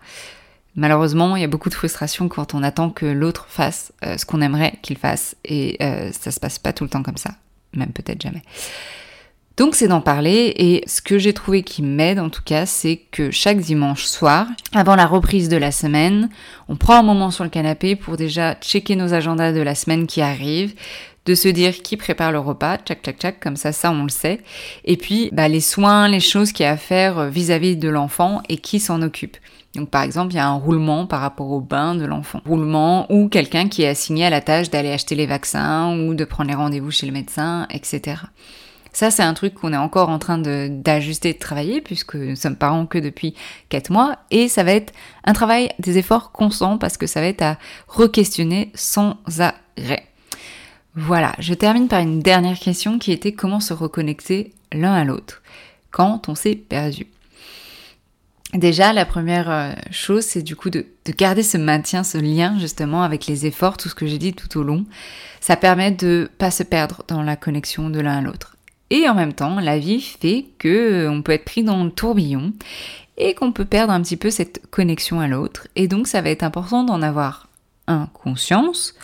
Malheureusement, 0.76 1.36
il 1.36 1.40
y 1.40 1.44
a 1.44 1.48
beaucoup 1.48 1.70
de 1.70 1.74
frustration 1.74 2.28
quand 2.28 2.54
on 2.54 2.62
attend 2.62 2.90
que 2.90 3.06
l'autre 3.06 3.46
fasse 3.48 3.92
euh, 4.04 4.18
ce 4.18 4.26
qu'on 4.26 4.42
aimerait 4.42 4.74
qu'il 4.82 4.98
fasse 4.98 5.34
et 5.44 5.78
euh, 5.82 6.10
ça 6.12 6.30
se 6.30 6.38
passe 6.38 6.58
pas 6.58 6.74
tout 6.74 6.84
le 6.84 6.90
temps 6.90 7.02
comme 7.02 7.16
ça, 7.16 7.30
même 7.74 7.92
peut-être 7.92 8.20
jamais. 8.20 8.42
Donc 9.56 9.74
c'est 9.74 9.88
d'en 9.88 10.02
parler 10.02 10.52
et 10.56 10.82
ce 10.86 11.00
que 11.00 11.18
j'ai 11.18 11.32
trouvé 11.32 11.62
qui 11.62 11.82
m'aide 11.82 12.18
en 12.18 12.28
tout 12.28 12.42
cas, 12.44 12.66
c'est 12.66 13.00
que 13.10 13.30
chaque 13.30 13.58
dimanche 13.58 14.04
soir, 14.04 14.46
avant 14.74 14.96
la 14.96 15.06
reprise 15.06 15.48
de 15.48 15.56
la 15.56 15.72
semaine, 15.72 16.28
on 16.68 16.76
prend 16.76 16.96
un 16.96 17.02
moment 17.02 17.30
sur 17.30 17.42
le 17.42 17.48
canapé 17.48 17.96
pour 17.96 18.18
déjà 18.18 18.54
checker 18.56 18.96
nos 18.96 19.14
agendas 19.14 19.52
de 19.52 19.62
la 19.62 19.74
semaine 19.74 20.06
qui 20.06 20.20
arrive, 20.20 20.74
de 21.24 21.34
se 21.34 21.48
dire 21.48 21.80
qui 21.80 21.96
prépare 21.96 22.32
le 22.32 22.38
repas, 22.38 22.76
tchac 22.76 23.02
tchac 23.02 23.18
tchac, 23.18 23.40
comme 23.40 23.56
ça, 23.56 23.72
ça 23.72 23.90
on 23.90 24.02
le 24.02 24.10
sait. 24.10 24.40
Et 24.84 24.98
puis 24.98 25.30
bah, 25.32 25.48
les 25.48 25.62
soins, 25.62 26.06
les 26.06 26.20
choses 26.20 26.52
qu'il 26.52 26.64
y 26.64 26.68
a 26.68 26.72
à 26.72 26.76
faire 26.76 27.30
vis-à-vis 27.30 27.76
de 27.76 27.88
l'enfant 27.88 28.42
et 28.50 28.58
qui 28.58 28.78
s'en 28.78 29.00
occupe. 29.00 29.38
Donc 29.76 29.90
par 29.90 30.02
exemple, 30.02 30.32
il 30.32 30.36
y 30.36 30.40
a 30.40 30.48
un 30.48 30.54
roulement 30.54 31.06
par 31.06 31.20
rapport 31.20 31.50
au 31.50 31.60
bain 31.60 31.94
de 31.94 32.04
l'enfant. 32.04 32.40
Roulement 32.46 33.10
ou 33.12 33.28
quelqu'un 33.28 33.68
qui 33.68 33.82
est 33.82 33.88
assigné 33.88 34.24
à 34.24 34.30
la 34.30 34.40
tâche 34.40 34.70
d'aller 34.70 34.90
acheter 34.90 35.14
les 35.14 35.26
vaccins 35.26 35.96
ou 35.96 36.14
de 36.14 36.24
prendre 36.24 36.50
les 36.50 36.56
rendez-vous 36.56 36.90
chez 36.90 37.06
le 37.06 37.12
médecin, 37.12 37.66
etc. 37.70 38.16
Ça, 38.96 39.10
c'est 39.10 39.22
un 39.22 39.34
truc 39.34 39.52
qu'on 39.52 39.74
est 39.74 39.76
encore 39.76 40.08
en 40.08 40.18
train 40.18 40.38
d'ajuster, 40.38 41.34
de, 41.34 41.38
travailler, 41.38 41.82
puisque 41.82 42.14
nous 42.14 42.34
sommes 42.34 42.56
parents 42.56 42.86
que 42.86 42.96
depuis 42.96 43.34
4 43.68 43.90
mois, 43.90 44.16
et 44.30 44.48
ça 44.48 44.64
va 44.64 44.72
être 44.72 44.94
un 45.24 45.34
travail, 45.34 45.68
des 45.78 45.98
efforts 45.98 46.32
constants, 46.32 46.78
parce 46.78 46.96
que 46.96 47.06
ça 47.06 47.20
va 47.20 47.26
être 47.26 47.42
à 47.42 47.58
re-questionner 47.88 48.72
sans 48.74 49.18
arrêt. 49.38 50.06
Voilà, 50.94 51.34
je 51.38 51.52
termine 51.52 51.88
par 51.88 52.00
une 52.00 52.20
dernière 52.20 52.58
question 52.58 52.98
qui 52.98 53.12
était 53.12 53.32
comment 53.32 53.60
se 53.60 53.74
reconnecter 53.74 54.54
l'un 54.72 54.94
à 54.94 55.04
l'autre 55.04 55.42
quand 55.90 56.30
on 56.30 56.34
s'est 56.34 56.56
perdu. 56.56 57.06
Déjà, 58.56 58.94
la 58.94 59.04
première 59.04 59.50
euh, 59.50 59.72
chose, 59.90 60.24
c'est 60.24 60.42
du 60.42 60.56
coup 60.56 60.70
de, 60.70 60.86
de, 61.04 61.12
garder 61.12 61.42
ce 61.42 61.58
maintien, 61.58 62.02
ce 62.02 62.16
lien 62.16 62.58
justement 62.58 63.02
avec 63.02 63.26
les 63.26 63.44
efforts, 63.44 63.76
tout 63.76 63.90
ce 63.90 63.94
que 63.94 64.06
j'ai 64.06 64.16
dit 64.16 64.32
tout 64.32 64.58
au 64.58 64.62
long. 64.62 64.86
Ça 65.40 65.56
permet 65.56 65.90
de 65.90 66.30
pas 66.38 66.50
se 66.50 66.62
perdre 66.62 67.04
dans 67.06 67.22
la 67.22 67.36
connexion 67.36 67.90
de 67.90 68.00
l'un 68.00 68.18
à 68.18 68.20
l'autre. 68.22 68.56
Et 68.88 69.08
en 69.08 69.14
même 69.14 69.34
temps, 69.34 69.60
la 69.60 69.78
vie 69.78 70.00
fait 70.00 70.46
que 70.58 70.68
euh, 70.68 71.10
on 71.10 71.20
peut 71.20 71.32
être 71.32 71.44
pris 71.44 71.64
dans 71.64 71.84
le 71.84 71.90
tourbillon 71.90 72.54
et 73.18 73.34
qu'on 73.34 73.52
peut 73.52 73.66
perdre 73.66 73.92
un 73.92 74.00
petit 74.00 74.16
peu 74.16 74.30
cette 74.30 74.62
connexion 74.70 75.20
à 75.20 75.28
l'autre. 75.28 75.68
Et 75.76 75.86
donc, 75.86 76.06
ça 76.06 76.22
va 76.22 76.30
être 76.30 76.42
important 76.42 76.82
d'en 76.82 77.02
avoir 77.02 77.48
un 77.88 78.06
conscience, 78.14 78.94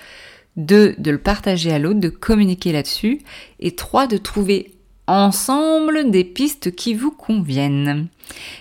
deux 0.57 0.95
de 0.97 1.11
le 1.11 1.19
partager 1.19 1.73
à 1.73 1.79
l'autre, 1.79 2.01
de 2.01 2.09
communiquer 2.09 2.73
là-dessus, 2.73 3.21
et 3.61 3.75
trois 3.75 4.07
de 4.07 4.17
trouver 4.17 4.73
ensemble 5.13 6.11
des 6.11 6.25
pistes 6.25 6.75
qui 6.75 6.95
vous 6.95 7.11
conviennent. 7.11 8.09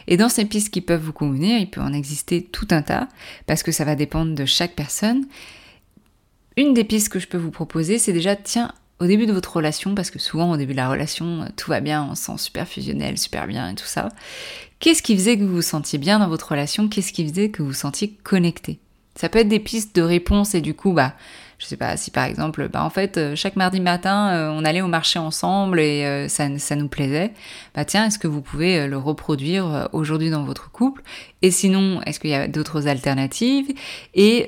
Et 0.08 0.18
dans 0.18 0.30
ces 0.30 0.46
pistes 0.46 0.70
qui 0.70 0.82
peuvent 0.82 1.02
vous 1.02 1.14
convenir, 1.14 1.58
il 1.58 1.70
peut 1.70 1.82
en 1.82 1.94
exister 1.94 2.44
tout 2.44 2.68
un 2.72 2.82
tas, 2.82 3.08
parce 3.48 3.64
que 3.64 3.72
ça 3.72 3.86
va 3.86 3.96
dépendre 3.96 4.36
de 4.36 4.46
chaque 4.46 4.76
personne. 4.76 5.26
Une 6.58 6.74
des 6.74 6.84
pistes 6.84 7.10
que 7.10 7.20
je 7.20 7.28
peux 7.28 7.38
vous 7.38 7.52
proposer, 7.52 7.98
c'est 7.98 8.14
déjà, 8.14 8.36
tiens, 8.36 8.74
au 9.00 9.06
début 9.08 9.26
de 9.26 9.34
votre 9.34 9.56
relation, 9.56 9.96
parce 9.96 10.12
que 10.12 10.20
souvent 10.20 10.52
au 10.52 10.58
début 10.58 10.74
de 10.74 10.78
la 10.78 10.90
relation, 10.90 11.48
tout 11.56 11.70
va 11.70 11.80
bien, 11.80 12.08
on 12.12 12.16
se 12.16 12.26
sent 12.26 12.38
super 12.38 12.68
fusionnel, 12.68 13.18
super 13.18 13.48
bien 13.48 13.70
et 13.70 13.76
tout 13.76 13.86
ça. 13.86 14.10
Qu'est-ce 14.80 15.02
qui 15.02 15.16
faisait 15.16 15.38
que 15.38 15.44
vous 15.44 15.56
vous 15.56 15.62
sentiez 15.62 16.00
bien 16.00 16.20
dans 16.20 16.28
votre 16.28 16.52
relation? 16.52 16.90
Qu'est-ce 16.90 17.14
qui 17.14 17.28
faisait 17.28 17.50
que 17.50 17.62
vous 17.62 17.70
vous 17.70 17.74
sentiez 17.74 18.18
connecté? 18.24 18.80
Ça 19.16 19.30
peut 19.30 19.40
être 19.40 19.48
des 19.48 19.60
pistes 19.60 19.96
de 19.96 20.02
réponse 20.02 20.54
et 20.54 20.62
du 20.62 20.74
coup, 20.74 20.94
bah, 20.94 21.16
je 21.62 21.68
sais 21.68 21.78
pas 21.78 21.96
si 21.96 22.10
par 22.10 22.26
exemple, 22.26 22.68
bah 22.70 22.84
en 22.84 22.90
fait, 22.90 23.18
euh, 23.18 23.36
chaque 23.36 23.56
mardi 23.56 23.80
matin, 23.80 24.32
euh, 24.32 24.50
on 24.50 24.66
allait 24.66 24.82
au 24.82 24.88
marché 24.88 25.20
ensemble 25.20 25.80
et 25.80 26.06
euh, 26.06 26.28
ça, 26.28 26.76
nous 26.76 26.88
plaisait. 26.88 27.34
Bah 27.76 27.86
tiens, 27.86 28.08
est-ce 28.08 28.18
que 28.18 28.28
vous 28.28 28.42
pouvez 28.42 28.88
le 28.88 28.98
reproduire 28.98 29.88
aujourd'hui 29.94 30.32
dans 30.32 30.44
votre 30.44 30.72
couple? 30.72 31.04
Et 31.44 31.52
sinon, 31.52 32.02
est-ce 32.02 32.20
qu'il 32.20 32.32
y 32.32 32.36
a 32.36 32.48
d'autres 32.48 32.88
alternatives? 32.88 33.72
Et 34.16 34.48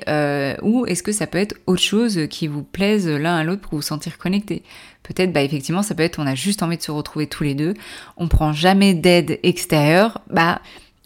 ou 0.62 0.86
est-ce 0.86 1.02
que 1.02 1.12
ça 1.12 1.26
peut 1.26 1.38
être 1.38 1.54
autre 1.66 1.82
chose 1.82 2.26
qui 2.28 2.48
vous 2.48 2.64
plaise 2.64 3.08
l'un 3.08 3.36
à 3.36 3.44
l'autre 3.44 3.62
pour 3.62 3.76
vous 3.76 3.82
sentir 3.82 4.18
connecté? 4.18 4.62
Peut-être, 5.04 5.32
bah 5.32 5.42
effectivement, 5.42 5.82
ça 5.82 5.94
peut 5.94 6.02
être 6.02 6.18
on 6.18 6.26
a 6.26 6.34
juste 6.34 6.62
envie 6.62 6.78
de 6.78 6.82
se 6.82 6.90
retrouver 6.90 7.26
tous 7.26 7.44
les 7.44 7.54
deux. 7.54 7.74
On 8.16 8.26
prend 8.26 8.52
jamais 8.52 8.94
d'aide 8.94 9.38
extérieure. 9.42 10.20
Bah 10.30 10.60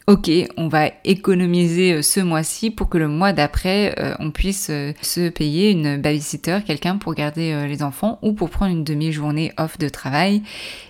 ok, 0.09 0.31
on 0.57 0.69
va 0.69 0.91
économiser 1.05 1.93
euh, 1.93 2.03
ce 2.03 2.21
mois-ci 2.21 2.71
pour 2.71 2.89
que 2.89 2.97
le 2.97 3.09
mois 3.09 3.35
d'après, 3.35 3.95
euh, 3.99 4.15
on 4.21 4.31
puisse 4.31 4.69
euh, 4.71 4.95
se 5.03 5.29
payer 5.29 5.71
une 5.71 6.01
babysitter, 6.01 6.61
quelqu'un 6.67 6.97
pour 6.97 7.15
garder 7.15 7.67
les 7.69 7.83
enfants 7.83 8.19
ou 8.23 8.33
pour 8.33 8.49
prendre 8.49 8.73
une 8.73 8.85
demi-journée 8.85 9.53
off 9.59 9.77
de 9.77 9.91
travail, 9.91 10.43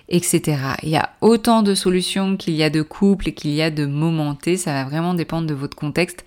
etc. 0.07 0.57
Il 0.83 0.89
y 0.89 0.95
a 0.95 1.09
autant 1.19 1.63
de 1.63 1.75
solutions 1.75 2.37
qu'il 2.37 2.53
y 2.53 2.63
a 2.63 2.69
de 2.69 2.81
couples 2.81 3.27
et 3.27 3.33
qu'il 3.33 3.51
y 3.51 3.61
a 3.61 3.69
de 3.69 3.85
momentés, 3.85 4.55
ça 4.55 4.71
va 4.71 4.85
vraiment 4.85 5.13
dépendre 5.13 5.47
de 5.47 5.53
votre 5.53 5.75
contexte 5.75 6.23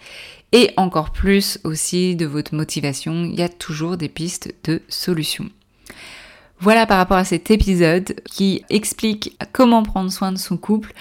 et 0.53 0.71
encore 0.77 1.13
plus 1.13 1.59
aussi 1.65 2.15
de 2.15 2.27
votre 2.27 2.55
motivation, 2.55 3.25
il 3.25 3.35
y 3.35 3.43
a 3.43 3.49
toujours 3.49 3.97
des 3.97 4.11
pistes 4.11 4.55
de 4.65 4.83
solutions. 4.89 5.49
Voilà 6.61 6.87
par 6.87 6.99
rapport 6.99 7.17
à 7.17 7.25
cet 7.25 7.51
épisode 7.51 8.15
qui 8.27 8.63
explique 8.69 9.37
comment 9.53 9.83
prendre 9.83 10.13
soin 10.13 10.31
de 10.31 10.39
son 10.39 10.59
couple 10.59 10.93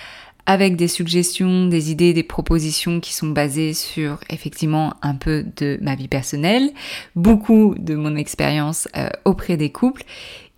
avec 0.51 0.75
des 0.75 0.87
suggestions, 0.87 1.67
des 1.67 1.91
idées, 1.91 2.13
des 2.13 2.23
propositions 2.23 2.99
qui 2.99 3.13
sont 3.13 3.29
basées 3.29 3.73
sur 3.73 4.19
effectivement 4.29 4.93
un 5.01 5.15
peu 5.15 5.45
de 5.57 5.77
ma 5.81 5.95
vie 5.95 6.07
personnelle, 6.07 6.71
beaucoup 7.15 7.73
de 7.77 7.95
mon 7.95 8.15
expérience 8.15 8.87
euh, 8.97 9.09
auprès 9.23 9.55
des 9.55 9.71
couples. 9.71 10.03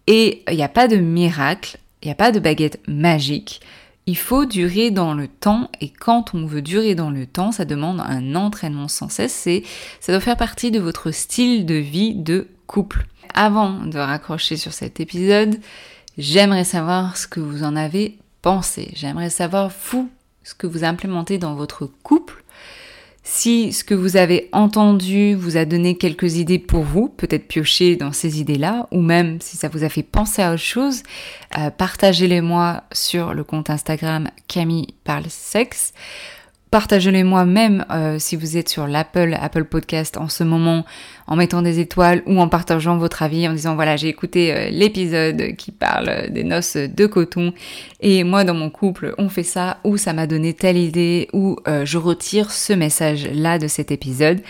Et 0.08 0.43
il 0.49 0.56
n'y 0.56 0.63
a 0.63 0.69
pas 0.69 0.88
de 0.88 0.97
miracle, 0.97 1.77
il 2.01 2.08
n'y 2.08 2.12
a 2.12 2.15
pas 2.15 2.32
de 2.32 2.39
baguette 2.39 2.82
magique. 2.88 3.62
Il 4.08 4.17
faut 4.17 4.46
durer 4.46 4.89
dans 4.89 5.13
le 5.13 5.27
temps 5.27 5.69
et 5.79 5.89
quand 5.89 6.33
on 6.33 6.46
veut 6.46 6.63
durer 6.63 6.96
dans 6.96 7.12
le 7.12 7.25
temps, 7.25 7.52
ça 7.52 7.63
demande 7.63 8.02
un 8.02 8.35
entraînement 8.35 8.87
sans 8.87 9.10
cesse 9.10 9.46
et 9.48 9.63
ça 10.00 10.12
doit 10.12 10.19
faire 10.19 10.37
partie 10.37 10.71
de 10.71 10.79
votre 10.79 11.12
style 11.12 11.65
de 11.65 11.75
vie 11.75 12.15
de 12.15 12.48
couple. 12.67 13.06
Avant 13.35 13.85
de 13.85 13.98
raccrocher 14.00 14.58
sur 14.58 14.73
cet 14.73 15.00
épisode, 15.00 15.60
J'aimerais 16.17 16.63
savoir 16.63 17.17
ce 17.17 17.25
que 17.25 17.39
vous 17.39 17.63
en 17.63 17.75
avez 17.75 18.19
pensé. 18.44 18.91
J'aimerais 18.94 19.31
savoir, 19.31 19.71
vous, 19.89 20.12
ce 20.44 20.54
que 20.54 20.67
vous 20.67 20.83
implémentez 20.83 21.39
dans 21.39 21.56
votre 21.56 21.87
couple. 22.04 22.44
Si 23.25 23.71
ce 23.71 23.85
que 23.85 23.94
vous 23.94 24.17
avez 24.17 24.50
entendu 24.52 25.33
vous 25.33 25.56
a 25.56 25.63
donné 25.63 25.98
quelques 25.98 26.35
idées 26.35 26.60
pour 26.60 26.83
vous, 26.83 27.08
peut-être 27.08 27.48
piocher 27.48 27.96
dans 27.96 28.12
ces 28.12 28.41
idées-là, 28.41 28.87
ou 28.91 29.02
même 29.02 29.39
si 29.39 29.56
ça 29.56 29.69
vous 29.69 29.85
a 29.85 29.89
fait 29.89 30.04
penser 30.04 30.41
à 30.41 30.52
autre 30.52 30.62
chose, 30.62 31.04
euh, 31.58 31.71
partagez-les 31.71 32.41
moi 32.41 32.83
sur 32.91 33.33
le 33.33 33.46
compte 33.46 33.69
Instagram 33.69 34.27
Camille 34.50 34.94
parle 35.06 35.29
sexe. 35.29 35.94
Partagez-les 36.69 37.23
moi 37.23 37.46
même 37.46 37.85
euh, 37.91 38.19
si 38.19 38.35
vous 38.35 38.58
êtes 38.58 38.67
sur 38.67 38.87
l'Apple 38.87 39.37
Apple 39.39 39.65
Podcast 39.65 40.17
en 40.17 40.27
ce 40.27 40.44
moment 40.44 40.85
en 41.28 41.36
mettant 41.36 41.62
des 41.62 41.80
étoiles 41.80 42.24
ou 42.26 42.40
en 42.40 42.48
partageant 42.48 42.98
votre 42.98 43.24
avis 43.24 43.48
en 43.48 43.54
disant 43.54 43.76
voilà 43.76 43.96
j'ai 43.98 44.08
écouté 44.08 44.54
euh, 44.54 44.69
l'épisode 44.69 45.56
qui 45.58 45.71
parle 45.71 46.30
des 46.30 46.44
noces 46.44 46.78
de 46.78 47.06
coton 47.06 47.54
et 48.02 48.24
moi 48.24 48.44
dans 48.44 48.54
mon 48.54 48.69
couple 48.69 49.13
on 49.17 49.30
fait 49.30 49.44
ça 49.44 49.78
ou 49.84 49.98
ça 49.98 50.13
m'a 50.13 50.28
donné 50.28 50.54
telle 50.54 50.78
idée 50.78 51.30
ou 51.34 51.58
euh, 51.67 51.86
je 51.86 51.98
retire 51.98 52.52
ce 52.52 52.74
message 52.74 53.30
là 53.32 53.60
de 53.60 53.67
cet 53.67 53.92
épisode. 53.92 54.42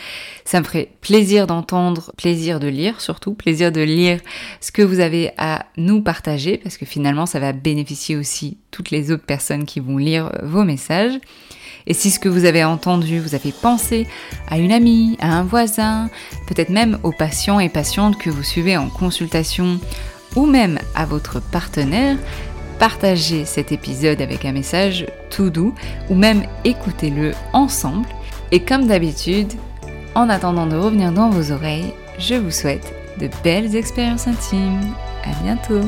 Ça 0.46 0.60
me 0.60 0.66
ferait 0.66 0.90
plaisir 1.02 1.48
d'entendre, 1.48 2.12
plaisir 2.18 2.60
de 2.60 2.68
lire 2.68 3.02
surtout, 3.02 3.34
plaisir 3.34 3.72
de 3.72 3.82
lire 3.82 4.20
ce 4.62 4.72
que 4.72 4.82
vous 4.82 5.00
avez 5.00 5.32
à 5.38 5.66
nous 5.78 6.02
partager 6.02 6.58
parce 6.58 6.78
que 6.78 6.86
finalement 6.86 7.26
ça 7.26 7.40
va 7.40 7.54
bénéficier 7.54 8.16
aussi 8.16 8.58
toutes 8.74 8.92
les 8.92 9.12
autres 9.12 9.24
personnes 9.24 9.64
qui 9.64 9.80
vont 9.80 9.98
lire 9.98 10.30
vos 10.44 10.66
messages. 10.66 11.14
Et 11.86 11.94
si 11.94 12.12
ce 12.12 12.20
que 12.20 12.30
vous 12.30 12.46
avez 12.46 12.64
entendu 12.64 13.20
vous 13.20 13.36
a 13.36 13.40
fait 13.40 13.54
penser 13.54 14.08
à 14.50 14.58
une 14.58 14.72
amie, 14.72 15.18
à 15.22 15.38
un 15.38 15.44
voisin, 15.44 16.10
peut-être 16.48 16.70
même 16.70 16.98
aux 17.04 17.12
patients 17.12 17.60
et 17.60 17.70
patientes 17.70 18.18
que 18.18 18.30
vous 18.30 18.44
suivez 18.44 18.76
en 18.76 18.90
consultation, 18.90 19.80
ou 20.36 20.46
même 20.46 20.80
à 20.96 21.06
votre 21.06 21.40
partenaire, 21.42 22.18
partagez 22.80 23.46
cet 23.46 23.72
épisode 23.72 24.22
avec 24.22 24.46
un 24.46 24.52
message 24.52 25.06
tout 25.30 25.50
doux, 25.50 25.74
ou 26.10 26.16
même 26.16 26.44
écoutez-le 26.64 27.34
ensemble. 27.54 28.08
Et 28.52 28.62
comme 28.62 28.88
d'habitude, 28.88 29.54
en 30.16 30.30
attendant 30.30 30.68
de 30.68 30.76
revenir 30.76 31.12
dans 31.12 31.30
vos 31.30 31.52
oreilles, 31.52 31.94
je 32.18 32.36
vous 32.36 32.52
souhaite 32.52 32.94
de 33.20 33.30
belles 33.44 33.76
expériences 33.76 34.28
intimes. 34.28 34.94
À 35.24 35.44
bientôt! 35.44 35.88